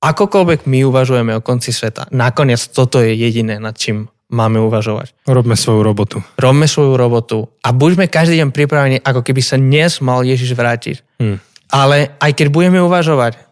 Akokoľvek 0.00 0.70
my 0.70 0.86
uvažujeme 0.86 1.34
o 1.34 1.44
konci 1.44 1.74
sveta, 1.74 2.06
nakoniec 2.14 2.62
toto 2.70 3.02
je 3.02 3.12
jediné, 3.18 3.58
nad 3.58 3.74
čím 3.74 4.06
máme 4.30 4.62
uvažovať. 4.62 5.12
Robme 5.26 5.54
svoju 5.54 5.82
robotu. 5.82 6.18
Robme 6.38 6.64
svoju 6.64 6.94
robotu 6.94 7.50
a 7.60 7.74
buďme 7.74 8.06
každý 8.06 8.38
deň 8.38 8.50
pripravení, 8.50 8.96
ako 9.02 9.20
keby 9.20 9.42
sa 9.42 9.58
dnes 9.58 9.98
mal 9.98 10.22
Ježiš 10.22 10.54
vrátiť. 10.54 11.02
Hm. 11.18 11.36
Ale 11.70 12.14
aj 12.18 12.32
keď 12.34 12.46
budeme 12.50 12.82
uvažovať, 12.82 13.50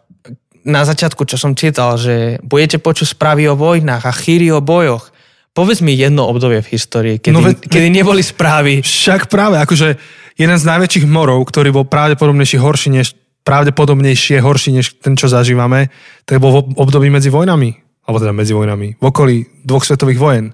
na 0.67 0.83
začiatku, 0.83 1.23
čo 1.23 1.39
som 1.39 1.55
čítal, 1.55 1.95
že 1.95 2.37
budete 2.43 2.83
počuť 2.83 3.15
správy 3.15 3.47
o 3.47 3.55
vojnách 3.55 4.03
a 4.03 4.11
chýry 4.11 4.51
o 4.51 4.59
bojoch, 4.59 5.07
povedz 5.55 5.79
mi 5.79 5.95
jedno 5.95 6.27
obdobie 6.27 6.59
v 6.59 6.71
histórii, 6.75 7.15
kedy, 7.17 7.33
No 7.33 7.41
veď- 7.41 7.63
kedy 7.63 7.87
neboli 7.89 8.19
správy. 8.19 8.83
Však 8.83 9.31
práve, 9.31 9.55
akože 9.59 9.95
jeden 10.35 10.57
z 10.59 10.65
najväčších 10.67 11.07
morov, 11.07 11.47
ktorý 11.47 11.71
bol 11.71 11.87
pravdepodobnejší 11.87 12.59
horší 12.59 12.89
než 12.91 13.15
pravdepodobnejšie 13.43 14.43
horší 14.43 14.69
než 14.77 14.99
ten, 14.99 15.17
čo 15.17 15.31
zažívame, 15.31 15.89
tak 16.27 16.37
bol 16.43 16.59
v 16.59 16.75
období 16.77 17.09
medzi 17.09 17.31
vojnami, 17.31 17.75
alebo 18.05 18.17
teda 18.19 18.33
medzi 18.35 18.53
vojnami, 18.53 18.99
v 18.99 19.03
okolí 19.03 19.65
dvoch 19.65 19.83
svetových 19.83 20.19
vojen. 20.19 20.45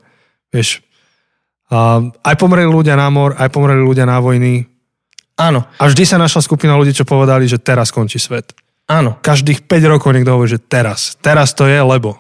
Vieš, 0.56 0.80
A 1.68 1.97
aj 2.24 2.36
pomreli 2.39 2.70
ľudia 2.70 2.95
na 2.95 3.12
mor, 3.12 3.36
aj 3.36 3.49
pomreli 3.51 3.82
ľudia 3.82 4.08
na 4.08 4.22
vojny. 4.24 4.64
Áno, 5.36 5.68
A 5.76 5.84
vždy 5.91 6.08
sa 6.08 6.16
našla 6.16 6.39
skupina 6.39 6.80
ľudí, 6.80 6.95
čo 6.95 7.03
povedali, 7.03 7.43
že 7.43 7.60
teraz 7.60 7.91
končí 7.91 8.16
svet. 8.16 8.56
áno, 8.88 9.20
Každých 9.20 9.68
5 9.68 9.91
rokov 9.91 10.16
niekto 10.16 10.32
hovorí, 10.32 10.56
že 10.56 10.64
teraz. 10.64 11.20
Teraz 11.20 11.51
to 11.51 11.68
je, 11.68 11.76
lebo. 11.76 12.16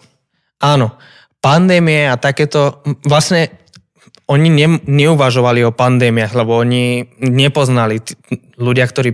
áno. 0.59 0.91
Pandémie 1.39 2.09
a 2.09 2.17
takéto, 2.17 2.81
vlastne 3.05 3.53
oni 4.25 4.49
ne, 4.49 4.81
neuvažovali 4.81 5.61
o 5.61 5.69
pandémiách, 5.69 6.33
lebo 6.33 6.57
oni 6.57 7.05
nepoznali 7.21 8.01
t- 8.01 8.17
ľudia, 8.57 8.89
ktorí 8.89 9.13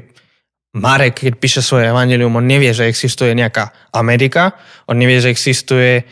Marek, 0.80 1.28
keď 1.28 1.34
píše 1.36 1.60
svoje 1.60 1.92
evangelium, 1.92 2.32
on 2.32 2.48
nevie, 2.48 2.72
že 2.72 2.88
existuje 2.88 3.36
nejaká 3.36 3.92
Amerika, 3.92 4.56
on 4.88 4.96
nevie, 4.96 5.20
že 5.20 5.28
existuje 5.28 6.08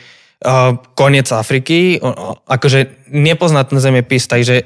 koniec 0.95 1.27
Afriky, 1.31 1.99
akože 2.47 3.11
nepozná 3.11 3.67
ten 3.67 3.79
zemepis, 3.79 4.23
takže 4.23 4.63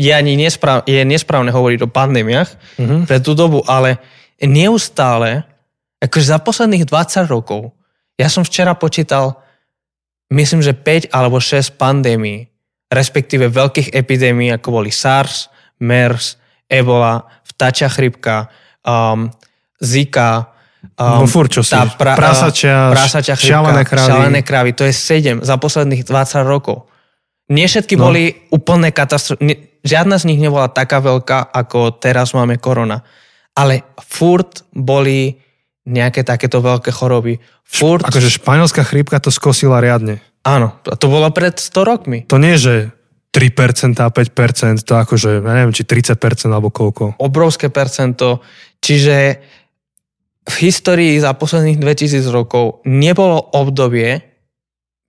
je 0.00 0.12
ani 0.16 0.32
nespráv, 0.40 0.88
je 0.88 1.04
nesprávne 1.04 1.52
hovoriť 1.52 1.84
o 1.84 1.92
pandémiách 1.92 2.50
Mhm. 2.80 2.96
pre 3.04 3.20
tú 3.20 3.36
dobu, 3.36 3.60
ale 3.68 4.00
neustále, 4.40 5.44
akože 6.00 6.26
za 6.26 6.38
posledných 6.40 6.88
20 6.88 7.28
rokov, 7.28 7.76
ja 8.16 8.32
som 8.32 8.44
včera 8.44 8.72
počítal, 8.72 9.36
myslím, 10.32 10.64
že 10.64 10.72
5 10.72 11.12
alebo 11.12 11.36
6 11.36 11.76
pandémií, 11.76 12.48
respektíve 12.88 13.52
veľkých 13.52 13.92
epidémií, 13.92 14.48
ako 14.56 14.80
boli 14.80 14.88
SARS, 14.88 15.52
MERS, 15.80 16.40
Ebola, 16.70 17.26
vtáčia 17.44 17.88
chrypka, 17.92 18.48
um, 18.86 19.28
Zika, 19.82 20.49
um, 20.96 21.22
No 21.22 21.26
furt, 21.26 21.50
čo 21.50 21.60
tá 21.60 21.86
pra, 21.86 22.14
Prasačia, 22.14 22.90
prasačia 22.90 23.34
chrypka, 23.34 23.48
šialené 23.50 23.82
kravy. 23.82 24.06
šialené 24.06 24.40
kravy. 24.40 24.70
To 24.74 24.84
je 24.84 24.92
7 24.92 25.40
za 25.40 25.56
posledných 25.56 26.02
20 26.02 26.44
rokov. 26.44 26.88
Nie 27.48 27.66
všetky 27.66 27.94
No. 27.94 28.06
boli 28.06 28.22
úplné 28.48 28.90
katastrofy. 28.90 29.42
Žiadna 29.80 30.16
z 30.16 30.24
nich 30.26 30.38
nebola 30.38 30.68
taká 30.68 31.00
veľká, 31.00 31.50
ako 31.50 31.96
teraz 31.96 32.30
máme 32.30 32.56
korona. 32.56 33.02
Ale 33.52 33.82
furt 33.98 34.62
boli 34.70 35.34
nejaké 35.82 36.22
takéto 36.22 36.60
veľké 36.60 36.92
choroby. 36.92 37.40
Furt, 37.64 38.04
Akože 38.04 38.30
španielská 38.30 38.84
chrípka 38.84 39.18
to 39.18 39.28
skosila 39.28 39.80
riadne. 39.80 40.20
áno, 40.40 40.78
to 40.84 41.06
bolo 41.06 41.28
pred 41.30 41.56
100 41.56 41.82
rokmi. 41.82 42.18
To 42.28 42.38
nie, 42.38 42.54
že 42.54 42.92
3% 43.30 43.94
a 43.98 44.10
5%, 44.10 44.82
to 44.82 44.94
akože, 44.96 45.40
ja 45.40 45.52
neviem, 45.54 45.70
či 45.70 45.82
30% 45.82 46.16
alebo 46.50 46.68
koľko. 46.68 47.18
Obrovské 47.18 47.70
percento. 47.70 48.42
Čiže 48.80 49.38
v 50.50 50.54
histórii 50.66 51.14
za 51.22 51.30
posledných 51.32 51.78
2000 51.78 52.26
rokov 52.28 52.82
nebolo 52.84 53.38
obdobie 53.54 54.18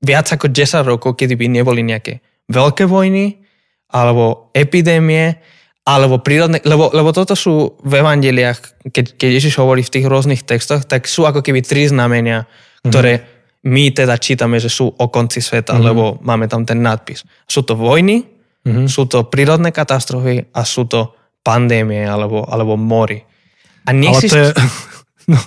viac 0.02 0.30
ako 0.30 0.50
10 0.50 0.86
rokov, 0.86 1.18
kedy 1.18 1.34
by 1.34 1.46
neboli 1.50 1.82
nejaké 1.82 2.22
veľké 2.50 2.86
vojny, 2.86 3.42
alebo 3.90 4.50
epidémie, 4.54 5.38
alebo 5.82 6.22
prírodné, 6.22 6.62
lebo, 6.62 6.94
lebo 6.94 7.10
toto 7.10 7.34
sú 7.34 7.78
v 7.82 7.94
evangeliách, 8.02 8.86
keď, 8.94 9.06
keď 9.18 9.30
Ježiš 9.42 9.58
hovorí 9.58 9.82
v 9.82 9.94
tých 9.98 10.06
rôznych 10.06 10.46
textoch, 10.46 10.86
tak 10.86 11.10
sú 11.10 11.26
ako 11.26 11.42
keby 11.42 11.66
tri 11.66 11.90
znamenia, 11.90 12.46
ktoré 12.86 13.26
my 13.62 13.94
teda 13.94 14.18
čítame, 14.18 14.58
že 14.58 14.74
sú 14.74 14.90
o 14.90 15.06
konci 15.10 15.38
sveta, 15.38 15.78
Mhm. 15.78 15.84
lebo 15.86 16.04
máme 16.22 16.50
tam 16.50 16.66
ten 16.66 16.82
nadpis. 16.82 17.22
Sú 17.46 17.62
to 17.62 17.78
vojny, 17.78 18.26
Mhm. 18.66 18.90
sú 18.90 19.06
to 19.10 19.26
prírodné 19.26 19.74
katastrofy 19.74 20.50
a 20.54 20.62
sú 20.66 20.86
to 20.86 21.14
pandémie 21.42 22.06
alebo, 22.06 22.46
alebo 22.46 22.78
mory. 22.78 23.22
A 23.86 23.94
nech 23.94 24.18
Ale 24.18 24.22
si... 24.22 24.30
to 24.30 24.38
je... 24.38 24.48
No, 25.28 25.38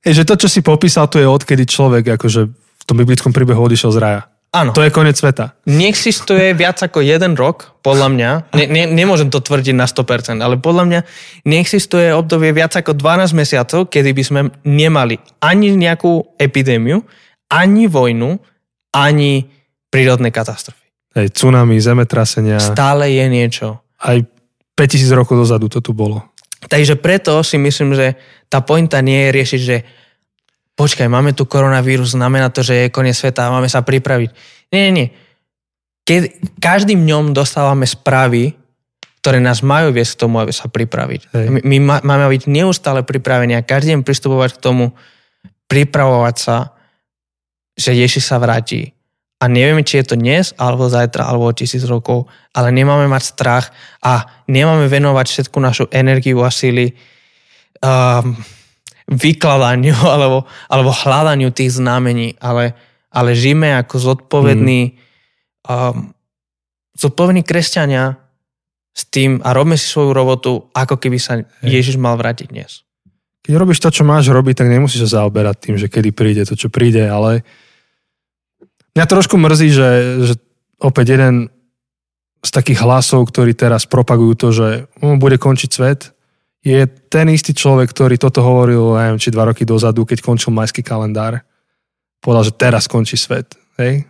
je, 0.00 0.12
že 0.12 0.24
to, 0.24 0.36
čo 0.36 0.48
si 0.48 0.60
popísal, 0.60 1.06
to 1.06 1.18
je 1.18 1.26
odkedy 1.26 1.64
človek 1.64 2.16
akože 2.16 2.40
v 2.48 2.84
tom 2.84 2.96
biblickom 2.96 3.34
príbehu 3.34 3.58
odišiel 3.60 3.90
z 3.90 3.98
raja. 3.98 4.22
Áno, 4.54 4.72
To 4.72 4.80
je 4.80 4.88
koniec 4.88 5.18
sveta. 5.18 5.52
neexistuje 5.66 6.54
viac 6.54 6.78
ako 6.78 7.02
jeden 7.02 7.34
rok, 7.34 7.76
podľa 7.82 8.08
mňa, 8.08 8.30
ne, 8.54 8.64
ne, 8.66 8.82
nemôžem 8.88 9.28
to 9.28 9.42
tvrdiť 9.42 9.74
na 9.74 9.84
100%, 9.84 10.38
ale 10.38 10.56
podľa 10.56 10.84
mňa 10.86 11.00
neexistuje 11.44 12.14
obdobie 12.14 12.54
viac 12.54 12.72
ako 12.72 12.94
12 12.94 13.36
mesiacov, 13.36 13.90
kedy 13.90 14.10
by 14.10 14.22
sme 14.22 14.40
nemali 14.62 15.18
ani 15.42 15.74
nejakú 15.74 16.38
epidémiu, 16.38 17.02
ani 17.50 17.84
vojnu, 17.84 18.38
ani 18.94 19.44
prírodné 19.86 20.30
katastrofy. 20.30 20.80
Hej, 21.12 21.36
tsunami, 21.36 21.76
zemetrasenia, 21.76 22.56
Stále 22.62 23.12
je 23.12 23.24
niečo. 23.26 23.82
aj 24.00 24.24
5000 24.72 25.10
rokov 25.12 25.36
dozadu 25.36 25.68
to 25.68 25.80
tu 25.80 25.92
bolo. 25.92 26.22
Takže 26.66 26.98
preto 26.98 27.40
si 27.46 27.56
myslím, 27.58 27.94
že 27.94 28.18
tá 28.50 28.58
pointa 28.62 28.98
nie 29.02 29.26
je 29.26 29.34
riešiť, 29.34 29.60
že 29.62 29.76
počkaj, 30.74 31.06
máme 31.06 31.32
tu 31.32 31.46
koronavírus, 31.46 32.14
znamená 32.18 32.50
to, 32.50 32.66
že 32.66 32.86
je 32.86 32.94
koniec 32.94 33.16
sveta 33.16 33.46
a 33.46 33.54
máme 33.54 33.70
sa 33.70 33.86
pripraviť. 33.86 34.30
Nie, 34.74 34.80
nie, 34.90 34.92
nie. 34.92 35.08
Keď, 36.06 36.22
každým 36.62 37.02
dňom 37.02 37.34
dostávame 37.34 37.86
správy, 37.86 38.54
ktoré 39.22 39.42
nás 39.42 39.58
majú 39.58 39.90
viesť 39.90 40.14
k 40.14 40.22
tomu, 40.22 40.38
aby 40.38 40.54
sa 40.54 40.70
pripraviť. 40.70 41.20
Hej. 41.34 41.46
My, 41.50 41.60
my 41.66 41.76
má- 41.82 42.02
máme 42.06 42.30
byť 42.30 42.46
neustále 42.46 43.02
pripravení 43.02 43.58
a 43.58 43.66
každý 43.66 43.98
deň 43.98 44.06
pristupovať 44.06 44.54
k 44.54 44.62
tomu, 44.62 44.94
pripravovať 45.66 46.36
sa, 46.38 46.56
že 47.74 47.90
Ježiš 47.92 48.30
sa 48.30 48.38
vráti. 48.38 48.95
A 49.46 49.50
nevieme, 49.52 49.86
či 49.86 50.02
je 50.02 50.10
to 50.10 50.16
dnes, 50.18 50.50
alebo 50.58 50.90
zajtra, 50.90 51.22
alebo 51.22 51.46
o 51.46 51.54
tisíc 51.54 51.86
rokov, 51.86 52.26
ale 52.50 52.74
nemáme 52.74 53.06
mať 53.06 53.22
strach 53.30 53.70
a 54.02 54.42
nemáme 54.50 54.90
venovať 54.90 55.26
všetku 55.30 55.58
našu 55.62 55.86
energiu 55.94 56.42
a 56.42 56.50
síly 56.50 56.98
um, 57.78 58.34
vykladaniu 59.06 59.94
alebo, 60.18 60.50
alebo 60.66 60.90
hľadaniu 60.90 61.54
tých 61.54 61.78
znamení, 61.78 62.34
ale, 62.42 62.74
ale 63.14 63.38
žijeme 63.38 63.70
ako 63.78 63.94
zodpovední, 64.02 64.98
um, 65.70 66.10
zodpovední 66.98 67.46
kresťania 67.46 68.18
s 68.98 69.06
tým 69.06 69.38
a 69.46 69.54
robíme 69.54 69.78
si 69.78 69.86
svoju 69.86 70.10
robotu, 70.10 70.74
ako 70.74 70.98
keby 70.98 71.22
sa 71.22 71.38
Ježiš 71.62 72.02
mal 72.02 72.18
vrátiť 72.18 72.50
dnes. 72.50 72.82
Keď 73.46 73.54
robíš 73.54 73.78
to, 73.78 73.94
čo 73.94 74.02
máš 74.02 74.26
robiť, 74.26 74.58
tak 74.58 74.74
nemusíš 74.74 75.06
sa 75.06 75.22
zaoberať 75.22 75.70
tým, 75.70 75.76
že 75.78 75.86
kedy 75.86 76.10
príde 76.10 76.42
to, 76.42 76.58
čo 76.58 76.66
príde, 76.66 77.06
ale 77.06 77.46
mňa 78.96 79.04
trošku 79.06 79.36
mrzí, 79.36 79.68
že, 79.70 79.88
že 80.24 80.34
opäť 80.80 81.20
jeden 81.20 81.52
z 82.40 82.50
takých 82.50 82.80
hlasov, 82.80 83.28
ktorí 83.28 83.52
teraz 83.52 83.84
propagujú 83.84 84.32
to, 84.34 84.48
že 84.50 84.68
um, 85.04 85.20
bude 85.20 85.36
končiť 85.36 85.70
svet, 85.70 86.16
je 86.66 86.82
ten 87.06 87.30
istý 87.30 87.54
človek, 87.54 87.94
ktorý 87.94 88.18
toto 88.18 88.42
hovoril, 88.42 88.98
neviem, 88.98 89.22
či 89.22 89.30
dva 89.30 89.46
roky 89.46 89.62
dozadu, 89.62 90.02
keď 90.02 90.18
končil 90.18 90.50
majský 90.50 90.82
kalendár. 90.82 91.38
Povedal, 92.18 92.50
že 92.50 92.58
teraz 92.58 92.90
končí 92.90 93.14
svet. 93.14 93.54
Hej? 93.78 94.02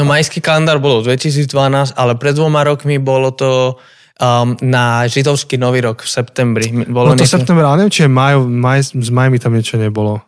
No, 0.00 0.08
majský 0.08 0.40
kalendár 0.40 0.80
bolo 0.80 1.04
v 1.04 1.12
2012, 1.12 1.92
ale 1.92 2.16
pred 2.16 2.32
dvoma 2.32 2.64
rokmi 2.64 2.96
bolo 2.96 3.28
to 3.36 3.76
um, 4.16 4.56
na 4.64 5.04
židovský 5.04 5.60
nový 5.60 5.84
rok 5.84 6.00
v 6.00 6.08
septembri. 6.08 6.72
Bolo 6.88 7.12
No 7.12 7.20
to 7.20 7.28
niečo- 7.28 7.36
september, 7.36 7.68
ale 7.68 7.84
neviem, 7.84 7.92
či 7.92 8.08
je 8.08 8.10
maj, 8.10 8.40
maj, 8.40 8.80
s 8.88 9.10
majmi 9.12 9.36
tam 9.36 9.52
niečo 9.52 9.76
nebolo. 9.76 10.24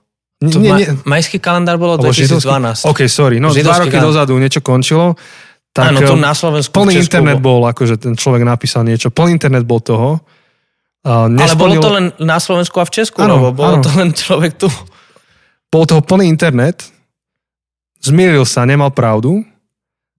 To 0.51 0.59
nie, 0.61 0.73
nie, 0.75 0.89
majský 1.09 1.41
kalendár 1.41 1.79
bolo 1.81 1.97
alebo 1.97 2.11
2012. 2.11 2.85
OK, 2.85 3.01
sorry, 3.09 3.41
no 3.41 3.55
dva 3.55 3.81
roky 3.81 3.95
kalendár. 3.95 4.27
dozadu 4.27 4.37
niečo 4.37 4.61
končilo. 4.61 5.15
Tak, 5.75 5.91
Áno, 5.91 5.99
tu 6.07 6.15
eh, 6.15 6.23
na 6.23 6.31
Slovensku. 6.35 6.71
plný 6.71 7.03
internet 7.03 7.43
bol. 7.43 7.67
akože 7.67 7.99
ten 7.99 8.15
človek 8.15 8.47
napísal 8.47 8.87
niečo, 8.87 9.11
plný 9.11 9.35
internet 9.35 9.67
bol 9.67 9.83
toho. 9.83 10.23
Uh, 11.05 11.29
Ale 11.29 11.59
bolo 11.59 11.77
to 11.83 11.91
len 11.93 12.07
na 12.23 12.41
Slovensku 12.41 12.81
a 12.81 12.89
v 12.89 12.93
Česku, 12.95 13.21
Áno, 13.21 13.37
lebo 13.37 13.53
bolo 13.53 13.77
áno. 13.77 13.85
to 13.85 13.91
len 13.99 14.15
človek 14.17 14.57
tu. 14.57 14.71
Bol 15.69 15.85
toho 15.85 16.01
plný 16.01 16.31
internet, 16.31 16.87
zmieril 18.01 18.47
sa, 18.47 18.65
nemal 18.65 18.95
pravdu. 18.95 19.43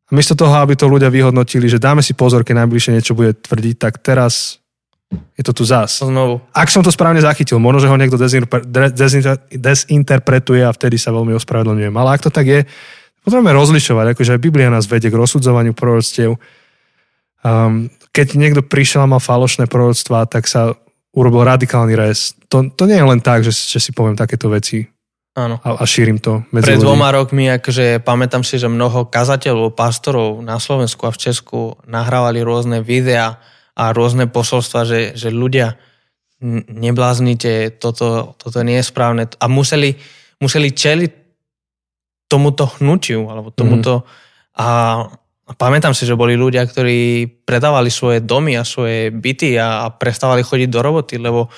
A 0.05 0.11
miesto 0.13 0.38
toho, 0.38 0.53
aby 0.61 0.78
to 0.78 0.86
ľudia 0.86 1.09
vyhodnotili, 1.09 1.65
že 1.65 1.82
dáme 1.82 2.05
si 2.05 2.13
pozor, 2.13 2.45
keď 2.45 2.61
najbližšie 2.67 2.91
niečo 2.93 3.17
bude 3.17 3.34
tvrdiť, 3.34 3.76
tak 3.82 3.97
teraz 4.05 4.61
je 5.14 5.43
to 5.45 5.53
tu 5.53 5.64
zás. 5.64 6.01
Znovu. 6.01 6.41
Ak 6.51 6.68
som 6.74 6.82
to 6.82 6.89
správne 6.89 7.22
zachytil, 7.22 7.62
možno, 7.62 7.86
že 7.86 7.89
ho 7.91 7.97
niekto 7.99 8.18
dezinter- 8.18 8.66
dre- 8.66 8.91
dezinter- 8.91 9.41
desinterpretuje 9.53 10.66
a 10.66 10.74
vtedy 10.74 10.97
sa 10.97 11.14
veľmi 11.14 11.36
ospravedlňujem. 11.38 11.93
Ale 11.93 12.10
ak 12.18 12.26
to 12.26 12.32
tak 12.34 12.45
je, 12.49 12.60
potrebujeme 13.22 13.53
rozlišovať, 13.53 14.06
akože 14.18 14.34
aj 14.36 14.41
Biblia 14.41 14.74
nás 14.74 14.89
vedie 14.89 15.14
k 15.14 15.20
rozsudzovaniu 15.20 15.78
proroctiev. 15.78 16.41
Um, 17.45 17.93
keď 18.10 18.28
niekto 18.41 18.62
prišiel 18.66 19.06
a 19.06 19.12
mal 19.12 19.22
falošné 19.22 19.70
proroctvá, 19.70 20.26
tak 20.26 20.49
sa 20.49 20.74
urobil 21.14 21.45
radikálny 21.45 21.93
rez. 21.93 22.34
To, 22.49 22.66
to 22.74 22.84
nie 22.89 22.97
je 22.97 23.06
len 23.06 23.22
tak, 23.22 23.45
že, 23.45 23.53
že 23.53 23.78
si 23.80 23.93
poviem 23.93 24.18
takéto 24.18 24.49
veci 24.49 24.84
Áno. 25.38 25.62
a, 25.62 25.80
a 25.80 25.84
šírim 25.86 26.18
to 26.18 26.43
medzi 26.49 26.74
Pred 26.74 26.82
ľudí. 26.82 26.86
dvoma 26.89 27.14
rokmi, 27.14 27.45
akože 27.56 28.01
pamätám 28.01 28.41
si, 28.41 28.58
že 28.58 28.68
mnoho 28.68 29.08
kazateľov, 29.08 29.78
pastorov 29.78 30.41
na 30.41 30.58
Slovensku 30.58 31.06
a 31.08 31.14
v 31.14 31.22
Česku 31.22 31.78
nahrávali 31.86 32.41
rôzne 32.41 32.82
videá 32.82 33.38
a 33.76 33.91
rôzne 33.91 34.32
posolstva, 34.32 34.88
že, 34.88 35.01
že 35.19 35.30
ľudia 35.30 35.76
nebláznite, 36.71 37.80
toto, 37.80 38.36
toto 38.39 38.59
nie 38.63 38.80
je 38.80 38.88
správne. 38.88 39.28
A 39.39 39.45
museli, 39.47 39.95
museli 40.39 40.71
čeliť 40.71 41.11
tomuto 42.32 42.71
hnutiu, 42.80 43.28
alebo 43.28 43.51
tomuto... 43.51 44.07
A, 44.55 45.03
a 45.45 45.51
pamätám 45.53 45.93
si, 45.93 46.07
že 46.07 46.17
boli 46.17 46.39
ľudia, 46.39 46.63
ktorí 46.65 47.28
predávali 47.45 47.91
svoje 47.91 48.23
domy 48.23 48.57
a 48.57 48.63
svoje 48.65 49.11
byty 49.11 49.59
a, 49.59 49.86
a 49.86 49.93
prestávali 49.93 50.41
chodiť 50.41 50.69
do 50.71 50.80
roboty, 50.82 51.15
lebo 51.19 51.51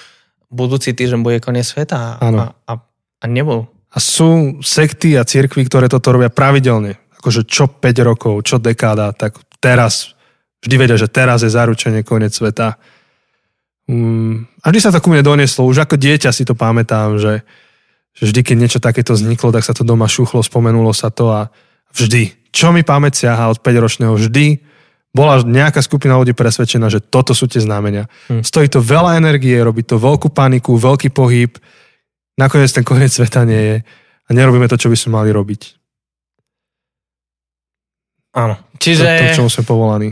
budúci 0.49 0.97
týždeň 0.97 1.21
bude 1.21 1.39
koniec 1.39 1.67
sveta 1.67 1.95
a, 1.95 2.11
Áno. 2.19 2.37
a, 2.41 2.45
a, 2.67 2.73
a 3.21 3.25
nebol. 3.29 3.69
A 3.93 3.97
sú 4.01 4.59
sekty 4.59 5.15
a 5.15 5.23
cirkvy, 5.23 5.69
ktoré 5.69 5.87
toto 5.87 6.11
robia 6.11 6.33
pravidelne. 6.33 6.99
Akože 7.21 7.47
čo 7.47 7.69
5 7.71 7.81
rokov, 8.03 8.33
čo 8.43 8.59
dekáda, 8.59 9.15
tak 9.15 9.39
teraz 9.61 10.16
Vždy 10.65 10.75
vedia, 10.77 10.97
že 10.97 11.11
teraz 11.11 11.45
je 11.45 11.53
zaručenie 11.53 12.01
koniec 12.01 12.33
sveta. 12.33 12.81
Um, 13.87 14.49
a 14.65 14.73
vždy 14.73 14.79
sa 14.83 14.91
to 14.91 14.99
ku 14.99 15.13
mne 15.13 15.23
donieslo. 15.23 15.63
Už 15.69 15.85
ako 15.85 15.95
dieťa 15.95 16.33
si 16.33 16.43
to 16.43 16.57
pamätám, 16.57 17.21
že, 17.21 17.45
že 18.17 18.23
vždy, 18.29 18.41
keď 18.41 18.55
niečo 18.57 18.79
takéto 18.81 19.13
vzniklo, 19.13 19.53
tak 19.53 19.63
sa 19.63 19.71
to 19.71 19.85
doma 19.85 20.09
šuchlo, 20.09 20.41
spomenulo 20.41 20.91
sa 20.91 21.13
to 21.13 21.29
a 21.29 21.47
vždy. 21.93 22.51
Čo 22.51 22.73
mi 22.73 22.81
pamäť 22.81 23.25
siaha 23.25 23.53
od 23.53 23.61
5-ročného? 23.61 24.17
Vždy 24.17 24.45
bola 25.15 25.41
nejaká 25.41 25.81
skupina 25.81 26.19
ľudí 26.19 26.33
presvedčená, 26.37 26.91
že 26.91 27.01
toto 27.01 27.31
sú 27.31 27.49
tie 27.49 27.63
znamenia. 27.63 28.05
Hmm. 28.29 28.43
Stojí 28.45 28.69
to 28.69 28.83
veľa 28.83 29.17
energie, 29.17 29.55
robí 29.57 29.81
to 29.81 29.97
veľkú 29.97 30.29
paniku, 30.29 30.77
veľký 30.77 31.09
pohyb. 31.09 31.57
Nakoniec 32.37 32.69
ten 32.69 32.85
koniec 32.85 33.09
sveta 33.09 33.47
nie 33.47 33.61
je. 33.61 33.77
A 34.27 34.29
nerobíme 34.35 34.67
to, 34.67 34.77
čo 34.77 34.91
by 34.91 34.97
sme 34.99 35.17
mali 35.17 35.29
robiť. 35.31 35.61
Áno. 38.37 38.59
Čiže... 38.77 39.05
To, 39.07 39.23
to 39.25 39.37
čomu 39.41 39.49
sme 39.49 39.63
povolaní. 39.65 40.09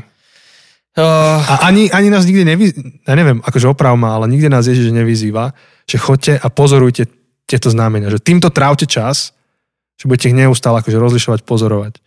Uh... 0.95 1.43
A 1.43 1.67
ani, 1.67 1.91
ani 1.91 2.07
nás 2.07 2.23
nikdy 2.23 2.47
nevy... 2.47 2.71
Ja 3.03 3.19
neviem, 3.19 3.43
akože 3.43 3.67
oprav 3.67 3.99
ma, 3.99 4.15
ale 4.15 4.31
nikde 4.31 4.47
nás 4.47 4.63
Ježiš 4.63 4.95
nevyzýva, 4.95 5.51
že 5.83 5.99
chodte 5.99 6.33
a 6.39 6.47
pozorujte 6.47 7.11
tieto 7.43 7.67
znamenia. 7.67 8.07
Že 8.07 8.23
týmto 8.23 8.47
trávte 8.47 8.87
čas, 8.87 9.35
že 9.99 10.07
budete 10.07 10.31
ich 10.31 10.39
neustále 10.39 10.79
akože 10.79 10.95
rozlišovať, 10.95 11.39
pozorovať. 11.43 11.99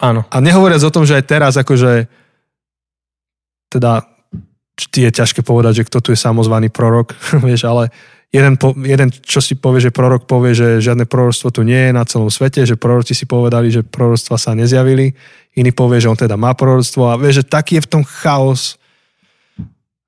Áno. 0.00 0.24
A 0.32 0.36
nehovoriac 0.40 0.80
o 0.80 0.94
tom, 0.94 1.04
že 1.04 1.20
aj 1.20 1.24
teraz 1.28 1.54
akože 1.60 2.08
teda 3.68 4.08
je 4.80 5.10
ťažké 5.12 5.44
povedať, 5.44 5.84
že 5.84 5.86
kto 5.92 5.98
tu 6.00 6.08
je 6.16 6.18
samozvaný 6.18 6.72
prorok, 6.72 7.12
vieš, 7.46 7.68
ale 7.68 7.92
jeden, 8.30 8.54
po, 8.56 8.74
jeden, 8.78 9.10
čo 9.10 9.42
si 9.42 9.58
povie, 9.58 9.82
že 9.82 9.94
prorok 9.94 10.26
povie, 10.26 10.54
že 10.54 10.82
žiadne 10.82 11.06
proroctvo 11.06 11.50
tu 11.50 11.66
nie 11.66 11.90
je 11.90 11.92
na 11.94 12.06
celom 12.06 12.30
svete, 12.30 12.62
že 12.62 12.78
proroci 12.78 13.14
si 13.14 13.26
povedali, 13.26 13.70
že 13.74 13.82
proroctva 13.82 14.38
sa 14.38 14.54
nezjavili, 14.54 15.12
iný 15.58 15.70
povie, 15.74 15.98
že 15.98 16.10
on 16.10 16.18
teda 16.18 16.38
má 16.38 16.54
proroctvo 16.54 17.10
a 17.10 17.18
vieš, 17.18 17.42
že 17.42 17.50
taký 17.50 17.72
je 17.78 17.84
v 17.86 17.90
tom 17.98 18.02
chaos. 18.06 18.78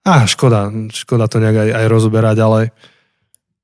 A 0.02 0.26
škoda, 0.26 0.70
škoda 0.90 1.30
to 1.30 1.38
nejak 1.38 1.56
aj, 1.66 1.70
aj 1.82 1.86
rozoberať, 1.86 2.38
ale 2.42 2.60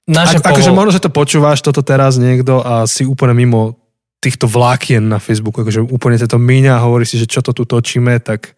Naše 0.09 0.41
Ak, 0.41 0.57
akože 0.57 0.73
možno, 0.73 0.97
že 0.97 1.05
to 1.05 1.13
počúvaš 1.13 1.61
toto 1.61 1.85
teraz 1.85 2.17
niekto 2.17 2.65
a 2.65 2.89
si 2.89 3.05
úplne 3.05 3.37
mimo 3.37 3.77
týchto 4.25 4.49
vlákien 4.49 5.05
na 5.05 5.21
Facebooku, 5.21 5.63
akože 5.63 5.85
úplne 5.85 6.17
to 6.19 6.41
míňa 6.41 6.81
a 6.81 6.85
hovorí 6.89 7.05
si, 7.07 7.21
že 7.21 7.29
čo 7.29 7.45
to 7.45 7.53
tu 7.53 7.69
točíme, 7.69 8.19
tak, 8.19 8.58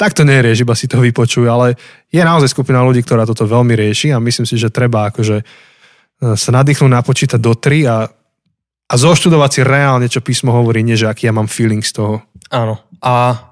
tak 0.00 0.16
to 0.16 0.24
nerieš, 0.24 0.64
iba 0.64 0.72
si 0.72 0.88
to 0.88 0.96
vypočuj, 0.96 1.44
ale 1.44 1.76
je 2.08 2.24
naozaj 2.24 2.56
skupina 2.56 2.80
ľudí, 2.80 3.04
ktorá 3.04 3.28
toto 3.28 3.44
veľmi 3.44 3.76
rieši 3.76 4.16
a 4.16 4.24
myslím 4.24 4.48
si, 4.48 4.56
že 4.56 4.72
treba 4.72 5.12
akože 5.12 5.36
e, 5.36 5.44
sa 6.40 6.50
nadýchnúť 6.56 6.88
napočítať 6.88 7.36
do 7.36 7.52
tri 7.52 7.84
a, 7.84 8.08
a 8.88 8.94
zoštudovať 8.96 9.50
si 9.52 9.60
reálne, 9.60 10.08
čo 10.08 10.24
písmo 10.24 10.56
hovorí, 10.56 10.80
nie 10.80 10.96
že 10.96 11.04
aký 11.04 11.28
ja 11.28 11.36
mám 11.36 11.52
feeling 11.52 11.84
z 11.84 12.00
toho. 12.00 12.24
Áno. 12.48 12.80
A 13.04 13.44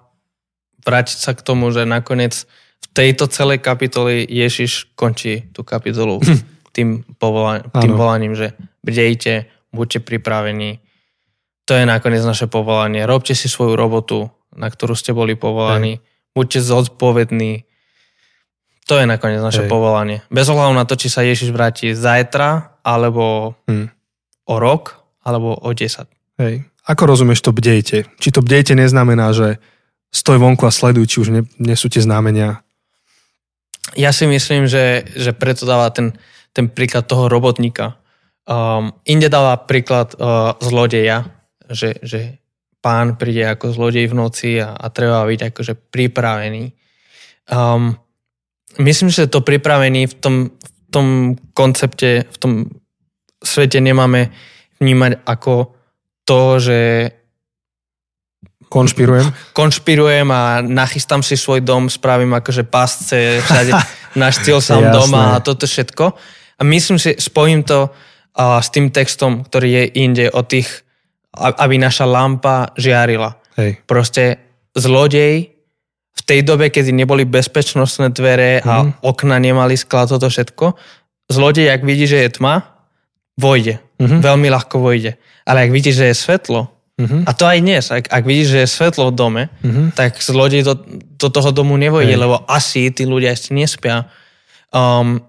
vrátiť 0.81 1.21
sa 1.21 1.37
k 1.37 1.45
tomu, 1.45 1.69
že 1.69 1.85
nakoniec 1.85 2.49
v 2.81 2.87
tejto 2.97 3.29
celej 3.29 3.61
kapitoli 3.61 4.25
Ježiš 4.25 4.89
končí 4.97 5.53
tú 5.53 5.61
kapitolu 5.69 6.25
tým, 6.73 7.05
povola- 7.21 7.61
tým 7.77 7.93
volaním, 7.93 8.33
že 8.33 8.57
bdejte, 8.81 9.53
buďte 9.69 10.01
pripravení, 10.01 10.81
to 11.69 11.77
je 11.77 11.85
nakoniec 11.85 12.25
naše 12.25 12.49
povolanie. 12.49 13.05
Robte 13.05 13.37
si 13.37 13.53
svoju 13.53 13.77
robotu, 13.77 14.33
na 14.57 14.73
ktorú 14.73 14.97
ste 14.97 15.13
boli 15.13 15.37
povolaní. 15.37 16.01
Hej. 16.01 16.17
Buďte 16.37 16.61
zodpovední. 16.61 17.69
To 18.89 18.97
je 18.97 19.05
nakoniec 19.05 19.45
naše 19.45 19.69
Hej. 19.69 19.71
povolanie. 19.71 20.25
Bez 20.33 20.49
ohľadu 20.49 20.73
na 20.73 20.89
to, 20.89 20.97
či 20.97 21.13
sa 21.13 21.21
Ježiš 21.21 21.53
vráti 21.53 21.93
zajtra, 21.93 22.81
alebo 22.81 23.53
hmm. 23.69 23.93
o 24.49 24.55
rok, 24.57 24.97
alebo 25.21 25.53
o 25.53 25.71
10. 25.77 26.09
Hej. 26.41 26.65
Ako 26.89 27.05
rozumieš 27.05 27.45
to 27.45 27.53
bdejte? 27.53 28.09
Či 28.17 28.29
to 28.33 28.41
bdejte 28.41 28.73
neznamená, 28.73 29.37
že 29.37 29.61
stoj 30.09 30.41
vonku 30.41 30.65
a 30.65 30.73
sleduj, 30.73 31.05
či 31.05 31.17
už 31.21 31.29
nie, 31.29 31.43
nie 31.61 31.77
sú 31.77 31.93
tie 31.93 32.01
znamenia? 32.01 32.65
Ja 33.93 34.13
si 34.17 34.25
myslím, 34.25 34.65
že, 34.65 35.05
že 35.13 35.37
preto 35.37 35.69
dáva 35.69 35.93
ten, 35.93 36.17
ten 36.57 36.73
príklad 36.73 37.05
toho 37.05 37.29
robotníka. 37.29 38.01
Um, 38.49 38.97
inde 39.05 39.29
dáva 39.29 39.61
príklad 39.61 40.17
uh, 40.17 40.57
zlodeja, 40.65 41.29
že, 41.69 42.01
že 42.01 42.41
pán 42.79 43.19
príde 43.19 43.43
ako 43.45 43.75
zlodej 43.75 44.07
v 44.11 44.15
noci 44.15 44.51
a, 44.63 44.75
a 44.75 44.87
treba 44.89 45.27
byť 45.27 45.41
akože 45.51 45.73
pripravený. 45.91 46.65
Um, 47.51 47.99
myslím, 48.79 49.11
že 49.11 49.27
to 49.27 49.43
pripravený 49.43 50.07
v 50.07 50.15
tom, 50.15 50.35
v 50.55 50.71
tom 50.91 51.07
koncepte, 51.53 52.27
v 52.29 52.37
tom 52.39 52.53
svete 53.43 53.83
nemáme 53.83 54.31
vnímať 54.79 55.27
ako 55.27 55.75
to, 56.25 56.41
že 56.63 56.81
Konšpirujem. 58.69 59.33
Konšpirujem 59.57 60.29
a 60.29 60.61
nachystám 60.61 61.25
si 61.25 61.41
svoj 61.41 61.65
dom, 61.65 61.89
spravím 61.89 62.37
akože 62.37 62.69
pásce, 62.69 63.41
všade 63.41 63.73
naštil 64.29 64.61
sám 64.61 64.93
doma 64.93 65.41
a 65.41 65.41
toto 65.41 65.65
všetko. 65.65 66.05
A 66.61 66.63
myslím 66.69 67.01
si, 67.01 67.17
spojím 67.17 67.65
to 67.65 67.89
uh, 67.89 68.61
s 68.61 68.69
tým 68.69 68.93
textom, 68.93 69.41
ktorý 69.41 69.69
je 69.73 69.85
inde 70.05 70.27
o 70.29 70.45
tých 70.45 70.85
aby 71.39 71.79
naša 71.79 72.05
lampa 72.05 72.75
žiarila. 72.75 73.39
Hej. 73.55 73.83
Proste 73.87 74.39
zlodej 74.75 75.55
v 76.19 76.23
tej 76.27 76.41
dobe, 76.43 76.69
kedy 76.69 76.91
neboli 76.91 77.23
bezpečnostné 77.23 78.11
dvere 78.11 78.59
a 78.63 78.83
mm. 78.83 79.07
okna 79.07 79.39
nemali 79.39 79.79
skla, 79.79 80.11
toto 80.11 80.27
všetko, 80.27 80.75
zlodej, 81.31 81.71
ak 81.71 81.83
vidí, 81.87 82.11
že 82.11 82.27
je 82.27 82.43
tma, 82.43 82.67
vojde. 83.39 83.79
Mm-hmm. 84.03 84.21
Veľmi 84.23 84.49
ľahko 84.51 84.83
vojde. 84.83 85.15
Ale 85.47 85.69
ak 85.69 85.71
vidí, 85.71 85.95
že 85.95 86.11
je 86.11 86.15
svetlo, 86.19 86.75
mm-hmm. 86.99 87.23
a 87.23 87.31
to 87.35 87.45
aj 87.47 87.59
dnes, 87.63 87.85
ak, 87.87 88.11
ak 88.11 88.25
vidíš, 88.27 88.49
že 88.51 88.59
je 88.67 88.69
svetlo 88.69 89.11
v 89.11 89.15
dome, 89.15 89.43
mm-hmm. 89.63 89.87
tak 89.95 90.19
zlodej 90.19 90.67
do, 90.67 90.75
do 91.19 91.29
toho 91.31 91.51
domu 91.55 91.79
nevojde, 91.79 92.19
Hej. 92.19 92.21
lebo 92.21 92.43
asi 92.51 92.91
tí 92.91 93.07
ľudia 93.07 93.31
ešte 93.31 93.55
nespia. 93.55 94.11
Um, 94.75 95.23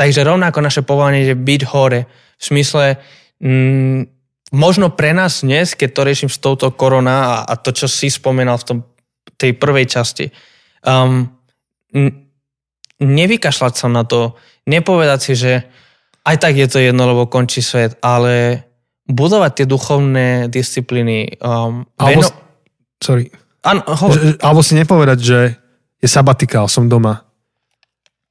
takže 0.00 0.24
rovnako 0.24 0.58
naše 0.64 0.80
povolanie 0.80 1.28
je 1.28 1.36
byť 1.36 1.60
hore. 1.68 2.08
V 2.38 2.42
smysle, 2.42 2.96
mm, 3.44 4.17
možno 4.54 4.88
pre 4.92 5.12
nás 5.12 5.44
dnes, 5.44 5.76
keď 5.76 5.88
to 5.92 6.06
riešim 6.06 6.30
s 6.32 6.40
touto 6.40 6.70
korona 6.72 7.44
a, 7.44 7.52
a 7.52 7.54
to, 7.56 7.72
čo 7.72 7.86
si 7.88 8.08
spomenal 8.08 8.56
v 8.60 8.66
tom, 8.66 8.78
tej 9.38 9.54
prvej 9.54 9.86
časti, 9.86 10.26
um, 10.82 11.30
nevykašľať 12.98 13.74
sa 13.74 13.86
na 13.86 14.02
to, 14.02 14.34
nepovedať 14.66 15.20
si, 15.22 15.32
že 15.38 15.52
aj 16.26 16.36
tak 16.42 16.58
je 16.58 16.68
to 16.68 16.78
jedno, 16.82 17.08
lebo 17.08 17.30
končí 17.30 17.62
svet, 17.64 17.96
ale 18.04 18.66
budovať 19.08 19.52
tie 19.62 19.66
duchovné 19.66 20.28
disciplíny. 20.52 21.40
Um, 21.40 21.88
alebo, 21.96 22.20
veno... 22.20 22.28
sorry. 23.00 23.32
An, 23.64 23.80
že, 23.86 24.36
alebo 24.44 24.60
si 24.60 24.76
nepovedať, 24.76 25.18
že 25.18 25.38
je 25.98 26.08
sabatikál, 26.08 26.68
som 26.68 26.86
doma 26.86 27.24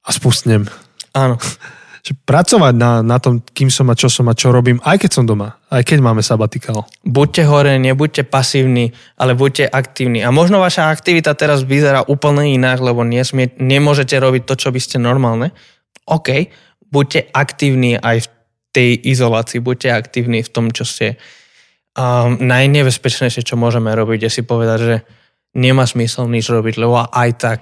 a 0.04 0.10
spustnem. 0.14 0.64
Áno. 1.12 1.36
pracovať 2.14 2.74
na, 2.76 3.00
na 3.02 3.18
tom, 3.18 3.40
kým 3.40 3.72
som 3.72 3.88
a 3.90 3.98
čo 3.98 4.06
som 4.06 4.28
a 4.30 4.36
čo 4.36 4.52
robím, 4.54 4.78
aj 4.86 5.02
keď 5.02 5.10
som 5.10 5.24
doma, 5.24 5.58
aj 5.68 5.82
keď 5.84 5.98
máme 6.04 6.22
sabatikál. 6.22 6.86
Buďte 7.02 7.42
hore, 7.48 7.74
nebuďte 7.76 8.28
pasívni, 8.28 8.94
ale 9.18 9.34
buďte 9.34 9.66
aktívni. 9.68 10.22
A 10.22 10.30
možno 10.30 10.62
vaša 10.62 10.92
aktivita 10.92 11.34
teraz 11.34 11.66
vyzerá 11.66 12.06
úplne 12.06 12.52
inak, 12.54 12.78
lebo 12.78 13.02
nesmie, 13.02 13.52
nemôžete 13.58 14.16
robiť 14.16 14.42
to, 14.46 14.54
čo 14.56 14.68
by 14.70 14.80
ste 14.80 14.96
normálne. 15.02 15.50
OK, 16.08 16.48
buďte 16.88 17.32
aktívni 17.34 17.96
aj 17.96 18.24
v 18.24 18.28
tej 18.72 18.90
izolácii, 19.10 19.64
buďte 19.64 19.88
aktívni 19.90 20.44
v 20.44 20.52
tom, 20.52 20.70
čo 20.70 20.84
ste 20.84 21.16
um, 21.98 22.38
najnebezpečnejšie, 22.38 23.42
čo 23.42 23.58
môžeme 23.58 23.90
robiť, 23.90 24.28
je 24.28 24.30
si 24.30 24.42
povedať, 24.44 24.78
že 24.78 24.96
nemá 25.56 25.88
smysl 25.88 26.28
nič 26.28 26.46
robiť, 26.46 26.78
lebo 26.78 27.02
aj 27.08 27.30
tak 27.40 27.60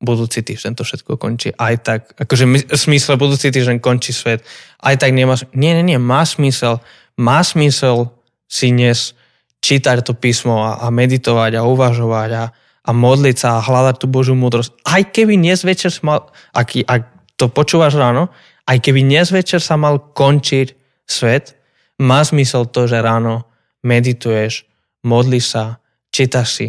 budúci 0.00 0.40
týždeň 0.40 0.72
to 0.80 0.82
všetko 0.82 1.20
končí. 1.20 1.52
Aj 1.60 1.76
tak, 1.76 2.16
akože 2.16 2.44
v 2.72 2.74
smysle 2.74 3.20
budúci 3.20 3.52
týždeň 3.52 3.84
končí 3.84 4.16
svet. 4.16 4.40
Aj 4.80 4.96
tak 4.96 5.12
nemá, 5.12 5.36
nie, 5.52 5.76
nie, 5.76 5.94
nie, 5.94 6.00
má 6.00 6.24
smysel, 6.24 6.80
má 7.20 7.44
smysel 7.44 8.08
si 8.48 8.72
dnes 8.72 9.12
čítať 9.60 10.00
to 10.00 10.16
písmo 10.16 10.64
a, 10.64 10.80
a 10.80 10.88
meditovať 10.88 11.60
a 11.60 11.68
uvažovať 11.68 12.30
a, 12.32 12.44
a 12.80 12.90
modliť 12.96 13.36
sa 13.36 13.48
a 13.60 13.64
hľadať 13.64 13.96
tú 14.00 14.06
Božiu 14.08 14.32
múdrosť. 14.32 14.72
Aj 14.88 15.04
keby 15.04 15.36
dnes 15.36 15.60
večer 15.60 15.92
mal, 16.00 16.32
ak, 16.56 16.80
ak 16.88 17.02
to 17.36 17.52
počúvaš 17.52 18.00
ráno, 18.00 18.32
aj 18.64 18.80
keby 18.80 19.04
dnes 19.04 19.28
večer 19.28 19.60
sa 19.60 19.76
mal 19.76 20.00
končiť 20.00 20.72
svet, 21.04 21.60
má 22.00 22.24
zmysel 22.24 22.72
to, 22.72 22.88
že 22.88 23.04
ráno 23.04 23.44
medituješ, 23.84 24.64
modlíš 25.04 25.44
sa, 25.44 25.64
čítaš 26.08 26.48
si. 26.56 26.68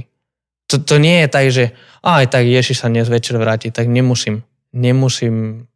To, 0.72 0.80
to 0.80 0.96
nie 1.04 1.24
je 1.24 1.28
tak, 1.28 1.46
že 1.52 1.76
aj 2.00 2.32
tak 2.32 2.48
Ježiš 2.48 2.80
sa 2.80 2.88
dnes 2.88 3.12
večer 3.12 3.36
vráti, 3.36 3.70
tak 3.76 3.92
nemusím, 3.92 4.48
nemusím 4.72 5.68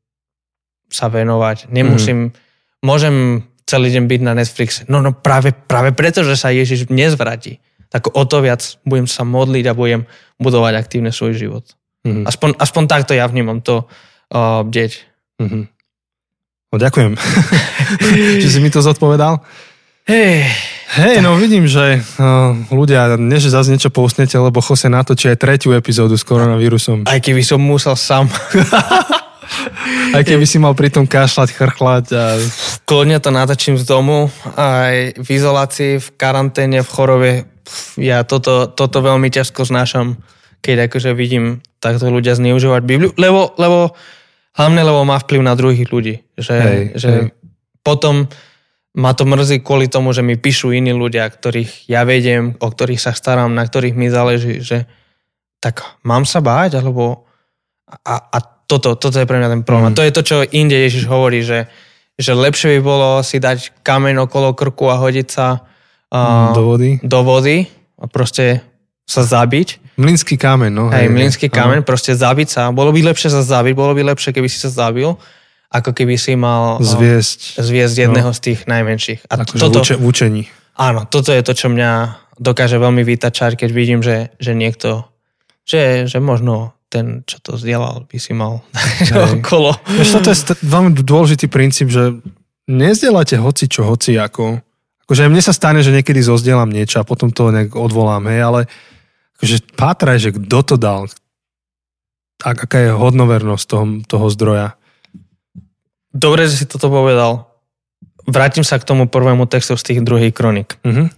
sa 0.88 1.12
venovať, 1.12 1.68
nemusím, 1.68 2.32
mm. 2.32 2.34
môžem 2.80 3.44
celý 3.68 3.92
deň 3.92 4.04
byť 4.08 4.22
na 4.24 4.34
Netflixe. 4.38 4.82
No, 4.88 5.04
no 5.04 5.12
práve, 5.12 5.52
práve 5.52 5.92
preto, 5.92 6.24
že 6.24 6.40
sa 6.40 6.54
Ježiš 6.54 6.88
dnes 6.88 7.18
vráti, 7.20 7.60
tak 7.92 8.08
o 8.14 8.24
to 8.24 8.40
viac 8.40 8.62
budem 8.88 9.10
sa 9.10 9.28
modliť 9.28 9.66
a 9.68 9.78
budem 9.78 10.02
budovať 10.40 10.74
aktívne 10.80 11.12
svoj 11.12 11.36
život. 11.36 11.66
Mm. 12.08 12.24
Aspoň, 12.24 12.56
aspoň 12.56 12.84
takto 12.88 13.12
ja 13.18 13.26
vnímam 13.28 13.60
to 13.60 13.84
uh, 14.32 14.62
bdeť. 14.64 15.04
Mm-hmm. 15.42 15.64
No, 16.72 16.76
ďakujem, 16.78 17.12
že 18.44 18.50
si 18.50 18.60
mi 18.64 18.72
to 18.72 18.80
zodpovedal. 18.80 19.44
Hey. 20.06 20.46
Hej, 21.02 21.26
no 21.26 21.34
vidím, 21.34 21.66
že 21.66 21.98
uh, 21.98 22.54
ľudia, 22.70 23.18
nie 23.18 23.42
že 23.42 23.50
zase 23.50 23.74
niečo 23.74 23.90
pousnete, 23.90 24.38
lebo 24.38 24.62
Jose 24.62 24.86
natočí 24.86 25.34
aj 25.34 25.42
tretiu 25.42 25.74
epizódu 25.74 26.14
s 26.14 26.22
koronavírusom. 26.22 27.10
Aj 27.10 27.18
keby 27.18 27.42
som 27.42 27.58
musel 27.58 27.98
sám. 27.98 28.30
Aj 30.14 30.22
keby 30.22 30.46
si 30.46 30.62
mal 30.62 30.78
pri 30.78 30.94
tom 30.94 31.10
kašľať, 31.10 31.50
chrchlať 31.58 32.06
a... 32.14 32.38
Kľudne 32.86 33.18
to 33.18 33.34
natočím 33.34 33.82
z 33.82 33.86
domu, 33.90 34.30
aj 34.54 35.18
v 35.18 35.28
izolácii, 35.42 35.98
v 35.98 36.08
karanténe, 36.22 36.86
v 36.86 36.90
chorobe. 36.94 37.32
Ja 37.98 38.22
toto, 38.22 38.70
toto 38.70 39.02
veľmi 39.02 39.34
ťažko 39.34 39.66
znášam, 39.66 40.22
keď 40.62 40.86
akože 40.86 41.18
vidím 41.18 41.66
takto 41.82 42.14
ľudia 42.14 42.38
zneužívať 42.38 42.82
Bibliu, 42.86 43.10
lebo, 43.18 43.58
lebo 43.58 43.98
hlavne 44.54 44.86
lebo 44.86 45.02
má 45.02 45.18
vplyv 45.18 45.42
na 45.42 45.58
druhých 45.58 45.90
ľudí. 45.90 46.22
Že, 46.38 46.56
Hej, 46.62 46.82
že 46.94 47.10
hej. 47.10 47.24
potom 47.82 48.30
ma 48.96 49.12
to 49.12 49.28
mrzí 49.28 49.60
kvôli 49.60 49.92
tomu, 49.92 50.16
že 50.16 50.24
mi 50.24 50.40
píšu 50.40 50.72
iní 50.72 50.96
ľudia, 50.96 51.28
ktorých 51.28 51.92
ja 51.92 52.08
vediem, 52.08 52.56
o 52.64 52.68
ktorých 52.72 53.04
sa 53.04 53.12
starám, 53.12 53.52
na 53.52 53.68
ktorých 53.68 53.96
mi 53.96 54.08
záleží, 54.08 54.64
že 54.64 54.88
tak 55.60 55.84
mám 56.08 56.24
sa 56.24 56.40
báť, 56.40 56.80
alebo 56.80 57.28
a, 57.86 58.16
a 58.32 58.38
toto, 58.66 58.96
toto 58.98 59.18
je 59.20 59.28
pre 59.28 59.38
mňa 59.38 59.50
ten 59.52 59.64
problém. 59.68 59.92
Mm. 59.94 59.98
To 60.00 60.06
je 60.08 60.16
to, 60.16 60.22
čo 60.24 60.36
inde 60.48 60.74
Ježiš 60.74 61.06
hovorí, 61.06 61.46
že, 61.46 61.70
že 62.18 62.34
lepšie 62.34 62.80
by 62.80 62.82
bolo 62.82 63.10
si 63.22 63.38
dať 63.38 63.84
kameň 63.86 64.26
okolo 64.26 64.56
krku 64.58 64.90
a 64.90 64.98
hodiť 64.98 65.28
sa 65.28 65.68
a, 66.10 66.52
do 66.56 66.64
vody. 66.74 66.98
do 67.04 67.20
vody 67.22 67.68
a 68.00 68.08
proste 68.10 68.64
sa 69.06 69.22
zabiť. 69.22 70.00
Mlinský 70.02 70.36
kameň, 70.36 70.72
no. 70.74 70.86
Hej, 70.90 71.08
mlínsky 71.14 71.48
kameň, 71.48 71.86
proste 71.86 72.12
zabiť 72.12 72.48
sa. 72.52 72.62
Bolo 72.74 72.92
by 72.92 73.14
lepšie 73.14 73.32
sa 73.32 73.46
zabiť, 73.46 73.74
bolo 73.78 73.94
by 73.96 74.12
lepšie, 74.12 74.34
keby 74.34 74.50
si 74.50 74.60
sa 74.60 74.68
zabil, 74.68 75.14
ako 75.76 75.92
keby 75.92 76.16
si 76.16 76.34
mal 76.34 76.78
a, 76.78 76.84
Zviesť. 76.84 77.60
zviesť 77.60 77.96
jedného 78.02 78.32
z 78.32 78.40
tých 78.42 78.60
najmenších. 78.64 79.28
A 79.28 79.34
Akože 79.38 79.60
toto, 79.60 79.80
v, 79.80 79.84
uče, 79.84 79.96
v 79.96 80.06
učení. 80.06 80.44
áno, 80.76 81.04
toto 81.04 81.30
je 81.30 81.42
to, 81.42 81.52
čo 81.52 81.68
mňa 81.68 81.92
dokáže 82.36 82.76
veľmi 82.76 83.02
vytačať, 83.02 83.56
keď 83.56 83.70
vidím, 83.70 84.00
že, 84.00 84.32
že 84.38 84.52
niekto, 84.52 85.08
že, 85.64 86.06
že 86.06 86.20
možno 86.20 86.72
ten, 86.86 87.24
čo 87.24 87.40
to 87.40 87.56
zdieľal, 87.56 88.06
by 88.06 88.18
si 88.18 88.32
mal 88.32 88.64
Hej. 89.04 89.40
okolo. 89.40 89.76
Vieš, 89.86 90.10
toto 90.14 90.30
je 90.30 90.38
st- 90.38 90.60
veľmi 90.62 90.96
dôležitý 90.96 91.48
princíp, 91.48 91.88
že 91.88 92.16
nezdielate 92.66 93.36
hoci 93.36 93.68
čo, 93.68 93.84
hoci 93.84 94.16
ako. 94.16 94.60
Akože 95.06 95.28
mne 95.28 95.40
sa 95.40 95.52
stane, 95.52 95.80
že 95.80 95.92
niekedy 95.92 96.18
zozdielam 96.18 96.68
niečo 96.68 96.98
a 96.98 97.06
potom 97.06 97.30
to 97.30 97.52
nejak 97.52 97.76
odvolám, 97.76 98.26
hej, 98.26 98.42
ale 98.42 98.60
akože 99.38 99.76
pátraj, 99.76 100.18
že 100.18 100.34
kto 100.34 100.60
to 100.64 100.76
dal, 100.76 101.06
aká 102.42 102.78
je 102.80 102.92
hodnovernosť 102.92 103.66
toho, 103.66 103.86
toho 104.04 104.28
zdroja. 104.30 104.68
Dobre, 106.16 106.48
že 106.48 106.64
si 106.64 106.66
toto 106.66 106.88
povedal. 106.88 107.52
Vrátim 108.24 108.64
sa 108.64 108.80
k 108.80 108.88
tomu 108.88 109.12
prvému 109.12 109.46
textu 109.52 109.76
z 109.76 109.84
tých 109.84 110.00
druhých 110.00 110.32
kronik. 110.32 110.80
Mhm. 110.88 111.12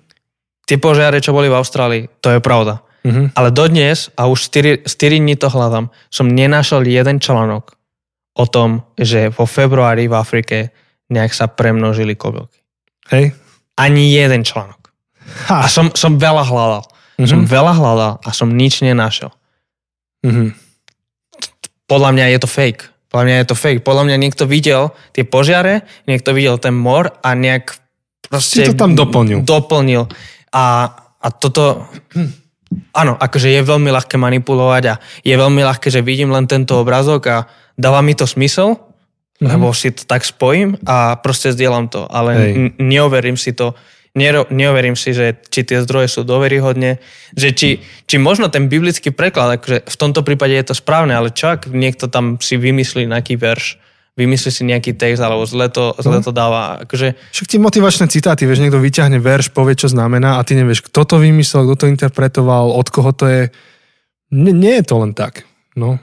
Tie 0.67 0.75
požiare, 0.81 1.21
čo 1.23 1.31
boli 1.31 1.47
v 1.47 1.55
Austrálii, 1.55 2.03
to 2.19 2.33
je 2.33 2.41
pravda. 2.43 2.81
Mhm. 3.05 3.37
Ale 3.37 3.53
dodnes, 3.55 4.09
a 4.17 4.27
už 4.27 4.49
4, 4.51 4.83
4 4.83 5.21
dní 5.21 5.37
to 5.39 5.47
hľadám, 5.47 5.87
som 6.11 6.27
nenašel 6.27 6.83
jeden 6.83 7.21
článok 7.23 7.77
o 8.35 8.45
tom, 8.49 8.83
že 8.99 9.29
vo 9.31 9.45
februári 9.47 10.09
v 10.11 10.17
Afrike 10.17 10.57
nejak 11.07 11.31
sa 11.31 11.47
premnožili 11.47 12.19
kobylky. 12.19 12.59
Hej. 13.13 13.31
Ani 13.79 14.11
jeden 14.11 14.43
článok. 14.43 14.91
A 15.47 15.63
Ha. 15.63 15.71
som, 15.71 15.93
som 15.95 16.19
veľa 16.19 16.43
hľadal. 16.43 16.83
Mhm. 17.21 17.27
Som 17.29 17.39
veľa 17.47 17.73
hľadal 17.77 18.13
a 18.19 18.29
som 18.35 18.49
nič 18.51 18.81
nenašiel. 18.83 19.31
Mhm. 20.25 20.51
Podľa 21.87 22.09
mňa 22.11 22.25
je 22.35 22.39
to 22.43 22.49
fake. 22.51 22.83
Podľa 23.17 23.33
mňa 23.33 23.37
je 23.41 23.49
to 23.49 23.57
fake. 23.57 23.81
Podľa 23.81 24.03
mňa 24.05 24.17
niekto 24.21 24.45
videl 24.45 24.93
tie 25.09 25.25
požiare, 25.25 25.81
niekto 26.05 26.37
videl 26.37 26.61
ten 26.61 26.77
mor 26.77 27.09
a 27.25 27.33
nejak 27.33 27.73
proste... 28.29 28.61
Si 28.61 28.69
to 28.69 28.77
tam 28.77 28.93
doplnil. 28.93 29.41
Doplnil. 29.41 30.05
A, 30.53 30.93
a 31.17 31.27
toto... 31.33 31.89
Áno, 32.93 33.17
akože 33.17 33.49
je 33.49 33.65
veľmi 33.65 33.89
ľahké 33.89 34.21
manipulovať 34.21 34.83
a 34.85 34.95
je 35.25 35.33
veľmi 35.33 35.65
ľahké, 35.65 35.89
že 35.89 36.05
vidím 36.05 36.29
len 36.29 36.45
tento 36.45 36.77
obrázok 36.77 37.21
a 37.25 37.37
dáva 37.73 38.05
mi 38.05 38.13
to 38.13 38.29
smysel, 38.29 38.77
Mhm. 39.37 39.49
lebo 39.53 39.69
si 39.69 39.93
to 39.93 40.01
tak 40.05 40.25
spojím 40.25 40.81
a 40.85 41.13
proste 41.21 41.53
zdieľam 41.53 41.85
to, 41.93 42.09
ale 42.09 42.57
n- 42.57 42.73
neoverím 42.81 43.37
si 43.37 43.53
to, 43.53 43.77
nero, 44.17 44.49
neoverím 44.49 44.97
si, 44.97 45.13
že 45.13 45.37
či 45.53 45.61
tie 45.61 45.85
zdroje 45.85 46.09
sú 46.09 46.21
doveryhodne, 46.25 46.97
že 47.37 47.53
či, 47.53 47.85
či 48.09 48.15
možno 48.17 48.49
ten 48.49 48.65
biblický 48.65 49.13
preklad, 49.13 49.61
akože 49.61 49.85
v 49.85 49.97
tomto 50.01 50.25
prípade 50.25 50.57
je 50.57 50.65
to 50.65 50.75
správne, 50.75 51.13
ale 51.13 51.29
čo 51.29 51.53
ak 51.53 51.69
niekto 51.69 52.09
tam 52.09 52.41
si 52.41 52.57
vymyslí 52.57 53.05
nejaký 53.05 53.37
verš, 53.37 53.77
vymyslí 54.17 54.49
si 54.49 54.65
nejaký 54.65 54.97
text, 54.97 55.21
alebo 55.21 55.45
zle 55.45 55.69
to, 55.69 55.93
zle 56.01 56.17
to 56.25 56.33
dáva, 56.33 56.81
akože 56.81 57.13
Však 57.37 57.47
tie 57.53 57.61
motivačné 57.61 58.09
citáty, 58.09 58.49
vieš, 58.49 58.65
niekto 58.65 58.81
vyťahne 58.81 59.21
verš, 59.21 59.53
povie, 59.53 59.77
čo 59.77 59.93
znamená 59.93 60.41
a 60.41 60.45
ty 60.45 60.57
nevieš, 60.57 60.89
kto 60.89 61.05
to 61.05 61.15
vymyslel, 61.21 61.69
kto 61.69 61.85
to 61.85 61.91
interpretoval, 61.93 62.73
od 62.73 62.89
koho 62.89 63.13
to 63.13 63.29
je. 63.29 63.41
Nie, 64.33 64.51
nie 64.51 64.73
je 64.81 64.85
to 64.89 64.97
len 64.97 65.13
tak. 65.13 65.45
No. 65.77 66.01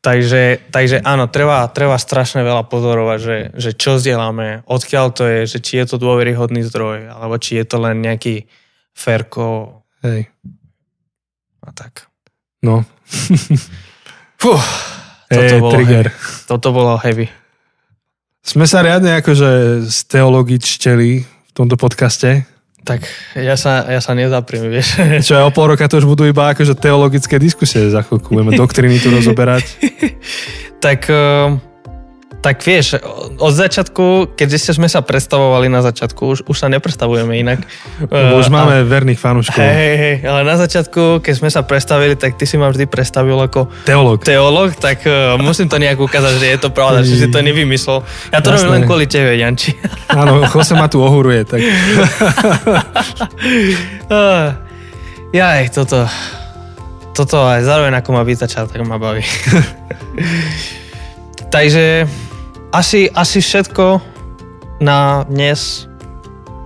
Takže, 0.00 0.72
takže 0.72 1.04
áno, 1.04 1.28
treba, 1.28 1.68
treba 1.68 2.00
strašne 2.00 2.40
veľa 2.40 2.64
pozorovať, 2.72 3.18
že, 3.20 3.36
že 3.52 3.70
čo 3.76 4.00
zdieľame, 4.00 4.64
odkiaľ 4.64 5.06
to 5.12 5.28
je, 5.28 5.40
že 5.44 5.58
či 5.60 5.76
je 5.76 5.92
to 5.92 5.96
dôveryhodný 6.00 6.64
zdroj, 6.64 7.12
alebo 7.12 7.36
či 7.36 7.60
je 7.60 7.68
to 7.68 7.76
len 7.76 8.00
nejaký 8.00 8.48
ferko 8.96 9.84
Hej. 10.00 10.32
a 11.60 11.70
tak. 11.76 12.08
No. 12.64 12.88
Fú, 14.40 14.56
toto, 15.28 15.36
Hej, 15.36 15.60
bolo 15.60 15.72
trigger. 15.76 16.06
heavy. 16.08 16.48
toto 16.48 16.68
bolo 16.72 16.92
heavy. 16.96 17.28
Sme 18.40 18.64
sa 18.64 18.80
riadne 18.80 19.20
akože 19.20 19.84
steologičteli 19.84 21.10
v 21.28 21.50
tomto 21.52 21.76
podcaste. 21.76 22.48
Tak 22.80 23.04
ja 23.36 23.54
sa, 23.60 23.84
ja 23.86 24.00
sa 24.00 24.16
nezapriem, 24.16 24.68
vieš. 24.72 24.98
Čo 25.24 25.36
aj 25.36 25.44
o 25.48 25.52
pol 25.52 25.76
roka 25.76 25.84
to 25.86 26.00
už 26.00 26.08
budú 26.08 26.24
iba 26.26 26.52
akože 26.52 26.76
teologické 26.76 27.36
diskusie 27.36 27.92
za 27.92 28.00
chvíľku. 28.02 28.32
Budeme 28.32 28.56
doktriny 28.56 28.98
tu 29.00 29.12
rozoberať. 29.16 29.64
tak, 30.80 31.06
eh, 31.08 31.69
tak 32.40 32.64
vieš, 32.64 32.96
od 33.36 33.52
začiatku, 33.52 34.32
keďže 34.32 34.72
sme 34.72 34.88
sa 34.88 35.04
predstavovali 35.04 35.68
na 35.68 35.84
začiatku, 35.84 36.24
už, 36.24 36.38
už 36.48 36.56
sa 36.56 36.72
nepredstavujeme 36.72 37.36
inak. 37.36 37.60
Lebo 38.08 38.40
už 38.40 38.48
máme 38.48 38.80
verných 38.88 39.20
fanúškov. 39.20 39.60
Hej, 39.60 39.92
hej, 40.00 40.16
ale 40.24 40.48
na 40.48 40.56
začiatku, 40.56 41.20
keď 41.20 41.34
sme 41.36 41.52
sa 41.52 41.60
predstavili, 41.60 42.16
tak 42.16 42.40
ty 42.40 42.48
si 42.48 42.56
ma 42.56 42.72
vždy 42.72 42.88
predstavil 42.88 43.36
ako 43.36 43.68
Teológ. 43.84 44.24
teológ, 44.24 44.72
tak 44.80 45.04
uh, 45.04 45.36
musím 45.36 45.68
to 45.68 45.76
nejak 45.76 46.00
ukázať, 46.00 46.40
že 46.40 46.46
je 46.48 46.58
to 46.58 46.72
pravda, 46.72 47.04
že 47.04 47.20
si 47.20 47.26
to 47.28 47.44
nevymyslel. 47.44 48.00
Ja 48.32 48.40
to 48.40 48.50
Jasné. 48.50 48.56
robím 48.56 48.72
len 48.72 48.82
kvôli 48.88 49.04
tebe, 49.04 49.36
Janči. 49.36 49.76
Áno, 50.20 50.40
Jose 50.48 50.72
ma 50.72 50.88
tu 50.88 51.04
ohuruje. 51.04 51.44
Tak... 51.44 51.60
Ah, 54.10 54.58
Jaj, 55.30 55.70
toto, 55.70 56.02
toto 57.14 57.46
aj 57.46 57.62
zároveň 57.62 58.02
ako 58.02 58.10
ma 58.10 58.26
vytačal, 58.26 58.66
tak 58.66 58.82
ma 58.82 58.98
baví. 58.98 59.22
Takže 61.54 62.10
asi, 62.72 63.10
asi 63.10 63.38
všetko 63.42 64.00
na 64.80 65.26
dnes. 65.28 65.86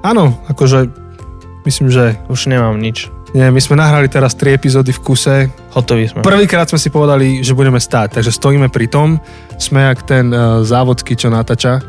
Áno, 0.04 0.36
akože 0.46 0.88
myslím, 1.64 1.88
že 1.88 2.20
Už 2.28 2.46
nemám 2.46 2.76
nič. 2.76 3.08
nie, 3.34 3.48
my 3.50 3.60
sme 3.60 3.80
nahrali 3.80 4.06
teraz 4.06 4.36
tri 4.36 4.54
epizódy 4.54 4.92
v 4.92 5.00
kuse. 5.00 5.36
Hotoví 5.74 6.06
sme. 6.06 6.22
Prvýkrát 6.22 6.68
sme 6.68 6.78
si 6.78 6.92
povedali, 6.92 7.42
že 7.42 7.56
budeme 7.56 7.80
stáť, 7.80 8.20
takže 8.20 8.30
stojíme 8.30 8.68
pri 8.68 8.86
tom. 8.86 9.18
Sme 9.58 9.90
jak 9.90 10.06
ten 10.06 10.30
uh, 10.30 10.62
čo 11.16 11.28
natáča. 11.32 11.80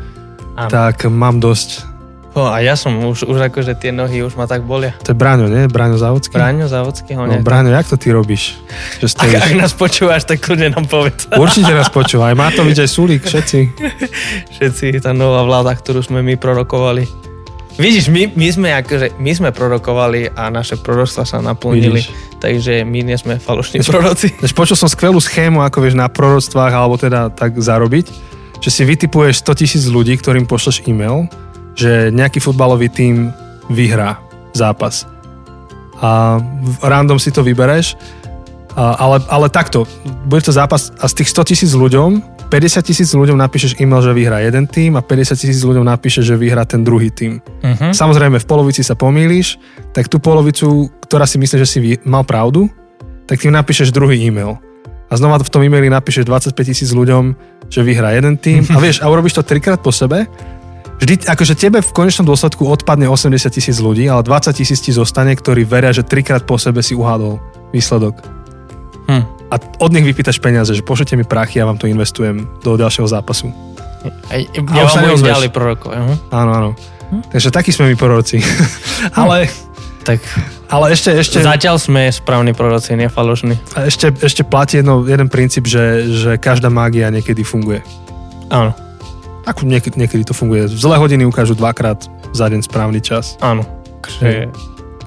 Áno. 0.56 0.70
Tak 0.72 1.06
mám 1.12 1.38
dosť. 1.38 1.95
Oh, 2.36 2.44
a 2.46 2.60
ja 2.60 2.76
som 2.76 2.92
už, 3.00 3.24
už 3.24 3.48
akože 3.48 3.72
tie 3.74 3.88
nohy 3.90 4.20
už 4.20 4.36
ma 4.36 4.44
tak 4.44 4.60
bolia. 4.60 4.92
To 5.00 5.10
je 5.10 5.16
Braňo, 5.16 5.48
nie? 5.48 5.64
Braňo 5.66 5.96
Závodský? 5.96 6.36
Bráňo 6.36 6.68
Závodský, 6.68 7.16
ho 7.16 7.24
No, 7.24 7.32
nejak- 7.32 7.40
Braňo, 7.42 7.72
jak 7.72 7.88
to 7.88 7.96
ty 7.96 8.12
robíš? 8.12 8.60
Že 9.00 9.06
Ak, 9.06 9.10
stojíš? 9.10 9.40
ak 9.40 9.52
nás 9.56 9.72
počúvaš, 9.72 10.22
tak 10.22 10.38
kľudne 10.38 10.68
nám 10.70 10.84
povedz. 10.84 11.32
Určite 11.32 11.72
nás 11.72 11.88
počúvaj. 11.88 12.36
Matovič 12.36 12.76
aj 12.76 12.90
Sulík, 12.92 13.24
všetci. 13.24 13.58
Všetci, 14.52 15.00
tá 15.00 15.10
nová 15.10 15.42
vláda, 15.42 15.72
ktorú 15.72 16.00
sme 16.02 16.20
my 16.20 16.36
prorokovali. 16.36 17.08
Vidíš, 17.74 18.08
my, 18.08 18.28
my 18.30 18.48
sme 18.50 18.68
akože, 18.74 19.16
my 19.16 19.32
sme 19.32 19.48
prorokovali 19.50 20.28
a 20.30 20.48
naše 20.48 20.76
proročstva 20.76 21.24
sa 21.24 21.40
naplnili, 21.40 22.00
Vidíš. 22.00 22.36
takže 22.36 22.72
my 22.82 22.98
nie 23.02 23.16
sme 23.16 23.36
falošní 23.36 23.80
proroci. 23.82 24.32
Než 24.38 24.52
počul 24.52 24.76
som 24.76 24.88
skvelú 24.88 25.16
schému, 25.18 25.60
ako 25.60 25.80
vieš 25.82 25.92
na 25.94 26.08
proroctvách, 26.08 26.72
alebo 26.72 26.96
teda 26.96 27.28
tak 27.28 27.52
zarobiť, 27.54 28.08
že 28.58 28.70
si 28.70 28.80
vytipuješ 28.82 29.40
100 29.40 29.56
tisíc 29.56 29.84
ľudí, 29.84 30.16
ktorým 30.16 30.44
pošleš 30.44 30.84
e-mail, 30.84 31.28
že 31.76 32.10
nejaký 32.10 32.40
futbalový 32.40 32.88
tím 32.88 33.30
vyhrá 33.68 34.18
zápas. 34.56 35.04
A 36.00 36.40
random 36.80 37.20
si 37.20 37.28
to 37.32 37.44
vybereš, 37.44 37.96
a, 38.76 38.96
ale, 39.00 39.24
ale 39.32 39.48
takto, 39.48 39.88
bude 40.28 40.44
to 40.44 40.52
zápas 40.52 40.92
a 41.00 41.08
z 41.08 41.22
tých 41.22 41.32
100 41.32 41.48
tisíc 41.52 41.72
ľuďom, 41.72 42.36
50 42.46 42.78
tisíc 42.86 43.10
ľuďom 43.10 43.34
napíšeš 43.42 43.82
e-mail, 43.82 44.04
že 44.04 44.14
vyhrá 44.14 44.38
jeden 44.44 44.70
tým 44.70 44.94
a 44.94 45.02
50 45.02 45.34
tisíc 45.34 45.62
ľuďom 45.66 45.82
napíšeš, 45.82 46.24
že 46.30 46.36
vyhrá 46.38 46.62
ten 46.62 46.86
druhý 46.86 47.10
tým. 47.10 47.42
Uh-huh. 47.42 47.90
Samozrejme, 47.90 48.38
v 48.38 48.46
polovici 48.46 48.86
sa 48.86 48.94
pomýliš, 48.94 49.58
tak 49.90 50.06
tú 50.06 50.22
polovicu, 50.22 50.86
ktorá 51.02 51.26
si 51.26 51.42
myslí, 51.42 51.56
že 51.58 51.68
si 51.68 51.78
mal 52.06 52.22
pravdu, 52.22 52.70
tak 53.26 53.42
tým 53.42 53.50
napíšeš 53.50 53.90
druhý 53.90 54.22
e-mail. 54.22 54.62
A 55.10 55.12
znova 55.18 55.42
v 55.42 55.50
tom 55.50 55.62
e-maili 55.62 55.90
napíšeš 55.90 56.26
25 56.26 56.54
tisíc 56.70 56.90
ľuďom, 56.94 57.34
že 57.66 57.82
vyhrá 57.82 58.14
jeden 58.14 58.38
tým. 58.38 58.62
A 58.74 58.78
vieš, 58.84 59.02
a 59.02 59.10
urobíš 59.10 59.38
to 59.38 59.42
trikrát 59.42 59.82
po 59.82 59.90
sebe 59.90 60.30
Vždy, 60.96 61.28
akože 61.28 61.54
tebe 61.54 61.84
v 61.84 61.90
konečnom 61.92 62.24
dôsledku 62.24 62.64
odpadne 62.64 63.04
80 63.04 63.52
tisíc 63.52 63.76
ľudí, 63.76 64.08
ale 64.08 64.24
20 64.24 64.56
tisíc 64.56 64.80
ti 64.80 64.96
zostane, 64.96 65.36
ktorí 65.36 65.68
veria, 65.68 65.92
že 65.92 66.00
trikrát 66.00 66.48
po 66.48 66.56
sebe 66.56 66.80
si 66.80 66.96
uhádol 66.96 67.36
výsledok. 67.68 68.16
Hm. 69.06 69.24
A 69.52 69.54
od 69.60 69.90
nich 69.92 70.02
vypýtaš 70.02 70.40
peniaze, 70.40 70.72
že 70.72 70.82
pošlete 70.82 71.14
mi 71.14 71.22
prachy, 71.22 71.60
ja 71.60 71.68
vám 71.68 71.78
to 71.78 71.86
investujem 71.86 72.48
do 72.64 72.74
ďalšieho 72.74 73.06
zápasu. 73.06 73.52
A 74.32 74.42
ja 74.42 74.82
už 74.82 74.90
sa 74.90 75.02
vám 75.04 75.14
neozveš. 75.14 75.30
ďalej 75.30 75.50
prorokov. 75.54 75.90
Uh-huh. 75.94 76.16
Áno, 76.34 76.50
áno. 76.50 76.70
Takže 77.30 77.54
takí 77.54 77.70
sme 77.70 77.92
my 77.92 77.96
proroci. 77.98 78.42
ale, 79.20 79.46
Tak 80.02 80.18
ale 80.70 80.94
ešte, 80.94 81.14
ešte, 81.14 81.38
zatiaľ 81.42 81.78
sme 81.78 82.10
správni 82.10 82.50
proroci, 82.50 82.98
nie 82.98 83.06
falošní. 83.06 83.54
ešte, 83.86 84.10
ešte 84.18 84.42
platí 84.42 84.82
jedno, 84.82 85.06
jeden 85.06 85.30
princíp, 85.30 85.70
že, 85.70 86.10
že 86.10 86.30
každá 86.38 86.66
mágia 86.70 87.10
niekedy 87.10 87.46
funguje. 87.46 87.82
Áno, 88.50 88.74
Ako 89.46 89.62
niekedy, 89.62 89.94
niekedy 89.96 90.22
to 90.22 90.34
funguje. 90.34 90.66
Zlé 90.66 90.98
hodiny 90.98 91.22
ukážu 91.22 91.54
dvakrát 91.54 92.02
za 92.30 92.46
deň 92.46 92.60
správny 92.62 92.98
čas. 92.98 93.38
áno. 93.40 93.62
Takže, 94.02 94.54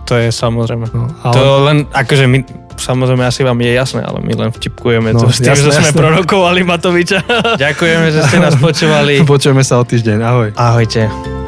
to 0.04 0.16
je 0.16 0.28
samozrejme. 0.28 0.92
No, 0.92 1.08
Ale... 1.24 1.34
To 1.34 1.42
len, 1.64 1.78
akože 1.88 2.26
my, 2.26 2.44
samozrejme 2.76 3.24
asi 3.24 3.44
vám 3.44 3.56
je 3.58 3.72
jasné, 3.72 4.02
ale 4.02 4.20
my 4.20 4.34
len 4.34 4.50
vtipkujeme 4.52 5.12
No, 5.12 5.24
to 5.24 5.32
s 5.32 5.40
tým, 5.40 5.56
jasné, 5.56 5.64
že 5.64 5.72
sme 5.74 5.88
jasné. 5.88 6.00
prorokovali 6.00 6.60
Matoviča. 6.62 7.20
Ďakujeme, 7.64 8.08
že 8.12 8.20
ste 8.28 8.38
nás 8.40 8.56
počúvali. 8.56 9.24
Počujeme 9.24 9.64
sa 9.64 9.80
o 9.80 9.84
týždeň. 9.84 10.18
Ahoj. 10.20 10.50
Ahojte. 10.56 11.39